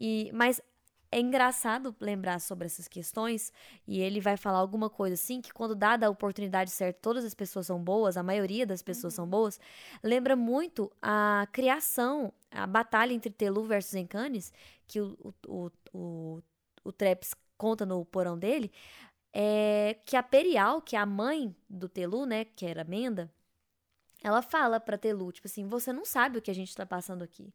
E, 0.00 0.30
mas 0.32 0.62
é 1.10 1.20
engraçado 1.20 1.96
lembrar 2.00 2.38
sobre 2.40 2.66
essas 2.66 2.86
questões 2.86 3.52
e 3.86 4.00
ele 4.00 4.20
vai 4.20 4.36
falar 4.36 4.58
alguma 4.58 4.90
coisa 4.90 5.14
assim 5.14 5.40
que 5.40 5.52
quando 5.52 5.74
dada 5.74 6.06
a 6.06 6.10
oportunidade 6.10 6.70
certa 6.70 6.98
todas 7.00 7.24
as 7.24 7.34
pessoas 7.34 7.66
são 7.66 7.82
boas, 7.82 8.16
a 8.16 8.22
maioria 8.22 8.66
das 8.66 8.82
pessoas 8.82 9.14
uhum. 9.14 9.24
são 9.24 9.26
boas, 9.26 9.58
lembra 10.02 10.36
muito 10.36 10.92
a 11.00 11.48
criação, 11.52 12.32
a 12.50 12.66
batalha 12.66 13.12
entre 13.12 13.30
Telu 13.30 13.64
versus 13.64 13.94
Encanes, 13.94 14.52
que 14.86 15.00
o, 15.00 15.34
o, 15.46 15.70
o, 15.92 16.42
o 16.84 16.92
Treps 16.92 17.34
conta 17.56 17.86
no 17.86 18.04
porão 18.04 18.38
dele, 18.38 18.70
é 19.32 19.96
que 20.04 20.16
a 20.16 20.22
Perial, 20.22 20.80
que 20.82 20.94
é 20.94 20.98
a 20.98 21.06
mãe 21.06 21.54
do 21.68 21.88
Telu, 21.88 22.26
né, 22.26 22.44
que 22.44 22.66
era 22.66 22.84
Menda, 22.84 23.30
ela 24.22 24.42
fala 24.42 24.80
pra 24.80 24.98
Telu, 24.98 25.32
tipo 25.32 25.46
assim, 25.46 25.66
você 25.66 25.92
não 25.92 26.04
sabe 26.04 26.38
o 26.38 26.42
que 26.42 26.50
a 26.50 26.54
gente 26.54 26.74
tá 26.74 26.84
passando 26.84 27.22
aqui. 27.22 27.52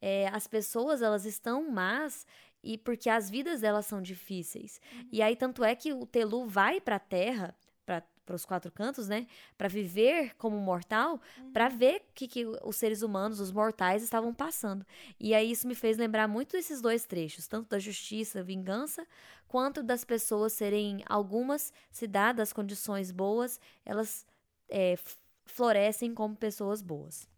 É, 0.00 0.28
as 0.28 0.46
pessoas, 0.46 1.00
elas 1.00 1.24
estão 1.24 1.70
más 1.70 2.26
e 2.62 2.78
porque 2.78 3.10
as 3.10 3.28
vidas 3.28 3.60
delas 3.60 3.86
são 3.86 4.00
difíceis. 4.00 4.80
Uhum. 4.92 5.08
E 5.12 5.22
aí 5.22 5.36
tanto 5.36 5.64
é 5.64 5.74
que 5.74 5.92
o 5.92 6.06
Telu 6.06 6.46
vai 6.46 6.80
para 6.80 6.96
a 6.96 7.00
Terra, 7.00 7.54
para 7.84 8.36
os 8.36 8.44
quatro 8.44 8.70
cantos, 8.70 9.08
né, 9.08 9.26
para 9.58 9.68
viver 9.68 10.34
como 10.36 10.56
mortal, 10.56 11.20
uhum. 11.38 11.52
para 11.52 11.68
ver 11.68 11.96
o 11.96 12.12
que, 12.14 12.28
que 12.28 12.46
os 12.62 12.76
seres 12.76 13.02
humanos, 13.02 13.40
os 13.40 13.50
mortais 13.50 14.02
estavam 14.02 14.32
passando. 14.32 14.86
E 15.18 15.34
aí 15.34 15.50
isso 15.50 15.66
me 15.66 15.74
fez 15.74 15.98
lembrar 15.98 16.28
muito 16.28 16.52
desses 16.52 16.80
dois 16.80 17.04
trechos, 17.04 17.46
tanto 17.46 17.68
da 17.68 17.78
justiça, 17.78 18.42
vingança, 18.42 19.06
quanto 19.48 19.82
das 19.82 20.04
pessoas 20.04 20.52
serem 20.52 21.02
algumas 21.06 21.72
se 21.90 22.06
dadas 22.06 22.52
condições 22.52 23.10
boas, 23.10 23.60
elas 23.84 24.24
é, 24.68 24.96
florescem 25.44 26.14
como 26.14 26.36
pessoas 26.36 26.80
boas. 26.80 27.28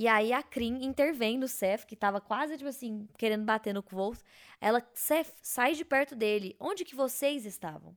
E 0.00 0.08
aí 0.08 0.32
a 0.32 0.42
Krim 0.42 0.82
intervém 0.82 1.36
no 1.36 1.46
Seth, 1.46 1.84
que 1.84 1.94
tava 1.94 2.22
quase, 2.22 2.56
tipo 2.56 2.70
assim, 2.70 3.06
querendo 3.18 3.44
bater 3.44 3.74
no 3.74 3.82
Kvoth. 3.82 4.22
Ela, 4.58 4.82
Seth, 4.94 5.30
sai 5.42 5.74
de 5.74 5.84
perto 5.84 6.16
dele. 6.16 6.56
Onde 6.58 6.86
que 6.86 6.96
vocês 6.96 7.44
estavam? 7.44 7.94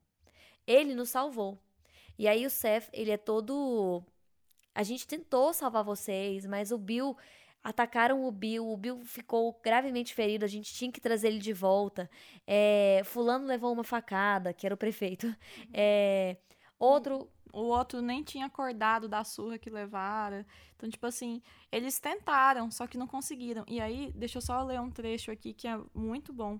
Ele 0.66 0.94
nos 0.94 1.08
salvou. 1.08 1.58
E 2.18 2.28
aí 2.28 2.44
o 2.44 2.50
Seth, 2.50 2.90
ele 2.92 3.10
é 3.10 3.16
todo... 3.16 4.04
A 4.74 4.82
gente 4.82 5.06
tentou 5.06 5.54
salvar 5.54 5.82
vocês, 5.82 6.44
mas 6.44 6.70
o 6.70 6.76
Bill... 6.76 7.16
Atacaram 7.62 8.26
o 8.26 8.30
Bill, 8.30 8.68
o 8.68 8.76
Bill 8.76 9.02
ficou 9.06 9.58
gravemente 9.64 10.12
ferido, 10.12 10.44
a 10.44 10.48
gente 10.48 10.74
tinha 10.74 10.92
que 10.92 11.00
trazer 11.00 11.28
ele 11.28 11.38
de 11.38 11.54
volta. 11.54 12.10
É, 12.46 13.00
fulano 13.06 13.46
levou 13.46 13.72
uma 13.72 13.82
facada, 13.82 14.52
que 14.52 14.66
era 14.66 14.74
o 14.74 14.78
prefeito. 14.78 15.34
É, 15.72 16.36
outro 16.78 17.30
o 17.54 17.66
outro 17.66 18.02
nem 18.02 18.22
tinha 18.22 18.46
acordado 18.46 19.08
da 19.08 19.22
surra 19.22 19.58
que 19.58 19.70
levaram. 19.70 20.44
Então, 20.76 20.90
tipo 20.90 21.06
assim, 21.06 21.40
eles 21.70 22.00
tentaram, 22.00 22.70
só 22.70 22.86
que 22.86 22.98
não 22.98 23.06
conseguiram. 23.06 23.64
E 23.68 23.80
aí, 23.80 24.12
deixa 24.14 24.38
eu 24.38 24.42
só 24.42 24.62
ler 24.62 24.80
um 24.80 24.90
trecho 24.90 25.30
aqui 25.30 25.54
que 25.54 25.68
é 25.68 25.78
muito 25.94 26.32
bom. 26.32 26.58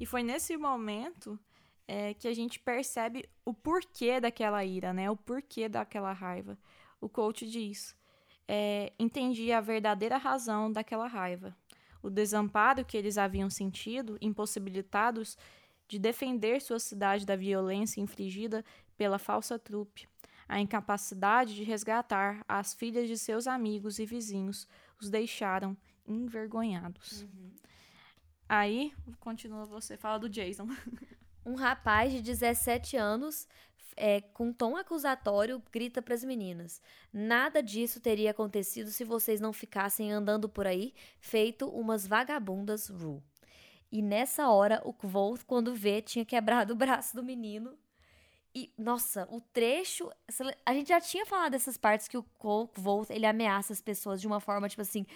E 0.00 0.04
foi 0.04 0.22
nesse 0.22 0.56
momento 0.56 1.38
é, 1.86 2.12
que 2.14 2.26
a 2.26 2.34
gente 2.34 2.58
percebe 2.58 3.28
o 3.44 3.54
porquê 3.54 4.20
daquela 4.20 4.64
ira, 4.64 4.92
né? 4.92 5.08
O 5.10 5.16
porquê 5.16 5.68
daquela 5.68 6.12
raiva. 6.12 6.58
O 7.00 7.08
coach 7.08 7.48
diz: 7.48 7.96
é, 8.48 8.92
entendi 8.98 9.52
a 9.52 9.60
verdadeira 9.60 10.16
razão 10.16 10.72
daquela 10.72 11.06
raiva. 11.06 11.56
O 12.02 12.10
desamparo 12.10 12.84
que 12.84 12.96
eles 12.96 13.16
haviam 13.16 13.48
sentido, 13.48 14.18
impossibilitados 14.20 15.38
de 15.86 16.00
defender 16.00 16.60
sua 16.60 16.80
cidade 16.80 17.24
da 17.24 17.36
violência 17.36 18.00
infligida 18.00 18.64
pela 18.96 19.20
falsa 19.20 19.56
trupe 19.56 20.08
a 20.52 20.60
incapacidade 20.60 21.54
de 21.54 21.64
resgatar 21.64 22.44
as 22.46 22.74
filhas 22.74 23.08
de 23.08 23.16
seus 23.16 23.46
amigos 23.46 23.98
e 23.98 24.04
vizinhos 24.04 24.68
os 25.00 25.08
deixaram 25.08 25.74
envergonhados. 26.06 27.22
Uhum. 27.22 27.52
Aí, 28.46 28.92
continua 29.18 29.64
você, 29.64 29.96
fala 29.96 30.18
do 30.18 30.28
Jason. 30.28 30.68
Um 31.44 31.54
rapaz 31.54 32.12
de 32.12 32.22
17 32.22 32.96
anos, 32.96 33.48
é, 33.96 34.20
com 34.20 34.52
tom 34.52 34.76
acusatório, 34.76 35.60
grita 35.72 36.00
para 36.00 36.14
as 36.14 36.22
meninas: 36.22 36.80
Nada 37.12 37.60
disso 37.60 37.98
teria 37.98 38.30
acontecido 38.30 38.90
se 38.90 39.02
vocês 39.02 39.40
não 39.40 39.52
ficassem 39.52 40.12
andando 40.12 40.48
por 40.48 40.68
aí, 40.68 40.94
feito 41.18 41.66
umas 41.66 42.06
vagabundas 42.06 42.88
Ru. 42.88 43.20
E 43.90 44.00
nessa 44.00 44.48
hora, 44.48 44.80
o 44.84 44.92
Kvolt, 44.92 45.42
quando 45.44 45.74
vê, 45.74 46.00
tinha 46.00 46.24
quebrado 46.24 46.74
o 46.74 46.76
braço 46.76 47.16
do 47.16 47.24
menino 47.24 47.76
e, 48.54 48.70
nossa, 48.76 49.26
o 49.30 49.40
trecho. 49.40 50.10
A 50.64 50.74
gente 50.74 50.88
já 50.88 51.00
tinha 51.00 51.24
falado 51.24 51.52
dessas 51.52 51.76
partes 51.76 52.06
que 52.06 52.18
o 52.18 52.22
Coke 52.38 52.80
Volt 52.80 53.10
ele 53.10 53.26
ameaça 53.26 53.72
as 53.72 53.80
pessoas 53.80 54.20
de 54.20 54.26
uma 54.26 54.40
forma, 54.40 54.68
tipo 54.68 54.82
assim, 54.82 55.06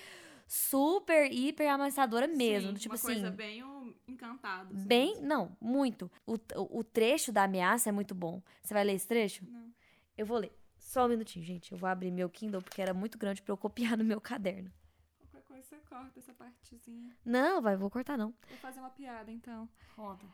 super, 0.46 1.30
hiper 1.30 1.70
ameaçadora 1.70 2.26
mesmo. 2.26 2.70
Sim, 2.70 2.76
tipo 2.76 2.94
uma 2.94 2.96
assim. 2.96 3.06
Coisa 3.06 3.30
bem 3.30 3.62
encantado. 4.08 4.74
Assim 4.74 4.86
bem. 4.86 5.12
Mesmo. 5.14 5.26
Não, 5.26 5.56
muito. 5.60 6.10
O, 6.26 6.34
o, 6.34 6.78
o, 6.78 6.84
trecho 6.84 7.30
da 7.30 7.44
ameaça 7.44 7.88
é 7.90 7.92
muito 7.92 8.14
bom. 8.14 8.42
Você 8.62 8.72
vai 8.72 8.84
ler 8.84 8.94
esse 8.94 9.06
trecho? 9.06 9.44
Não. 9.48 9.70
Eu 10.16 10.24
vou 10.24 10.38
ler. 10.38 10.56
Só 10.78 11.04
um 11.04 11.08
minutinho, 11.08 11.44
gente. 11.44 11.72
Eu 11.72 11.78
vou 11.78 11.88
abrir 11.88 12.10
meu 12.10 12.30
Kindle 12.30 12.62
porque 12.62 12.80
era 12.80 12.94
muito 12.94 13.18
grande 13.18 13.42
para 13.42 13.52
eu 13.52 13.56
copiar 13.56 13.98
no 13.98 14.04
meu 14.04 14.20
caderno. 14.20 14.72
Qualquer 15.18 15.42
coisa 15.42 15.62
você 15.62 15.76
corta 15.88 16.18
essa 16.18 16.32
partezinha. 16.32 17.10
Não, 17.24 17.60
vai, 17.60 17.76
vou 17.76 17.90
cortar 17.90 18.16
não. 18.16 18.32
Vou 18.48 18.58
fazer 18.58 18.80
uma 18.80 18.90
piada, 18.90 19.30
então. 19.30 19.68
Conta. 19.94 20.24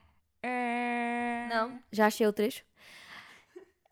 É... 0.43 1.47
Não, 1.49 1.80
já 1.93 2.07
achei 2.07 2.26
o 2.26 2.32
trecho. 2.32 2.64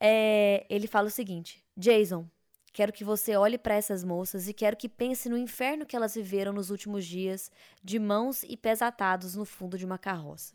É, 0.00 0.66
ele 0.68 0.86
fala 0.86 1.08
o 1.08 1.10
seguinte: 1.10 1.62
Jason, 1.76 2.26
quero 2.72 2.92
que 2.92 3.04
você 3.04 3.36
olhe 3.36 3.58
para 3.58 3.74
essas 3.74 4.02
moças 4.02 4.48
e 4.48 4.54
quero 4.54 4.76
que 4.76 4.88
pense 4.88 5.28
no 5.28 5.36
inferno 5.36 5.84
que 5.84 5.94
elas 5.94 6.14
viveram 6.14 6.52
nos 6.52 6.70
últimos 6.70 7.04
dias, 7.04 7.50
de 7.82 7.98
mãos 7.98 8.42
e 8.44 8.56
pés 8.56 8.80
atados 8.80 9.36
no 9.36 9.44
fundo 9.44 9.76
de 9.76 9.84
uma 9.84 9.98
carroça. 9.98 10.54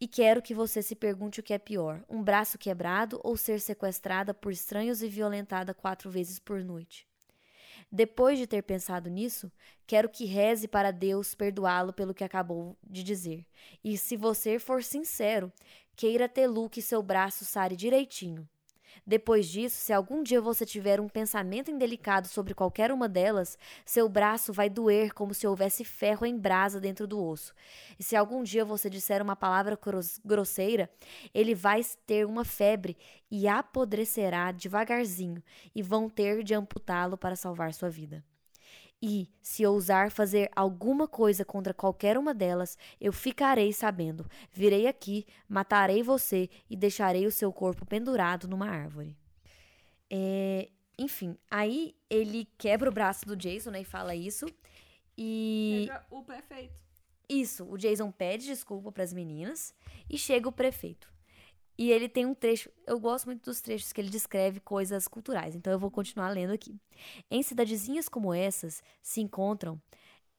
E 0.00 0.08
quero 0.08 0.40
que 0.40 0.54
você 0.54 0.80
se 0.80 0.94
pergunte 0.94 1.40
o 1.40 1.42
que 1.42 1.52
é 1.52 1.58
pior: 1.58 2.02
um 2.08 2.22
braço 2.22 2.56
quebrado 2.56 3.20
ou 3.22 3.36
ser 3.36 3.60
sequestrada 3.60 4.32
por 4.32 4.52
estranhos 4.52 5.02
e 5.02 5.08
violentada 5.08 5.74
quatro 5.74 6.08
vezes 6.10 6.38
por 6.38 6.62
noite. 6.62 7.09
Depois 7.92 8.38
de 8.38 8.46
ter 8.46 8.62
pensado 8.62 9.10
nisso, 9.10 9.50
quero 9.86 10.08
que 10.08 10.24
reze 10.24 10.68
para 10.68 10.92
Deus 10.92 11.34
perdoá-lo 11.34 11.92
pelo 11.92 12.14
que 12.14 12.22
acabou 12.22 12.76
de 12.82 13.02
dizer. 13.02 13.44
E 13.82 13.98
se 13.98 14.16
você 14.16 14.58
for 14.58 14.84
sincero, 14.84 15.52
queira 15.96 16.28
ter 16.28 16.46
que 16.68 16.80
seu 16.80 17.02
braço 17.02 17.44
sare 17.44 17.74
direitinho. 17.74 18.48
Depois 19.06 19.48
disso, 19.48 19.76
se 19.76 19.92
algum 19.92 20.22
dia 20.22 20.40
você 20.40 20.64
tiver 20.64 21.00
um 21.00 21.08
pensamento 21.08 21.70
indelicado 21.70 22.28
sobre 22.28 22.54
qualquer 22.54 22.92
uma 22.92 23.08
delas, 23.08 23.58
seu 23.84 24.08
braço 24.08 24.52
vai 24.52 24.68
doer 24.68 25.12
como 25.12 25.34
se 25.34 25.46
houvesse 25.46 25.84
ferro 25.84 26.26
em 26.26 26.38
brasa 26.38 26.80
dentro 26.80 27.06
do 27.06 27.22
osso. 27.22 27.54
E 27.98 28.02
se 28.02 28.16
algum 28.16 28.42
dia 28.42 28.64
você 28.64 28.88
disser 28.88 29.22
uma 29.22 29.36
palavra 29.36 29.78
grosseira, 30.24 30.90
ele 31.34 31.54
vai 31.54 31.80
ter 32.06 32.26
uma 32.26 32.44
febre 32.44 32.96
e 33.30 33.46
apodrecerá 33.46 34.52
devagarzinho, 34.52 35.42
e 35.74 35.82
vão 35.82 36.08
ter 36.08 36.42
de 36.42 36.54
amputá-lo 36.54 37.16
para 37.16 37.36
salvar 37.36 37.72
sua 37.72 37.88
vida. 37.88 38.24
E, 39.02 39.28
se 39.40 39.64
ousar 39.64 40.10
fazer 40.10 40.50
alguma 40.54 41.08
coisa 41.08 41.42
contra 41.44 41.72
qualquer 41.72 42.18
uma 42.18 42.34
delas, 42.34 42.76
eu 43.00 43.12
ficarei 43.12 43.72
sabendo. 43.72 44.28
Virei 44.52 44.86
aqui, 44.86 45.26
matarei 45.48 46.02
você 46.02 46.50
e 46.68 46.76
deixarei 46.76 47.26
o 47.26 47.32
seu 47.32 47.50
corpo 47.50 47.86
pendurado 47.86 48.46
numa 48.46 48.68
árvore. 48.68 49.16
É, 50.10 50.68
enfim, 50.98 51.34
aí 51.50 51.96
ele 52.10 52.46
quebra 52.58 52.90
o 52.90 52.92
braço 52.92 53.24
do 53.24 53.34
Jason, 53.36 53.70
né, 53.70 53.80
e 53.80 53.84
fala 53.84 54.14
isso. 54.14 54.46
E. 55.16 55.86
Chega 55.86 56.06
o 56.10 56.22
prefeito. 56.22 56.80
Isso, 57.26 57.64
o 57.64 57.78
Jason 57.78 58.10
pede 58.10 58.44
desculpa 58.44 58.90
para 58.90 59.04
as 59.04 59.12
meninas 59.12 59.72
e 60.10 60.18
chega 60.18 60.48
o 60.48 60.52
prefeito. 60.52 61.10
E 61.80 61.90
ele 61.90 62.10
tem 62.10 62.26
um 62.26 62.34
trecho, 62.34 62.70
eu 62.86 63.00
gosto 63.00 63.24
muito 63.24 63.42
dos 63.42 63.62
trechos 63.62 63.90
que 63.90 64.02
ele 64.02 64.10
descreve 64.10 64.60
coisas 64.60 65.08
culturais, 65.08 65.56
então 65.56 65.72
eu 65.72 65.78
vou 65.78 65.90
continuar 65.90 66.28
lendo 66.28 66.52
aqui. 66.52 66.78
Em 67.30 67.42
cidadezinhas 67.42 68.06
como 68.06 68.34
essas 68.34 68.82
se 69.00 69.22
encontram 69.22 69.80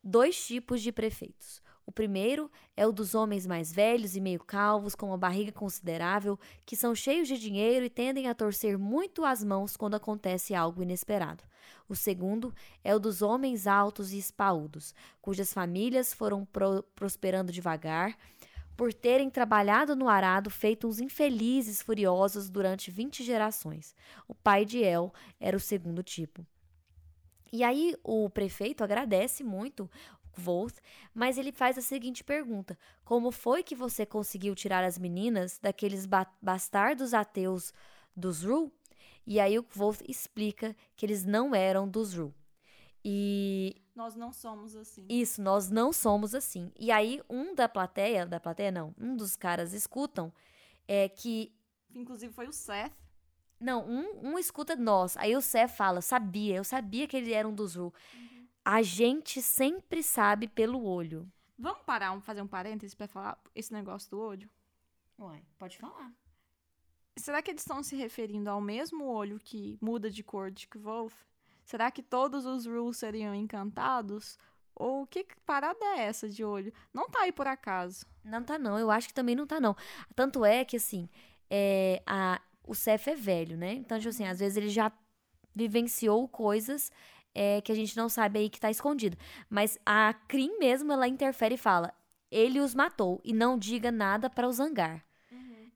dois 0.04 0.46
tipos 0.46 0.84
de 0.84 0.92
prefeitos. 0.92 1.60
O 1.84 1.92
primeiro 1.92 2.50
é 2.78 2.86
o 2.86 2.92
dos 2.92 3.16
homens 3.16 3.48
mais 3.48 3.74
velhos 3.74 4.16
e 4.16 4.22
meio 4.22 4.40
calvos, 4.40 4.94
com 4.94 5.08
uma 5.08 5.18
barriga 5.18 5.52
considerável, 5.52 6.40
que 6.64 6.76
são 6.76 6.94
cheios 6.94 7.28
de 7.28 7.40
dinheiro 7.40 7.84
e 7.84 7.90
tendem 7.90 8.28
a 8.28 8.36
torcer 8.36 8.78
muito 8.78 9.26
as 9.26 9.44
mãos 9.44 9.76
quando 9.76 9.96
acontece 9.96 10.54
algo 10.54 10.84
inesperado. 10.84 11.44
O 11.90 11.96
segundo 11.96 12.54
é 12.84 12.96
o 12.96 13.00
dos 13.00 13.24
homens 13.24 13.66
altos 13.66 14.14
e 14.14 14.20
espaúdos, 14.20 14.94
cujas 15.20 15.52
famílias 15.52 16.14
foram 16.14 16.46
pro 16.46 16.84
prosperando 16.94 17.52
devagar 17.52 18.16
por 18.76 18.94
terem 18.94 19.30
trabalhado 19.30 19.96
no 19.96 20.08
arado 20.08 20.50
feito 20.50 20.88
uns 20.88 21.00
infelizes 21.00 21.82
furiosos 21.82 22.50
durante 22.50 22.90
20 22.90 23.24
gerações. 23.24 23.96
O 24.28 24.34
pai 24.34 24.66
de 24.66 24.84
El 24.84 25.14
era 25.40 25.56
o 25.56 25.60
segundo 25.60 26.02
tipo. 26.02 26.46
E 27.52 27.64
aí 27.64 27.96
o 28.04 28.30
prefeito 28.30 28.84
agradece 28.84 29.44
muito 29.44 29.90
Volt, 30.34 30.78
mas 31.14 31.38
ele 31.38 31.52
faz 31.52 31.78
a 31.78 31.82
seguinte 31.82 32.24
pergunta: 32.24 32.78
Como 33.04 33.32
foi 33.32 33.64
que 33.64 33.76
você 33.76 34.06
conseguiu 34.06 34.56
tirar 34.56 34.84
as 34.84 34.98
meninas 34.98 35.60
daqueles 35.60 36.06
ba 36.06 36.26
bastardos 36.42 37.14
ateus 37.14 37.74
dos 38.16 38.44
Ru? 38.44 38.72
E 39.28 39.40
aí 39.40 39.60
o 39.60 39.66
Volt 39.70 40.02
explica 40.08 40.76
que 40.96 41.06
eles 41.06 41.26
não 41.26 41.54
eram 41.54 41.88
dos 41.88 42.14
Ru. 42.14 42.34
E 43.04 43.82
nós 43.96 44.16
não 44.16 44.32
somos 44.32 44.76
assim. 44.76 45.06
Isso, 45.10 45.42
nós 45.42 45.70
não 45.70 45.92
somos 45.92 46.36
assim. 46.36 46.72
E 46.80 46.92
aí, 46.92 47.22
um 47.30 47.56
da 47.56 47.68
plateia, 47.68 48.26
da 48.26 48.40
plateia 48.40 48.72
não, 48.72 48.94
um 49.00 49.16
dos 49.16 49.36
caras 49.36 49.74
escutam 49.74 50.32
é 50.88 51.10
que. 51.10 51.54
Inclusive 51.94 52.34
foi 52.34 52.48
o 52.48 52.54
Seth. 52.54 52.94
Não, 53.60 53.88
um, 53.88 54.32
um 54.34 54.40
escuta 54.40 54.76
nós. 54.76 55.18
Aí 55.18 55.36
o 55.36 55.42
Seth 55.42 55.70
fala: 55.70 56.02
sabia, 56.02 56.56
eu 56.56 56.64
sabia 56.64 57.08
que 57.08 57.18
ele 57.18 57.34
era 57.34 57.48
um 57.48 57.54
dos 57.54 57.76
Ru. 57.76 57.94
Uhum. 58.14 58.48
A 58.64 58.82
gente 58.82 59.42
sempre 59.42 60.04
sabe 60.04 60.48
pelo 60.48 60.84
olho. 60.84 61.32
Vamos 61.58 61.84
parar, 61.84 62.20
fazer 62.22 62.42
um 62.42 62.48
parênteses 62.48 62.96
para 62.96 63.08
falar 63.08 63.40
esse 63.54 63.72
negócio 63.72 64.10
do 64.10 64.20
olho? 64.20 64.50
Uai, 65.20 65.44
pode 65.60 65.78
falar. 65.78 66.12
Será 67.16 67.42
que 67.42 67.52
eles 67.52 67.62
estão 67.62 67.84
se 67.84 67.96
referindo 67.96 68.50
ao 68.50 68.60
mesmo 68.60 69.06
olho 69.06 69.40
que 69.40 69.78
muda 69.80 70.10
de 70.10 70.24
cor 70.24 70.50
de 70.50 70.68
Wolf? 70.76 71.14
Será 71.64 71.92
que 71.92 72.02
todos 72.02 72.46
os 72.46 72.66
rules 72.66 72.98
seriam 72.98 73.34
encantados? 73.34 74.38
Ou 74.76 75.06
que 75.06 75.26
parada 75.46 75.84
é 75.84 76.02
essa 76.02 76.28
de 76.28 76.44
olho? 76.44 76.74
Não 76.94 77.10
tá 77.10 77.22
aí 77.22 77.32
por 77.32 77.48
acaso. 77.48 78.06
Não 78.24 78.44
tá 78.44 78.58
não, 78.58 78.80
eu 78.80 78.90
acho 78.90 79.08
que 79.08 79.14
também 79.14 79.36
não 79.36 79.46
tá 79.46 79.60
não. 79.60 79.76
Tanto 80.16 80.44
é 80.44 80.66
que 80.66 80.78
assim, 80.78 81.10
é, 81.50 82.02
a, 82.06 82.42
o 82.66 82.74
Cef 82.74 83.10
é 83.10 83.16
velho, 83.16 83.58
né? 83.58 83.74
Então, 83.74 83.98
tipo 83.98 84.10
assim, 84.10 84.26
às 84.26 84.40
vezes 84.40 84.58
ele 84.58 84.70
já 84.70 84.92
vivenciou 85.54 86.28
coisas 86.28 86.92
é, 87.34 87.62
que 87.62 87.72
a 87.72 87.76
gente 87.76 87.96
não 87.96 88.10
sabe 88.10 88.40
aí 88.40 88.50
que 88.50 88.60
tá 88.60 88.72
escondido. 88.72 89.18
Mas 89.50 89.78
a 89.86 90.14
Krim 90.28 90.58
mesmo, 90.58 90.92
ela 90.92 91.08
interfere 91.08 91.56
e 91.56 91.58
fala, 91.58 91.94
ele 92.30 92.60
os 92.60 92.74
matou 92.74 93.22
e 93.24 93.34
não 93.34 93.58
diga 93.58 93.92
nada 93.92 94.30
para 94.30 94.48
o 94.48 94.52
zangar. 94.52 95.06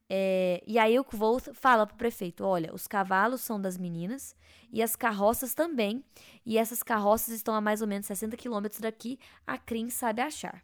É, 0.08 0.62
e 0.66 0.78
aí 0.78 0.98
o 0.98 1.04
Kvolt 1.04 1.48
fala 1.52 1.86
pro 1.86 1.96
prefeito: 1.96 2.44
olha, 2.44 2.72
os 2.74 2.86
cavalos 2.86 3.40
são 3.40 3.60
das 3.60 3.76
meninas 3.76 4.34
e 4.72 4.82
as 4.82 4.94
carroças 4.94 5.54
também. 5.54 6.04
E 6.44 6.58
essas 6.58 6.82
carroças 6.82 7.34
estão 7.34 7.54
a 7.54 7.60
mais 7.60 7.80
ou 7.80 7.88
menos 7.88 8.06
60 8.06 8.36
quilômetros 8.36 8.80
daqui. 8.80 9.18
A 9.46 9.58
Crin 9.58 9.90
sabe 9.90 10.22
achar. 10.22 10.62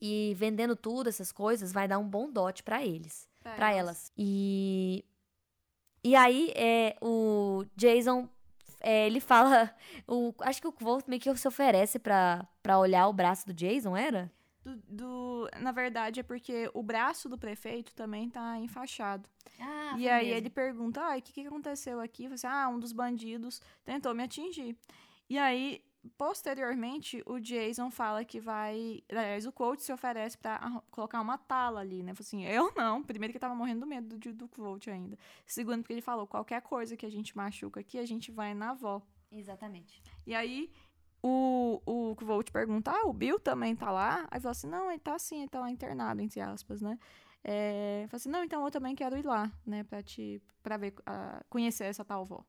E 0.00 0.34
vendendo 0.36 0.76
tudo, 0.76 1.08
essas 1.08 1.32
coisas, 1.32 1.72
vai 1.72 1.88
dar 1.88 1.98
um 1.98 2.08
bom 2.08 2.30
dote 2.30 2.62
para 2.62 2.84
eles. 2.84 3.28
Para 3.42 3.72
elas. 3.72 4.12
E. 4.16 5.04
E 6.02 6.14
aí 6.14 6.52
é, 6.54 6.96
o 7.00 7.64
Jason. 7.76 8.28
É, 8.80 9.06
ele 9.06 9.20
fala. 9.20 9.74
O, 10.06 10.34
acho 10.40 10.60
que 10.60 10.68
o 10.68 10.72
Kvolt 10.72 11.08
meio 11.08 11.20
que 11.22 11.34
se 11.34 11.48
oferece 11.48 11.98
para 11.98 12.46
olhar 12.78 13.08
o 13.08 13.12
braço 13.12 13.46
do 13.46 13.54
Jason, 13.54 13.96
era? 13.96 14.30
Do, 14.64 14.76
do, 14.88 15.50
Na 15.60 15.72
verdade, 15.72 16.20
é 16.20 16.22
porque 16.22 16.70
o 16.72 16.82
braço 16.82 17.28
do 17.28 17.36
prefeito 17.36 17.94
também 17.94 18.30
tá 18.30 18.58
enfaixado. 18.58 19.28
Ah, 19.60 19.94
e 19.98 20.08
aí 20.08 20.26
mesmo. 20.26 20.38
ele 20.38 20.50
pergunta: 20.50 21.00
ah, 21.02 21.18
o 21.18 21.22
que, 21.22 21.32
que 21.32 21.46
aconteceu 21.46 22.00
aqui? 22.00 22.28
Você, 22.28 22.46
ah, 22.46 22.68
um 22.68 22.78
dos 22.78 22.92
bandidos 22.92 23.60
tentou 23.84 24.14
me 24.14 24.22
atingir. 24.22 24.76
E 25.28 25.38
aí, 25.38 25.84
posteriormente, 26.16 27.22
o 27.26 27.38
Jason 27.38 27.90
fala 27.90 28.24
que 28.24 28.40
vai. 28.40 29.02
Aliás, 29.10 29.46
o 29.46 29.52
coach 29.52 29.82
se 29.82 29.92
oferece 29.92 30.38
para 30.38 30.82
colocar 30.90 31.20
uma 31.20 31.36
tala 31.36 31.80
ali, 31.80 32.02
né? 32.02 32.14
Assim: 32.18 32.46
eu 32.46 32.72
não. 32.74 33.02
Primeiro, 33.02 33.32
que 33.32 33.36
eu 33.36 33.40
tava 33.42 33.54
morrendo 33.54 33.80
do 33.80 33.86
medo 33.86 34.18
do, 34.18 34.32
do 34.32 34.48
coach 34.48 34.90
ainda. 34.90 35.18
Segundo, 35.44 35.82
porque 35.82 35.92
ele 35.92 36.00
falou: 36.00 36.26
qualquer 36.26 36.62
coisa 36.62 36.96
que 36.96 37.04
a 37.04 37.10
gente 37.10 37.36
machuca 37.36 37.80
aqui, 37.80 37.98
a 37.98 38.06
gente 38.06 38.30
vai 38.32 38.54
na 38.54 38.70
avó. 38.70 39.02
Exatamente. 39.30 40.02
E 40.26 40.34
aí 40.34 40.70
o, 41.26 41.80
o 41.86 42.14
Volt 42.16 42.50
pergunta, 42.50 42.90
ah, 42.90 43.06
o 43.06 43.12
Bill 43.14 43.40
também 43.40 43.74
tá 43.74 43.90
lá? 43.90 44.28
Aí 44.30 44.38
fala 44.38 44.52
assim, 44.52 44.66
não, 44.66 44.90
ele 44.90 44.98
tá 44.98 45.14
assim, 45.14 45.38
ele 45.38 45.48
tá 45.48 45.58
lá 45.58 45.70
internado, 45.70 46.20
entre 46.20 46.38
aspas, 46.38 46.82
né? 46.82 46.98
É, 47.42 48.04
fala 48.10 48.16
assim, 48.16 48.28
não, 48.28 48.44
então 48.44 48.62
eu 48.62 48.70
também 48.70 48.94
quero 48.94 49.16
ir 49.16 49.24
lá, 49.24 49.50
né, 49.66 49.84
pra, 49.84 50.02
te, 50.02 50.42
pra 50.62 50.76
ver, 50.76 50.94
conhecer 51.48 51.84
essa 51.84 52.04
tal 52.04 52.20
avó. 52.20 52.44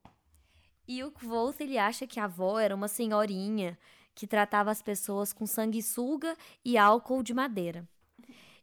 E 0.85 1.01
o 1.05 1.13
Volt, 1.21 1.57
ele 1.61 1.77
acha 1.77 2.05
que 2.05 2.19
a 2.19 2.25
avó 2.25 2.59
era 2.59 2.75
uma 2.75 2.89
senhorinha 2.89 3.79
que 4.13 4.27
tratava 4.27 4.71
as 4.71 4.81
pessoas 4.81 5.31
com 5.31 5.47
sanguessuga 5.47 6.35
e 6.63 6.77
álcool 6.77 7.23
de 7.23 7.33
madeira. 7.33 7.87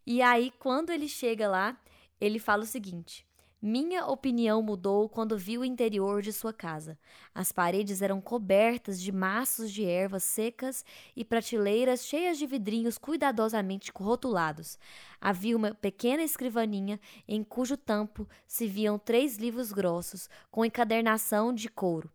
E 0.06 0.20
aí, 0.20 0.50
quando 0.58 0.90
ele 0.90 1.08
chega 1.08 1.48
lá, 1.48 1.74
ele 2.20 2.38
fala 2.38 2.64
o 2.64 2.66
seguinte: 2.66 3.26
minha 3.64 4.06
opinião 4.06 4.60
mudou 4.60 5.08
quando 5.08 5.38
vi 5.38 5.56
o 5.56 5.64
interior 5.64 6.20
de 6.20 6.32
sua 6.32 6.52
casa. 6.52 6.98
As 7.32 7.52
paredes 7.52 8.02
eram 8.02 8.20
cobertas 8.20 9.00
de 9.00 9.12
maços 9.12 9.70
de 9.70 9.84
ervas 9.84 10.24
secas 10.24 10.84
e 11.14 11.24
prateleiras 11.24 12.04
cheias 12.04 12.38
de 12.38 12.44
vidrinhos 12.44 12.98
cuidadosamente 12.98 13.92
rotulados. 13.94 14.76
Havia 15.20 15.56
uma 15.56 15.72
pequena 15.72 16.24
escrivaninha 16.24 16.98
em 17.28 17.44
cujo 17.44 17.76
tampo 17.76 18.28
se 18.48 18.66
viam 18.66 18.98
três 18.98 19.36
livros 19.36 19.70
grossos 19.70 20.28
com 20.50 20.64
encadernação 20.64 21.54
de 21.54 21.68
couro. 21.68 22.10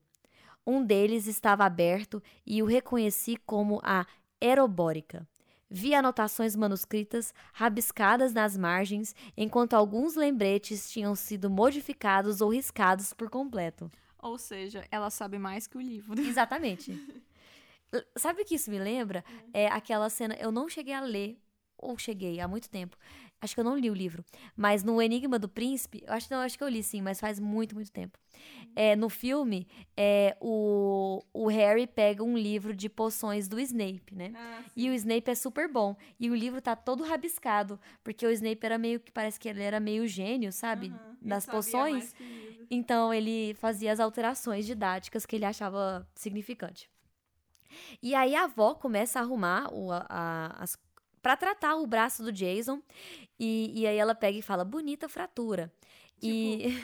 Um 0.65 0.83
deles 0.83 1.27
estava 1.27 1.63
aberto 1.63 2.21
e 2.45 2.61
o 2.61 2.65
reconheci 2.65 3.37
como 3.37 3.79
a 3.83 4.05
Aerobórica. 4.41 5.25
Vi 5.69 5.93
anotações 5.93 6.55
manuscritas 6.55 7.33
rabiscadas 7.53 8.33
nas 8.33 8.55
margens, 8.55 9.13
enquanto 9.35 9.73
alguns 9.73 10.15
lembretes 10.15 10.89
tinham 10.89 11.13
sido 11.15 11.49
modificados 11.49 12.39
ou 12.39 12.53
riscados 12.53 13.13
por 13.13 13.29
completo. 13.29 13.91
Ou 14.19 14.37
seja, 14.37 14.85
ela 14.89 15.09
sabe 15.09 15.37
mais 15.37 15.67
que 15.67 15.77
o 15.77 15.81
livro. 15.81 16.19
Exatamente. 16.21 16.97
Sabe 18.17 18.41
o 18.41 18.45
que 18.45 18.55
isso 18.55 18.69
me 18.69 18.79
lembra? 18.79 19.23
É 19.53 19.67
aquela 19.67 20.09
cena. 20.09 20.35
Eu 20.35 20.51
não 20.51 20.67
cheguei 20.69 20.93
a 20.93 21.01
ler, 21.01 21.37
ou 21.77 21.97
cheguei 21.97 22.39
há 22.39 22.47
muito 22.47 22.69
tempo. 22.69 22.97
Acho 23.39 23.53
que 23.53 23.59
eu 23.59 23.63
não 23.63 23.77
li 23.77 23.89
o 23.89 23.93
livro. 23.93 24.25
Mas 24.55 24.83
no 24.83 25.01
Enigma 25.01 25.37
do 25.37 25.47
Príncipe, 25.47 26.03
eu 26.07 26.13
acho, 26.13 26.27
não, 26.31 26.39
acho 26.39 26.57
que 26.57 26.63
eu 26.63 26.67
li 26.69 26.81
sim, 26.81 27.01
mas 27.01 27.19
faz 27.19 27.39
muito, 27.39 27.75
muito 27.75 27.91
tempo. 27.91 28.17
É, 28.75 28.95
no 28.95 29.09
filme, 29.09 29.67
é, 29.95 30.35
o, 30.41 31.21
o 31.33 31.47
Harry 31.47 31.87
pega 31.87 32.23
um 32.23 32.37
livro 32.37 32.75
de 32.75 32.89
poções 32.89 33.47
do 33.47 33.59
Snape, 33.59 34.15
né? 34.15 34.33
Ah, 34.35 34.61
E 34.75 34.89
o 34.89 34.93
Snape 34.93 35.31
é 35.31 35.35
super 35.35 35.67
bom. 35.71 35.95
E 36.19 36.29
o 36.29 36.35
livro 36.35 36.61
tá 36.61 36.75
todo 36.75 37.03
rabiscado. 37.03 37.79
Porque 38.03 38.25
o 38.25 38.31
Snape 38.31 38.65
era 38.65 38.77
meio 38.77 38.99
que. 38.99 39.11
Parece 39.11 39.39
que 39.39 39.47
ele 39.49 39.61
era 39.63 39.79
meio 39.79 40.07
gênio, 40.07 40.51
sabe? 40.51 40.91
Das 41.21 41.45
poções. 41.45 42.13
Então 42.69 43.13
ele 43.13 43.53
fazia 43.55 43.91
as 43.91 43.99
alterações 43.99 44.65
didáticas 44.65 45.25
que 45.25 45.35
ele 45.35 45.45
achava 45.45 46.07
significante. 46.15 46.89
E 48.01 48.13
aí 48.15 48.35
a 48.35 48.43
avó 48.43 48.73
começa 48.75 49.19
a 49.19 49.23
arrumar 49.23 49.73
o, 49.73 49.91
a- 49.91 50.55
as 50.59 50.77
para 51.27 51.35
tratar 51.35 51.75
o 51.75 51.85
braço 51.85 52.23
do 52.23 52.31
Jason 52.31 52.81
e, 53.37 53.81
e 53.81 53.85
aí 53.85 53.97
ela 53.97 54.15
pega 54.15 54.37
e 54.37 54.41
fala 54.41 54.63
bonita 54.63 55.09
fratura. 55.09 55.69
E, 56.23 56.79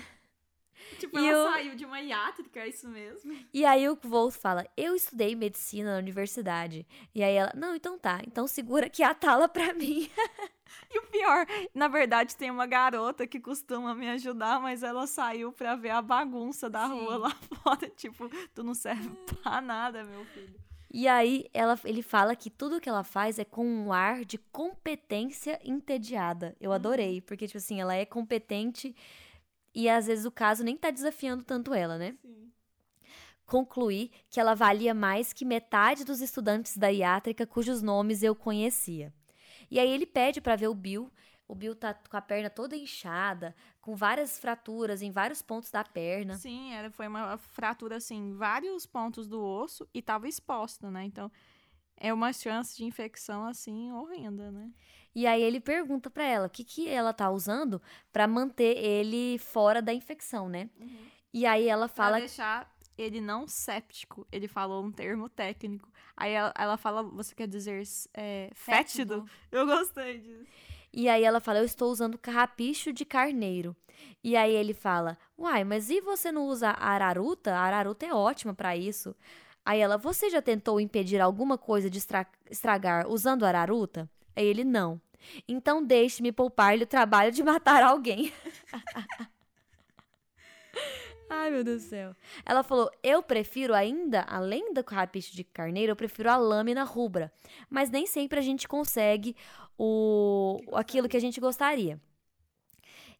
Tipo, 0.99 1.17
E 1.17 1.29
ela 1.29 1.37
eu- 1.47 1.51
saiu 1.53 1.75
de 1.77 1.85
uma 1.85 2.01
iátrica, 2.01 2.59
é 2.59 2.67
isso 2.67 2.89
mesmo. 2.89 3.33
e 3.53 3.63
aí 3.63 3.87
o 3.87 3.97
Wolf 4.03 4.35
fala 4.35 4.67
eu 4.75 4.93
estudei 4.97 5.33
medicina 5.33 5.93
na 5.93 5.97
universidade. 5.99 6.85
E 7.15 7.23
aí 7.23 7.33
ela 7.35 7.53
não 7.55 7.73
então 7.73 7.97
tá 7.97 8.19
então 8.27 8.45
segura 8.47 8.89
que 8.89 9.01
a 9.01 9.13
tala 9.13 9.47
pra 9.47 9.73
mim. 9.73 10.09
E 10.91 10.97
o 10.99 11.03
pior, 11.03 11.45
na 11.73 11.87
verdade, 11.87 12.35
tem 12.35 12.49
uma 12.49 12.65
garota 12.65 13.27
que 13.27 13.39
costuma 13.39 13.93
me 13.95 14.09
ajudar, 14.09 14.59
mas 14.59 14.81
ela 14.81 15.05
saiu 15.05 15.51
pra 15.51 15.75
ver 15.75 15.91
a 15.91 16.01
bagunça 16.01 16.67
da 16.69 16.87
Sim. 16.87 16.93
rua 16.99 17.17
lá 17.17 17.29
fora. 17.63 17.87
Tipo, 17.89 18.27
tu 18.55 18.63
não 18.63 18.73
serve 18.73 19.09
pra 19.41 19.61
nada, 19.61 20.03
meu 20.03 20.25
filho. 20.25 20.55
E 20.93 21.07
aí 21.07 21.49
ela, 21.51 21.77
ele 21.85 22.03
fala 22.03 22.35
que 22.35 22.51
tudo 22.51 22.79
que 22.79 22.87
ela 22.87 23.03
faz 23.03 23.39
é 23.39 23.43
com 23.43 23.65
um 23.65 23.91
ar 23.91 24.23
de 24.23 24.37
competência 24.37 25.59
entediada. 25.63 26.55
Eu 26.61 26.71
adorei, 26.71 27.19
porque, 27.19 27.47
tipo 27.47 27.57
assim, 27.57 27.81
ela 27.81 27.95
é 27.95 28.05
competente 28.05 28.95
e 29.73 29.89
às 29.89 30.05
vezes 30.05 30.23
o 30.23 30.31
caso 30.31 30.63
nem 30.63 30.77
tá 30.77 30.91
desafiando 30.91 31.43
tanto 31.43 31.73
ela, 31.73 31.97
né? 31.97 32.15
Sim. 32.21 32.51
Concluí 33.43 34.11
que 34.29 34.39
ela 34.39 34.53
valia 34.53 34.93
mais 34.93 35.33
que 35.33 35.43
metade 35.43 36.05
dos 36.05 36.21
estudantes 36.21 36.77
da 36.77 36.91
iátrica 36.91 37.47
cujos 37.47 37.81
nomes 37.81 38.21
eu 38.21 38.35
conhecia. 38.35 39.11
E 39.71 39.79
aí 39.79 39.89
ele 39.89 40.05
pede 40.05 40.39
pra 40.39 40.55
ver 40.55 40.67
o 40.67 40.75
Bill. 40.75 41.11
O 41.53 41.55
Bill 41.55 41.75
tá 41.75 41.93
com 41.93 42.17
a 42.17 42.21
perna 42.21 42.49
toda 42.49 42.75
inchada, 42.75 43.55
com 43.79 43.95
várias 43.95 44.39
fraturas 44.39 45.03
em 45.03 45.11
vários 45.11 45.43
pontos 45.43 45.69
da 45.69 45.83
perna. 45.83 46.35
Sim, 46.35 46.73
era, 46.73 46.89
foi 46.89 47.07
uma 47.07 47.37
fratura, 47.37 47.97
assim, 47.97 48.15
em 48.15 48.33
vários 48.33 48.87
pontos 48.87 49.27
do 49.27 49.39
osso 49.39 49.87
e 49.93 50.01
tava 50.01 50.27
exposto, 50.27 50.89
né? 50.89 51.03
Então, 51.03 51.31
é 51.95 52.11
uma 52.11 52.33
chance 52.33 52.75
de 52.75 52.83
infecção, 52.85 53.45
assim, 53.45 53.91
horrenda, 53.91 54.49
né? 54.51 54.71
E 55.13 55.27
aí 55.27 55.43
ele 55.43 55.59
pergunta 55.59 56.09
pra 56.09 56.23
ela 56.23 56.47
o 56.47 56.49
que, 56.49 56.63
que 56.63 56.89
ela 56.89 57.13
tá 57.13 57.29
usando 57.29 57.79
pra 58.11 58.25
manter 58.25 58.75
ele 58.75 59.37
fora 59.37 59.79
da 59.79 59.93
infecção, 59.93 60.49
né? 60.49 60.71
E 61.31 61.45
aí 61.45 61.67
ela 61.67 61.87
Pra 61.87 61.95
fala 61.95 62.17
deixar 62.17 62.73
ele 62.97 63.21
não 63.21 63.47
séptico, 63.47 64.25
ele 64.31 64.47
falou 64.47 64.83
um 64.83 64.91
termo 64.91 65.29
técnico. 65.29 65.87
Aí 66.17 66.31
ela, 66.31 66.51
ela 66.57 66.77
fala, 66.77 67.03
você 67.03 67.35
quer 67.35 67.47
dizer 67.47 67.83
é, 68.11 68.49
fétido? 68.55 69.23
Eu 69.51 69.67
gostei 69.67 70.17
disso. 70.17 70.72
E 70.93 71.09
aí 71.09 71.23
ela 71.23 71.39
fala, 71.39 71.59
eu 71.59 71.65
estou 71.65 71.91
usando 71.91 72.17
carrapicho 72.17 72.93
de 72.93 73.03
carneiro. 73.05 73.75
E 74.23 74.35
aí 74.35 74.53
ele 74.53 74.73
fala, 74.73 75.17
uai, 75.37 75.63
mas 75.63 75.89
e 75.89 76.01
você 76.01 76.31
não 76.31 76.45
usa 76.47 76.69
araruta? 76.71 77.53
A 77.55 77.61
araruta 77.61 78.05
é 78.05 78.13
ótima 78.13 78.53
pra 78.53 78.75
isso. 78.77 79.15
Aí 79.65 79.79
ela, 79.79 79.97
você 79.97 80.29
já 80.29 80.41
tentou 80.41 80.79
impedir 80.79 81.19
alguma 81.21 81.57
coisa 81.57 81.89
de 81.89 81.97
estra- 81.97 82.27
estragar 82.49 83.07
usando 83.07 83.45
araruta? 83.45 84.09
Aí 84.35 84.45
ele, 84.45 84.63
não. 84.63 84.99
Então 85.47 85.83
deixe-me 85.83 86.31
poupar-lhe 86.31 86.83
o 86.83 86.87
trabalho 86.87 87.31
de 87.31 87.43
matar 87.43 87.81
alguém. 87.83 88.31
Ai, 91.35 91.49
meu 91.49 91.63
Deus 91.63 91.83
do 91.83 91.89
céu. 91.89 92.15
Ela 92.45 92.61
falou: 92.61 92.91
Eu 93.01 93.23
prefiro 93.23 93.73
ainda, 93.73 94.21
além 94.21 94.71
do 94.71 94.83
carrapicho 94.83 95.35
de 95.35 95.43
carneiro, 95.43 95.91
eu 95.91 95.95
prefiro 95.95 96.29
a 96.29 96.37
lâmina 96.37 96.83
rubra. 96.83 97.33
Mas 97.67 97.89
nem 97.89 98.05
sempre 98.05 98.37
a 98.37 98.41
gente 98.41 98.67
consegue 98.67 99.35
o 99.77 100.59
aquilo 100.73 101.09
que 101.09 101.17
a 101.17 101.19
gente 101.19 101.41
gostaria. 101.41 101.99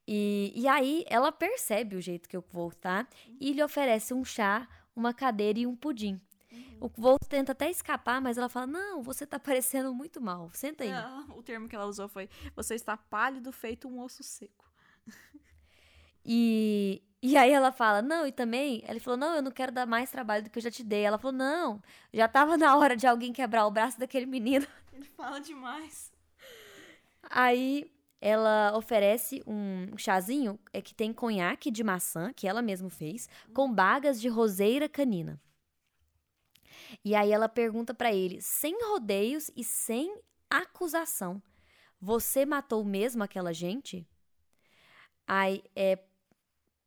E, 0.08 0.54
e 0.56 0.68
aí 0.68 1.04
ela 1.08 1.32
percebe 1.32 1.96
o 1.96 2.02
jeito 2.02 2.30
que 2.30 2.38
eu 2.38 2.44
vou, 2.52 2.72
tá? 2.72 3.08
E 3.40 3.52
lhe 3.52 3.64
oferece 3.64 4.14
um 4.14 4.24
chá, 4.24 4.68
uma 4.96 5.12
cadeira 5.12 5.60
e 5.60 5.66
um 5.66 5.76
pudim. 5.76 6.22
O 6.80 6.90
Wolf 6.96 7.22
tenta 7.28 7.54
até 7.54 7.68
escapar, 7.72 8.22
mas 8.22 8.38
ela 8.38 8.48
fala: 8.48 8.68
Não, 8.68 9.02
você 9.02 9.26
tá 9.26 9.40
parecendo 9.42 9.92
muito 9.92 10.22
mal. 10.22 10.52
Senta 10.54 10.84
aí. 10.84 10.92
O 11.36 11.42
termo 11.42 11.68
que 11.68 11.76
ela 11.76 11.88
usou 11.88 12.08
foi: 12.08 12.30
você 12.56 12.76
está 12.76 12.96
pálido 12.96 13.52
feito 13.52 13.88
um 13.88 14.00
osso 14.00 14.22
seco. 14.22 14.72
E, 16.26 17.04
e 17.26 17.38
aí 17.38 17.54
ela 17.54 17.72
fala, 17.72 18.02
não, 18.02 18.28
e 18.28 18.34
também, 18.34 18.84
ele 18.86 19.00
falou, 19.00 19.18
não, 19.18 19.34
eu 19.34 19.42
não 19.42 19.50
quero 19.50 19.72
dar 19.72 19.86
mais 19.86 20.12
trabalho 20.12 20.44
do 20.44 20.50
que 20.50 20.60
eu 20.60 20.62
já 20.62 20.70
te 20.70 20.84
dei. 20.84 21.04
Ela 21.04 21.18
falou, 21.18 21.32
não, 21.32 21.82
já 22.12 22.28
tava 22.28 22.58
na 22.60 22.76
hora 22.76 22.98
de 22.98 23.08
alguém 23.08 23.32
quebrar 23.32 23.66
o 23.66 23.72
braço 23.72 23.98
daquele 23.98 24.26
menino. 24.26 24.68
Ele 24.92 25.06
fala 25.06 25.40
demais. 25.40 26.12
Aí 27.30 27.90
ela 28.20 28.76
oferece 28.76 29.42
um 29.48 29.98
chazinho 29.98 30.60
é, 30.74 30.82
que 30.82 30.94
tem 30.94 31.14
conhaque 31.14 31.72
de 31.72 31.82
maçã, 31.82 32.34
que 32.34 32.46
ela 32.46 32.62
mesma 32.62 32.90
fez, 32.90 33.30
com 33.54 33.74
bagas 33.74 34.20
de 34.20 34.28
roseira 34.28 34.90
canina. 34.90 35.40
E 37.06 37.16
aí 37.16 37.32
ela 37.32 37.48
pergunta 37.48 37.94
pra 37.94 38.14
ele, 38.14 38.42
sem 38.42 38.78
rodeios 38.90 39.50
e 39.56 39.64
sem 39.64 40.14
acusação, 40.50 41.42
você 42.02 42.46
matou 42.46 42.84
mesmo 42.84 43.24
aquela 43.24 43.54
gente? 43.54 44.06
Aí, 45.26 45.64
é, 45.74 45.98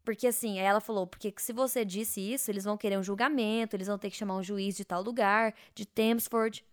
porque 0.06 0.28
assim, 0.28 0.60
aí 0.60 0.64
ela 0.64 0.80
falou, 0.80 1.04
porque 1.04 1.34
se 1.36 1.52
você 1.52 1.84
disse 1.84 2.20
isso, 2.20 2.48
eles 2.48 2.62
vão 2.62 2.76
querer 2.76 2.96
um 2.96 3.02
julgamento, 3.02 3.74
eles 3.74 3.88
vão 3.88 3.98
ter 3.98 4.08
que 4.08 4.16
chamar 4.16 4.36
um 4.36 4.42
juiz 4.42 4.76
de 4.76 4.84
tal 4.84 5.02
lugar, 5.02 5.52
de 5.74 5.84
Thamesford. 5.84 6.64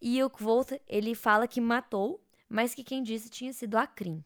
E 0.00 0.22
o 0.22 0.30
Kvolt, 0.30 0.70
ele 0.86 1.12
fala 1.16 1.48
que 1.48 1.60
matou, 1.60 2.24
mas 2.48 2.72
que 2.72 2.84
quem 2.84 3.02
disse 3.02 3.28
tinha 3.28 3.52
sido 3.52 3.76
a 3.76 3.84
Crim. 3.84 4.24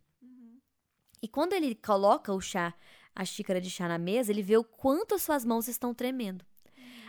E 1.22 1.26
quando 1.26 1.54
ele 1.54 1.74
coloca 1.74 2.30
o 2.30 2.38
chá, 2.38 2.74
a 3.14 3.24
xícara 3.24 3.58
de 3.58 3.70
chá 3.70 3.88
na 3.88 3.96
mesa, 3.96 4.30
ele 4.30 4.42
vê 4.42 4.58
o 4.58 4.64
quanto 4.64 5.14
as 5.14 5.22
suas 5.22 5.42
mãos 5.42 5.66
estão 5.66 5.94
tremendo. 5.94 6.44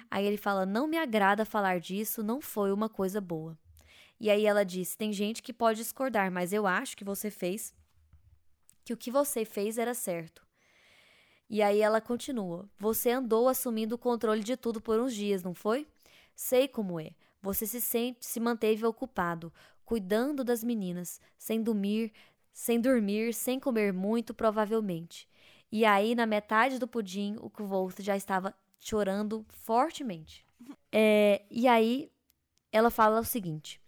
Aí 0.10 0.26
ele 0.26 0.38
fala: 0.38 0.66
Não 0.66 0.88
me 0.88 0.98
agrada 0.98 1.44
falar 1.44 1.82
disso, 1.82 2.24
não 2.24 2.40
foi 2.40 2.72
uma 2.72 2.88
coisa 2.88 3.20
boa. 3.20 3.60
E 4.18 4.30
aí 4.30 4.46
ela 4.46 4.64
diz: 4.64 4.96
Tem 4.96 5.12
gente 5.12 5.44
que 5.44 5.52
pode 5.52 5.80
discordar, 5.80 6.32
mas 6.32 6.54
eu 6.54 6.66
acho 6.66 6.96
que 6.96 7.04
você 7.04 7.30
fez. 7.30 7.76
Que 8.86 8.94
o 8.94 8.98
que 8.98 9.12
você 9.12 9.44
fez 9.44 9.78
era 9.78 9.94
certo. 9.94 10.47
E 11.50 11.62
aí 11.62 11.82
ela 11.82 12.02
continua: 12.02 12.70
Você 12.78 13.12
andou 13.12 13.48
assumindo 13.48 13.96
o 13.96 13.98
controle 13.98 14.44
de 14.44 14.58
tudo 14.58 14.82
por 14.82 15.00
uns 15.00 15.14
dias, 15.14 15.44
não 15.44 15.54
foi? 15.54 15.88
Sei 16.36 16.68
como 16.68 17.00
é. 17.00 17.12
Você 17.42 17.66
se 17.66 17.80
sente, 17.80 18.26
se 18.26 18.40
manteve 18.40 18.86
ocupado, 18.86 19.54
cuidando 19.86 20.44
das 20.44 20.64
meninas, 20.64 21.22
sem 21.38 21.62
dormir, 21.62 22.12
sem 22.52 22.82
dormir, 22.82 23.34
sem 23.34 23.60
comer 23.60 23.94
muito, 23.94 24.34
provavelmente. 24.34 25.28
E 25.72 25.86
aí, 25.86 26.16
na 26.16 26.26
metade 26.26 26.80
do 26.80 26.88
pudim, 26.88 27.36
o 27.40 27.50
Kvolt 27.50 28.02
já 28.02 28.16
estava 28.18 28.54
chorando 28.80 29.46
fortemente. 29.50 30.46
É, 30.92 31.44
e 31.50 31.68
aí, 31.68 32.12
ela 32.72 32.90
fala 32.90 33.20
o 33.20 33.26
seguinte: 33.26 33.80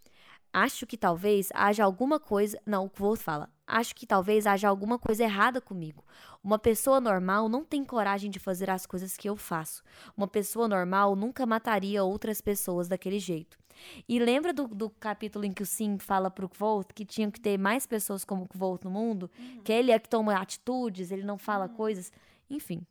Acho 0.54 0.88
que 0.88 0.98
talvez 0.98 1.50
haja 1.54 1.84
alguma 1.84 2.20
coisa. 2.20 2.60
Não, 2.66 2.86
o 2.86 2.90
Kvolt 2.90 3.20
fala. 3.20 3.52
Acho 3.72 3.96
que 3.96 4.08
talvez 4.08 4.48
haja 4.48 4.68
alguma 4.68 4.98
coisa 4.98 5.24
errada 5.24 5.62
comigo. 5.62 6.04
Uma 6.44 6.58
pessoa 6.58 7.00
normal 7.00 7.48
não 7.48 7.64
tem 7.64 7.86
coragem 7.86 8.32
de 8.32 8.40
fazer 8.40 8.68
as 8.68 8.88
coisas 8.88 9.16
que 9.16 9.30
eu 9.30 9.38
faço. 9.38 9.84
Uma 10.18 10.28
pessoa 10.28 10.68
normal 10.68 11.16
nunca 11.16 11.46
mataria 11.46 12.04
outras 12.04 12.42
pessoas 12.42 12.88
daquele 12.88 13.20
jeito. 13.20 13.60
E 14.08 14.18
lembra 14.18 14.52
do, 14.52 14.68
do 14.68 14.90
capítulo 14.90 15.46
em 15.46 15.52
que 15.52 15.62
o 15.62 15.68
Sim 15.68 16.00
fala 16.00 16.32
pro 16.32 16.50
Kvolt 16.50 16.92
que 16.96 17.06
tinham 17.06 17.30
que 17.30 17.40
ter 17.40 17.60
mais 17.60 17.86
pessoas 17.86 18.26
como 18.26 18.46
o 18.46 18.48
Kvolt 18.48 18.84
no 18.84 18.90
mundo? 18.90 19.30
Que 19.64 19.72
ele 19.72 19.92
é 19.92 20.00
que 20.00 20.10
toma 20.10 20.34
atitudes, 20.34 21.12
ele 21.12 21.24
não 21.24 21.38
fala 21.38 21.70
coisas. 21.70 22.12
Enfim. 22.50 22.82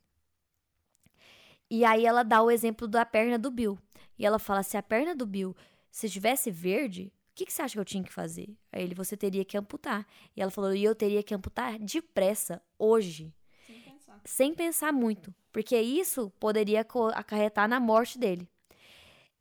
E 1.69 1.83
aí 1.83 2.05
ela 2.05 2.23
dá 2.23 2.41
o 2.41 2.49
exemplo 2.49 2.87
da 2.87 3.05
perna 3.05 3.37
do 3.37 3.51
Bill. 3.51 3.77
E 4.17 4.25
ela 4.25 4.39
fala: 4.39 4.63
se 4.63 4.77
a 4.77 4.81
perna 4.81 5.13
do 5.13 5.25
Bill 5.25 5.53
se 5.91 6.07
estivesse 6.07 6.49
verde, 6.49 7.11
que, 7.39 7.45
que 7.45 7.53
você 7.53 7.61
acha 7.61 7.73
que 7.73 7.79
eu 7.79 7.85
tinha 7.85 8.03
que 8.03 8.11
fazer? 8.13 8.49
Aí 8.71 8.83
ele, 8.83 8.93
você 8.95 9.15
teria 9.17 9.45
que 9.45 9.57
amputar. 9.57 10.05
E 10.35 10.41
ela 10.41 10.51
falou: 10.51 10.73
e 10.73 10.83
eu 10.83 10.93
teria 10.95 11.23
que 11.23 11.33
amputar 11.33 11.79
depressa, 11.79 12.61
hoje, 12.77 13.33
Sem 13.65 13.81
pensar. 13.81 14.21
sem 14.25 14.53
pensar 14.53 14.91
muito, 14.93 15.33
porque 15.51 15.79
isso 15.79 16.29
poderia 16.39 16.85
acarretar 17.13 17.67
na 17.67 17.79
morte 17.79 18.17
dele. 18.19 18.47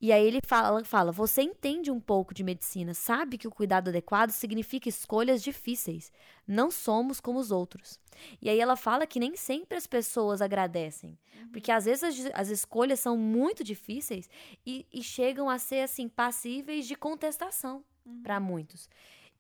E 0.01 0.13
aí 0.13 0.25
ele 0.25 0.41
fala, 0.47 0.85
fala: 0.85 1.11
Você 1.11 1.43
entende 1.43 1.91
um 1.91 1.99
pouco 1.99 2.33
de 2.33 2.45
medicina, 2.45 2.95
sabe 2.95 3.37
que 3.37 3.49
o 3.49 3.51
cuidado 3.51 3.89
adequado 3.89 4.31
significa 4.31 4.89
escolhas 4.89 5.43
difíceis. 5.43 6.13
Não 6.47 6.71
somos 6.71 7.21
como 7.21 7.39
os 7.39 7.51
outros. 7.51 7.99
E 8.41 8.49
aí 8.49 8.61
ela 8.61 8.77
fala 8.77 9.07
que 9.07 9.19
nem 9.19 9.35
sempre 9.37 9.77
as 9.77 9.87
pessoas 9.87 10.41
agradecem. 10.41 11.19
Porque 11.53 11.73
às 11.73 11.85
vezes 11.85 12.27
as, 12.27 12.31
as 12.35 12.49
escolhas 12.49 13.01
são 13.01 13.17
muito 13.17 13.65
difíceis 13.65 14.29
e, 14.65 14.87
e 14.93 15.03
chegam 15.03 15.51
a 15.51 15.59
ser 15.59 15.81
assim 15.81 16.09
passíveis 16.09 16.87
de 16.87 16.95
contestação 16.95 17.85
para 18.23 18.39
muitos. 18.39 18.89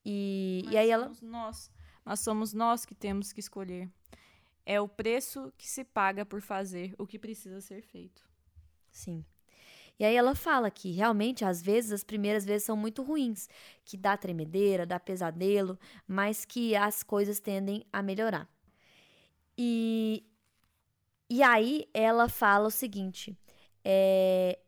E, 0.04 0.62
Mas 0.64 0.74
e 0.74 0.76
aí 0.76 0.90
ela. 0.90 1.04
somos 1.04 1.22
nós, 1.22 1.70
mas 2.04 2.20
somos 2.20 2.52
nós 2.52 2.84
que 2.84 2.94
temos 2.94 3.32
que 3.32 3.40
escolher. 3.40 3.88
É 4.66 4.80
o 4.80 4.88
preço 4.88 5.52
que 5.56 5.68
se 5.68 5.84
paga 5.84 6.26
por 6.26 6.42
fazer 6.42 6.94
o 6.98 7.06
que 7.06 7.18
precisa 7.18 7.60
ser 7.60 7.80
feito. 7.82 8.28
Sim. 8.90 9.24
E 9.98 10.04
aí 10.04 10.14
ela 10.14 10.34
fala 10.34 10.70
que 10.70 10.92
realmente 10.92 11.44
às 11.44 11.60
vezes 11.60 11.92
as 11.92 12.04
primeiras 12.04 12.44
vezes 12.44 12.64
são 12.64 12.76
muito 12.76 13.02
ruins, 13.02 13.48
que 13.84 13.96
dá 13.96 14.16
tremedeira, 14.16 14.86
dá 14.86 15.00
pesadelo, 15.00 15.78
mas 16.06 16.44
que 16.44 16.76
as 16.76 17.02
coisas 17.02 17.40
tendem 17.40 17.84
a 17.92 18.02
melhorar. 18.02 18.48
E 19.56 20.24
e 21.30 21.42
aí 21.42 21.86
ela 21.92 22.28
fala 22.28 22.68
o 22.68 22.70
seguinte, 22.70 23.36
é, 23.84 24.58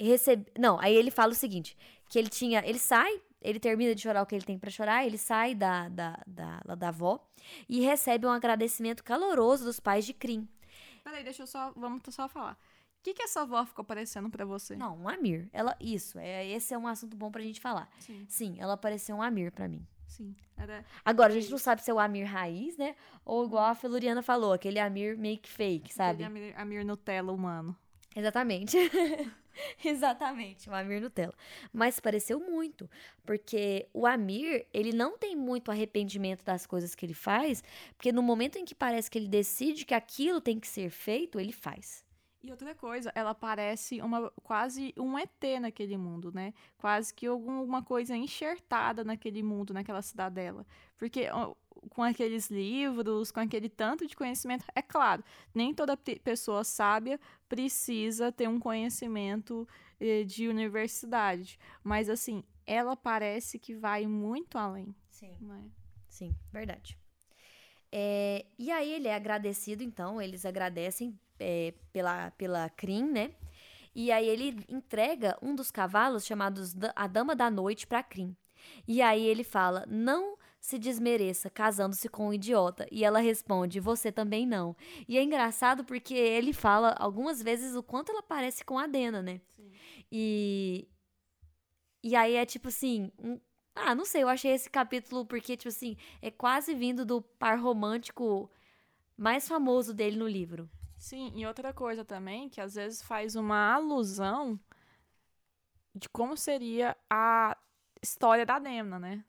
recebe, 0.00 0.46
não, 0.58 0.78
aí 0.80 0.94
ele 0.94 1.10
fala 1.10 1.32
o 1.32 1.34
seguinte, 1.34 1.76
que 2.08 2.18
ele 2.18 2.28
tinha, 2.28 2.62
ele 2.64 2.78
sai, 2.78 3.20
ele 3.42 3.60
termina 3.60 3.94
de 3.94 4.00
chorar 4.00 4.22
o 4.22 4.26
que 4.26 4.34
ele 4.34 4.44
tem 4.44 4.58
pra 4.58 4.70
chorar, 4.70 5.04
ele 5.04 5.18
sai 5.18 5.54
da 5.54 5.88
da, 5.88 6.18
da, 6.26 6.60
da 6.74 6.88
avó 6.88 7.20
e 7.68 7.80
recebe 7.80 8.26
um 8.26 8.30
agradecimento 8.30 9.04
caloroso 9.04 9.64
dos 9.64 9.78
pais 9.80 10.06
de 10.06 10.14
Crim. 10.14 10.48
Peraí, 11.02 11.22
deixa 11.22 11.42
eu 11.42 11.46
só. 11.46 11.70
Vamos 11.76 12.02
só 12.08 12.26
falar. 12.28 12.58
O 13.04 13.06
que, 13.06 13.12
que 13.12 13.22
essa 13.22 13.42
avó 13.42 13.62
ficou 13.66 13.84
parecendo 13.84 14.30
pra 14.30 14.46
você? 14.46 14.74
Não, 14.76 14.96
um 14.96 15.06
Amir. 15.06 15.46
Ela, 15.52 15.76
isso, 15.78 16.18
é, 16.18 16.48
esse 16.48 16.72
é 16.72 16.78
um 16.78 16.86
assunto 16.86 17.14
bom 17.14 17.30
pra 17.30 17.42
gente 17.42 17.60
falar. 17.60 17.86
Sim, 17.98 18.24
Sim, 18.26 18.56
ela 18.58 18.78
pareceu 18.78 19.16
um 19.16 19.20
Amir 19.20 19.52
pra 19.52 19.68
mim. 19.68 19.86
sim. 20.06 20.34
Era... 20.56 20.82
Agora, 21.04 21.30
a 21.30 21.38
gente 21.38 21.50
não 21.50 21.58
sabe 21.58 21.82
se 21.82 21.90
é 21.90 21.94
o 21.94 21.98
Amir 21.98 22.24
raiz, 22.24 22.78
né? 22.78 22.96
Ou 23.22 23.44
igual 23.44 23.66
a 23.66 23.74
Feluriana 23.74 24.22
falou, 24.22 24.54
aquele 24.54 24.78
Amir 24.78 25.18
que 25.38 25.50
fake, 25.50 25.92
sabe? 25.92 26.24
Aquele 26.24 26.46
Amir, 26.46 26.58
Amir 26.58 26.86
Nutella 26.86 27.30
humano. 27.30 27.76
Exatamente. 28.16 28.78
Exatamente, 29.84 30.70
o 30.70 30.74
Amir 30.74 31.02
Nutella. 31.02 31.34
Mas 31.72 32.00
pareceu 32.00 32.40
muito, 32.40 32.88
porque 33.22 33.86
o 33.92 34.06
Amir, 34.06 34.66
ele 34.72 34.92
não 34.94 35.18
tem 35.18 35.36
muito 35.36 35.70
arrependimento 35.70 36.42
das 36.42 36.66
coisas 36.66 36.94
que 36.94 37.04
ele 37.04 37.12
faz, 37.14 37.62
porque 37.98 38.12
no 38.12 38.22
momento 38.22 38.56
em 38.56 38.64
que 38.64 38.74
parece 38.74 39.10
que 39.10 39.18
ele 39.18 39.28
decide 39.28 39.84
que 39.84 39.92
aquilo 39.94 40.40
tem 40.40 40.58
que 40.58 40.66
ser 40.66 40.88
feito, 40.88 41.38
ele 41.38 41.52
faz. 41.52 42.03
E 42.44 42.50
outra 42.50 42.74
coisa, 42.74 43.10
ela 43.14 43.34
parece 43.34 44.02
uma 44.02 44.30
quase 44.42 44.92
um 44.98 45.18
ET 45.18 45.58
naquele 45.62 45.96
mundo, 45.96 46.30
né? 46.30 46.52
Quase 46.76 47.14
que 47.14 47.26
alguma 47.26 47.82
coisa 47.82 48.14
enxertada 48.14 49.02
naquele 49.02 49.42
mundo, 49.42 49.72
naquela 49.72 50.02
cidadela. 50.02 50.66
Porque 50.98 51.26
com 51.88 52.02
aqueles 52.02 52.50
livros, 52.50 53.30
com 53.30 53.40
aquele 53.40 53.70
tanto 53.70 54.06
de 54.06 54.14
conhecimento, 54.14 54.62
é 54.74 54.82
claro, 54.82 55.24
nem 55.54 55.72
toda 55.72 55.96
pe- 55.96 56.18
pessoa 56.18 56.64
sábia 56.64 57.18
precisa 57.48 58.30
ter 58.30 58.46
um 58.46 58.60
conhecimento 58.60 59.66
eh, 59.98 60.24
de 60.24 60.46
universidade. 60.46 61.58
Mas 61.82 62.10
assim, 62.10 62.44
ela 62.66 62.94
parece 62.94 63.58
que 63.58 63.74
vai 63.74 64.06
muito 64.06 64.58
além, 64.58 64.94
Sim. 65.08 65.34
né? 65.40 65.64
Sim, 66.10 66.36
verdade. 66.52 66.98
É, 67.90 68.44
e 68.58 68.70
aí 68.70 68.92
ele 68.92 69.08
é 69.08 69.14
agradecido, 69.14 69.82
então, 69.82 70.20
eles 70.20 70.44
agradecem 70.44 71.18
é, 71.38 71.74
pela, 71.92 72.30
pela 72.32 72.68
Crim, 72.70 73.10
né? 73.10 73.34
E 73.94 74.10
aí 74.10 74.28
ele 74.28 74.64
entrega 74.68 75.38
um 75.40 75.54
dos 75.54 75.70
cavalos 75.70 76.26
chamados 76.26 76.74
a 76.96 77.06
Dama 77.06 77.34
da 77.36 77.50
Noite 77.50 77.86
pra 77.86 78.02
Crim. 78.02 78.36
E 78.88 79.00
aí 79.02 79.24
ele 79.24 79.44
fala, 79.44 79.84
não 79.86 80.36
se 80.58 80.78
desmereça 80.78 81.50
casando-se 81.50 82.08
com 82.08 82.28
um 82.28 82.34
idiota. 82.34 82.86
E 82.90 83.04
ela 83.04 83.20
responde, 83.20 83.78
você 83.78 84.10
também 84.10 84.46
não. 84.46 84.74
E 85.06 85.18
é 85.18 85.22
engraçado 85.22 85.84
porque 85.84 86.14
ele 86.14 86.52
fala 86.52 86.94
algumas 86.98 87.42
vezes 87.42 87.76
o 87.76 87.82
quanto 87.82 88.10
ela 88.10 88.22
parece 88.22 88.64
com 88.64 88.78
a 88.78 88.86
Dena, 88.86 89.22
né? 89.22 89.40
Sim. 89.54 89.70
E. 90.10 90.88
E 92.02 92.14
aí 92.16 92.34
é 92.34 92.44
tipo 92.46 92.68
assim. 92.68 93.10
um- 93.18 93.40
ah, 93.74 93.94
não 93.94 94.04
sei, 94.04 94.22
eu 94.22 94.28
achei 94.28 94.52
esse 94.52 94.70
capítulo 94.70 95.26
porque, 95.26 95.56
tipo 95.56 95.68
assim, 95.68 95.96
é 96.22 96.30
quase 96.30 96.74
vindo 96.74 97.04
do 97.04 97.20
par 97.20 97.58
romântico 97.58 98.48
mais 99.16 99.48
famoso 99.48 99.92
dele 99.92 100.16
no 100.16 100.28
livro. 100.28 100.70
Sim, 101.04 101.30
e 101.36 101.44
outra 101.46 101.70
coisa 101.70 102.02
também, 102.02 102.48
que 102.48 102.62
às 102.62 102.76
vezes 102.76 103.02
faz 103.02 103.36
uma 103.36 103.74
alusão 103.74 104.58
de 105.94 106.08
como 106.08 106.34
seria 106.34 106.96
a 107.10 107.54
história 108.02 108.46
da 108.46 108.58
Demna, 108.58 108.98
né? 108.98 109.22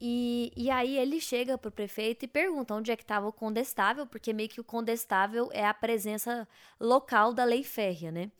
E, 0.00 0.52
e 0.56 0.70
aí 0.70 0.96
ele 0.96 1.20
chega 1.20 1.58
pro 1.58 1.72
prefeito 1.72 2.24
e 2.24 2.28
pergunta 2.28 2.74
onde 2.76 2.92
é 2.92 2.96
que 2.96 3.04
tava 3.04 3.26
o 3.26 3.32
condestável, 3.32 4.06
porque 4.06 4.32
meio 4.32 4.48
que 4.48 4.60
o 4.60 4.64
condestável 4.64 5.48
é 5.52 5.66
a 5.66 5.74
presença 5.74 6.46
local 6.78 7.34
da 7.34 7.42
lei 7.42 7.64
férrea, 7.64 8.12
né? 8.12 8.30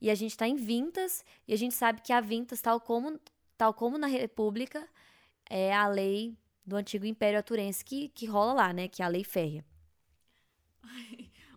E 0.00 0.10
a 0.10 0.14
gente 0.14 0.34
tá 0.34 0.48
em 0.48 0.56
Vintas, 0.56 1.22
e 1.46 1.52
a 1.52 1.58
gente 1.58 1.74
sabe 1.74 2.00
que 2.00 2.14
a 2.14 2.22
Vintas, 2.22 2.62
tal 2.62 2.80
como, 2.80 3.20
tal 3.58 3.74
como 3.74 3.98
na 3.98 4.06
República, 4.06 4.88
é 5.44 5.74
a 5.74 5.86
lei 5.88 6.38
do 6.64 6.74
antigo 6.74 7.04
Império 7.04 7.38
Aturense 7.38 7.84
que, 7.84 8.08
que 8.08 8.24
rola 8.24 8.54
lá, 8.54 8.72
né? 8.72 8.88
Que 8.88 9.02
é 9.02 9.04
a 9.04 9.08
lei 9.08 9.24
férrea. 9.24 9.62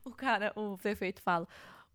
O 0.05 0.11
cara, 0.11 0.53
o 0.55 0.77
prefeito 0.77 1.21
fala: 1.21 1.47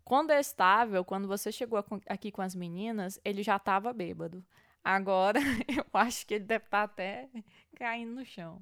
condestável, 0.03 1.03
quando 1.03 1.27
você 1.27 1.51
chegou 1.51 1.79
aqu- 1.79 2.01
aqui 2.07 2.31
com 2.31 2.41
as 2.41 2.53
meninas, 2.53 3.19
ele 3.25 3.41
já 3.41 3.57
tava 3.57 3.91
bêbado. 3.93 4.43
Agora, 4.83 5.39
eu 5.67 5.85
acho 5.93 6.25
que 6.27 6.33
ele 6.35 6.43
deve 6.45 6.65
estar 6.65 6.83
até 6.83 7.29
caindo 7.75 8.11
no 8.13 8.25
chão. 8.25 8.61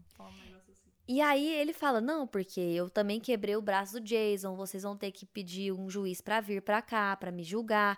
Assim. 0.70 0.89
E 1.08 1.22
aí 1.22 1.47
ele 1.47 1.74
fala: 1.74 2.00
"Não, 2.00 2.28
porque 2.28 2.60
eu 2.60 2.89
também 2.89 3.20
quebrei 3.20 3.56
o 3.56 3.62
braço 3.62 3.93
do 3.93 4.02
Jason, 4.02 4.56
vocês 4.56 4.84
vão 4.84 4.95
ter 4.97 5.12
que 5.12 5.26
pedir 5.26 5.72
um 5.72 5.89
juiz 5.89 6.22
pra 6.22 6.39
vir 6.41 6.62
pra 6.62 6.82
cá, 6.82 7.16
pra 7.18 7.32
me 7.32 7.43
julgar". 7.43 7.97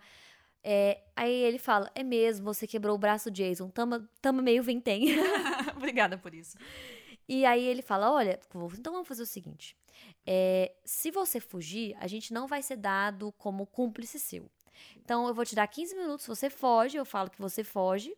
É, 0.63 1.01
aí 1.15 1.33
ele 1.33 1.57
fala: 1.57 1.91
"É 1.95 2.03
mesmo, 2.03 2.45
você 2.53 2.67
quebrou 2.67 2.95
o 2.95 2.99
braço 2.99 3.29
do 3.29 3.33
Jason. 3.35 3.69
Tamo, 3.69 4.07
tamo 4.21 4.41
meio 4.41 4.63
vintém". 4.63 5.05
Obrigada 5.75 6.17
por 6.17 6.33
isso. 6.33 6.57
e 7.27 7.45
aí 7.45 7.63
ele 7.65 7.81
fala: 7.81 8.11
"Olha, 8.11 8.39
então 8.77 8.93
vamos 8.93 9.07
fazer 9.07 9.23
o 9.23 9.25
seguinte. 9.25 9.75
É, 10.25 10.73
se 10.85 11.11
você 11.11 11.39
fugir, 11.39 11.95
a 11.99 12.07
gente 12.07 12.33
não 12.33 12.47
vai 12.47 12.61
ser 12.61 12.77
dado 12.77 13.31
como 13.33 13.65
cúmplice 13.65 14.19
seu. 14.19 14.49
Então 14.97 15.27
eu 15.27 15.33
vou 15.33 15.45
te 15.45 15.55
dar 15.55 15.67
15 15.67 15.95
minutos, 15.95 16.25
você 16.25 16.49
foge, 16.49 16.97
eu 16.97 17.05
falo 17.05 17.29
que 17.29 17.41
você 17.41 17.63
foge. 17.63 18.15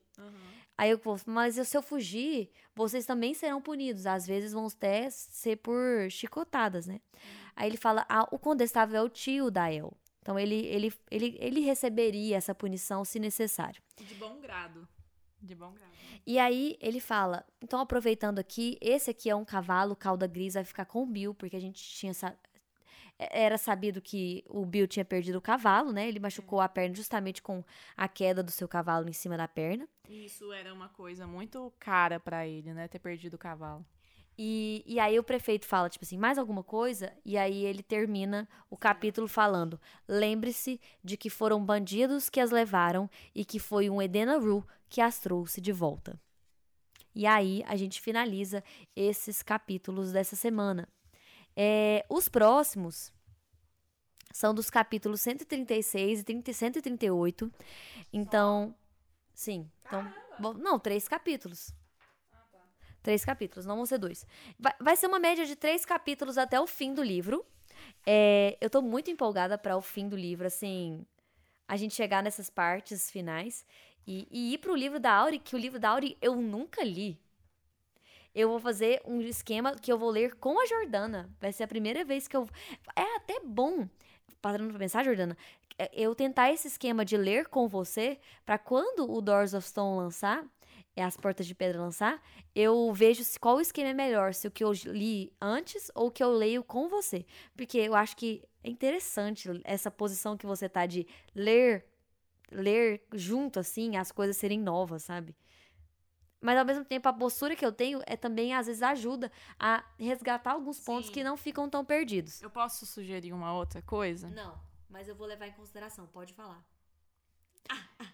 Aí 0.77 0.89
eu 0.89 0.97
vou, 0.97 1.19
mas 1.25 1.55
se 1.55 1.77
eu 1.77 1.83
fugir, 1.83 2.49
vocês 2.75 3.05
também 3.05 3.33
serão 3.33 3.61
punidos. 3.61 4.05
Às 4.05 4.25
vezes 4.25 4.53
vão 4.53 4.65
até 4.67 5.09
ser 5.09 5.57
por 5.57 6.09
chicotadas, 6.09 6.87
né? 6.87 6.99
Aí 7.55 7.69
ele 7.69 7.77
fala: 7.77 8.05
ah, 8.09 8.27
o 8.31 8.39
condestável 8.39 8.97
é 8.97 9.01
o 9.01 9.09
tio 9.09 9.51
da 9.51 9.71
El. 9.71 9.93
Então 10.21 10.39
ele, 10.39 10.65
ele, 10.65 10.93
ele, 11.11 11.37
ele 11.39 11.59
receberia 11.59 12.37
essa 12.37 12.55
punição 12.55 13.03
se 13.03 13.19
necessário. 13.19 13.81
De 13.97 14.15
bom 14.15 14.39
grado. 14.39 14.87
De 15.43 15.53
bom 15.55 15.71
grado. 15.73 15.91
E 16.25 16.39
aí 16.39 16.77
ele 16.79 16.99
fala: 17.01 17.45
então 17.61 17.79
aproveitando 17.79 18.39
aqui, 18.39 18.77
esse 18.81 19.11
aqui 19.11 19.29
é 19.29 19.35
um 19.35 19.43
cavalo, 19.45 19.95
cauda 19.95 20.25
gris, 20.25 20.53
vai 20.53 20.63
ficar 20.63 20.85
com 20.85 21.03
o 21.03 21.05
Bill, 21.05 21.33
porque 21.35 21.55
a 21.57 21.59
gente 21.61 21.83
tinha. 21.83 22.13
sa- 22.13 22.35
Era 23.19 23.57
sabido 23.57 24.01
que 24.01 24.43
o 24.47 24.65
Bill 24.65 24.87
tinha 24.87 25.05
perdido 25.05 25.37
o 25.37 25.41
cavalo, 25.41 25.91
né? 25.91 26.07
Ele 26.07 26.19
machucou 26.19 26.59
a 26.61 26.67
perna 26.69 26.95
justamente 26.95 27.41
com 27.41 27.63
a 27.95 28.07
queda 28.07 28.41
do 28.41 28.51
seu 28.51 28.67
cavalo 28.67 29.07
em 29.07 29.13
cima 29.13 29.37
da 29.37 29.47
perna. 29.47 29.87
Isso 30.09 30.51
era 30.51 30.73
uma 30.73 30.89
coisa 30.89 31.27
muito 31.27 31.71
cara 31.79 32.19
pra 32.19 32.47
ele, 32.47 32.73
né? 32.73 32.87
Ter 32.87 32.99
perdido 32.99 33.35
o 33.35 33.37
cavalo. 33.37 33.85
E, 34.37 34.83
e 34.87 34.99
aí 34.99 35.19
o 35.19 35.23
prefeito 35.23 35.65
fala, 35.65 35.89
tipo 35.89 36.03
assim, 36.03 36.17
mais 36.17 36.37
alguma 36.37 36.63
coisa? 36.63 37.13
E 37.23 37.37
aí 37.37 37.65
ele 37.65 37.83
termina 37.83 38.47
o 38.69 38.75
capítulo 38.75 39.27
falando: 39.27 39.79
lembre-se 40.07 40.79
de 41.03 41.15
que 41.17 41.29
foram 41.29 41.63
bandidos 41.63 42.29
que 42.29 42.39
as 42.39 42.51
levaram 42.51 43.09
e 43.35 43.45
que 43.45 43.59
foi 43.59 43.89
um 43.89 44.01
Edena 44.01 44.37
Ru 44.37 44.65
que 44.89 45.01
as 45.01 45.19
trouxe 45.19 45.61
de 45.61 45.71
volta. 45.71 46.19
E 47.15 47.27
aí 47.27 47.63
a 47.67 47.75
gente 47.75 48.01
finaliza 48.01 48.63
esses 48.95 49.43
capítulos 49.43 50.11
dessa 50.11 50.35
semana. 50.35 50.87
É, 51.55 52.03
os 52.09 52.27
próximos 52.27 53.13
são 54.31 54.51
dos 54.51 54.69
capítulos 54.69 55.21
136 55.21 56.21
e 56.21 56.23
30 56.23 56.53
138. 56.53 57.51
Então, 58.11 58.75
sim. 59.33 59.69
Então, 59.85 60.11
bom, 60.39 60.53
não, 60.53 60.79
três 60.79 61.07
capítulos. 61.07 61.71
Três 63.03 63.23
capítulos, 63.23 63.65
não 63.65 63.75
vão 63.75 63.85
ser 63.85 63.97
dois. 63.97 64.25
Vai, 64.57 64.73
vai 64.79 64.95
ser 64.95 65.07
uma 65.07 65.19
média 65.19 65.45
de 65.45 65.55
três 65.55 65.85
capítulos 65.85 66.37
até 66.37 66.59
o 66.59 66.65
fim 66.65 66.93
do 66.93 67.03
livro. 67.03 67.45
É, 68.05 68.57
eu 68.59 68.69
tô 68.69 68.81
muito 68.81 69.11
empolgada 69.11 69.57
para 69.57 69.77
o 69.77 69.81
fim 69.81 70.07
do 70.07 70.15
livro, 70.15 70.47
assim, 70.47 71.05
a 71.67 71.75
gente 71.75 71.93
chegar 71.93 72.23
nessas 72.23 72.49
partes 72.49 73.11
finais 73.11 73.65
e, 74.07 74.27
e 74.31 74.53
ir 74.53 74.57
pro 74.57 74.75
livro 74.75 74.99
da 74.99 75.11
Auri, 75.11 75.37
que 75.37 75.55
o 75.55 75.59
livro 75.59 75.79
da 75.79 75.89
Auri 75.89 76.17
eu 76.21 76.35
nunca 76.35 76.83
li. 76.83 77.19
Eu 78.33 78.49
vou 78.49 78.59
fazer 78.59 79.01
um 79.05 79.21
esquema 79.21 79.75
que 79.75 79.91
eu 79.91 79.97
vou 79.97 80.09
ler 80.09 80.35
com 80.35 80.59
a 80.59 80.65
Jordana. 80.65 81.29
Vai 81.39 81.53
ser 81.53 81.63
a 81.63 81.67
primeira 81.67 82.03
vez 82.03 82.27
que 82.27 82.35
eu. 82.35 82.49
É 82.95 83.17
até 83.17 83.39
bom 83.41 83.87
parando 84.43 84.71
pra 84.71 84.79
pensar, 84.79 85.05
Jordana, 85.05 85.37
é, 85.79 85.89
eu 85.93 86.13
tentar 86.13 86.51
esse 86.51 86.67
esquema 86.67 87.05
de 87.05 87.15
ler 87.15 87.47
com 87.47 87.65
você, 87.65 88.19
para 88.45 88.57
quando 88.57 89.09
o 89.09 89.21
Doors 89.21 89.53
of 89.53 89.65
Stone 89.65 89.97
lançar, 89.97 90.43
é 90.95 91.03
as 91.03 91.17
Portas 91.17 91.47
de 91.47 91.55
Pedra 91.55 91.81
lançar, 91.81 92.21
eu 92.53 92.91
vejo 92.93 93.23
se, 93.23 93.39
qual 93.39 93.59
esquema 93.59 93.89
é 93.89 93.93
melhor, 93.93 94.33
se 94.33 94.47
o 94.47 94.51
que 94.51 94.63
eu 94.63 94.71
li 94.85 95.33
antes 95.41 95.91
ou 95.95 96.07
o 96.07 96.11
que 96.11 96.23
eu 96.23 96.31
leio 96.31 96.63
com 96.63 96.87
você. 96.87 97.25
Porque 97.55 97.77
eu 97.77 97.95
acho 97.95 98.15
que 98.15 98.43
é 98.63 98.69
interessante 98.69 99.49
essa 99.63 99.89
posição 99.89 100.37
que 100.37 100.45
você 100.45 100.69
tá 100.69 100.85
de 100.85 101.07
ler, 101.33 101.85
ler 102.51 103.03
junto, 103.13 103.59
assim, 103.59 103.97
as 103.97 104.11
coisas 104.11 104.37
serem 104.37 104.59
novas, 104.59 105.03
sabe? 105.03 105.35
Mas 106.39 106.57
ao 106.57 106.65
mesmo 106.65 106.83
tempo, 106.83 107.07
a 107.07 107.13
postura 107.13 107.55
que 107.55 107.65
eu 107.65 107.71
tenho 107.71 108.01
é 108.05 108.17
também, 108.17 108.53
às 108.53 108.67
vezes, 108.67 108.83
ajuda 108.83 109.31
a 109.57 109.83
resgatar 109.97 110.51
alguns 110.51 110.77
pontos 110.77 111.07
Sim. 111.07 111.13
que 111.13 111.23
não 111.23 111.37
ficam 111.37 111.69
tão 111.69 111.85
perdidos. 111.85 112.41
Eu 112.41 112.49
posso 112.49 112.85
sugerir 112.85 113.31
uma 113.31 113.53
outra 113.53 113.81
coisa? 113.81 114.27
Não, 114.29 114.59
mas 114.89 115.07
eu 115.07 115.15
vou 115.15 115.25
levar 115.25 115.47
em 115.47 115.53
consideração, 115.53 116.05
pode 116.05 116.33
falar. 116.33 116.61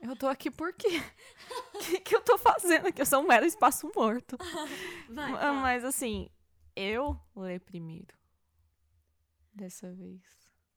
Eu 0.01 0.15
tô 0.15 0.27
aqui 0.27 0.49
por 0.49 0.71
quê? 0.73 1.01
O 1.73 1.79
que, 1.79 1.99
que 2.01 2.15
eu 2.15 2.21
tô 2.21 2.37
fazendo 2.37 2.87
aqui? 2.87 3.01
Eu 3.01 3.05
sou 3.05 3.21
um 3.21 3.27
mero 3.27 3.45
espaço 3.45 3.91
morto. 3.95 4.37
Vai, 5.09 5.31
Ah, 5.33 5.53
Mas 5.53 5.83
assim, 5.83 6.29
eu 6.75 7.19
ler 7.35 7.59
primeiro. 7.59 8.17
Dessa 9.53 9.91
vez. 9.93 10.21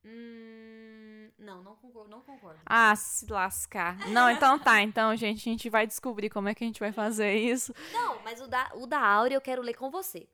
Hum, 0.05 1.31
não, 1.39 1.63
não 1.63 1.77
concordo, 1.77 2.11
não 2.11 2.21
concordo. 2.23 2.61
Ah, 2.67 2.97
se 2.97 3.25
lascar. 3.27 3.97
Não, 4.09 4.29
então 4.29 4.59
tá. 4.59 4.83
Então, 4.83 5.15
gente, 5.15 5.49
a 5.49 5.53
gente 5.53 5.71
vai 5.71 5.87
descobrir 5.87 6.29
como 6.29 6.49
é 6.49 6.55
que 6.55 6.65
a 6.65 6.67
gente 6.67 6.81
vai 6.81 6.91
fazer 6.93 7.35
isso. 7.37 7.73
Não, 7.93 8.21
mas 8.25 8.41
o 8.41 8.49
da, 8.49 8.73
o 8.75 8.87
da 8.87 8.99
Áurea 8.99 9.37
eu 9.37 9.41
quero 9.41 9.63
ler 9.63 9.75
com 9.75 9.91
você. 9.91 10.29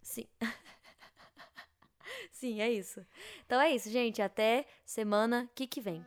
Sim. 0.00 0.26
Sim, 2.32 2.60
é 2.62 2.70
isso. 2.70 3.04
Então 3.44 3.60
é 3.60 3.70
isso, 3.74 3.90
gente. 3.90 4.22
Até 4.22 4.66
semana 4.86 5.50
que 5.54 5.66
que 5.66 5.80
vem. 5.80 6.04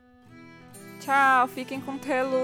Tchau, 1.08 1.48
fiquem 1.48 1.80
com 1.80 1.98
Telu. 1.98 2.38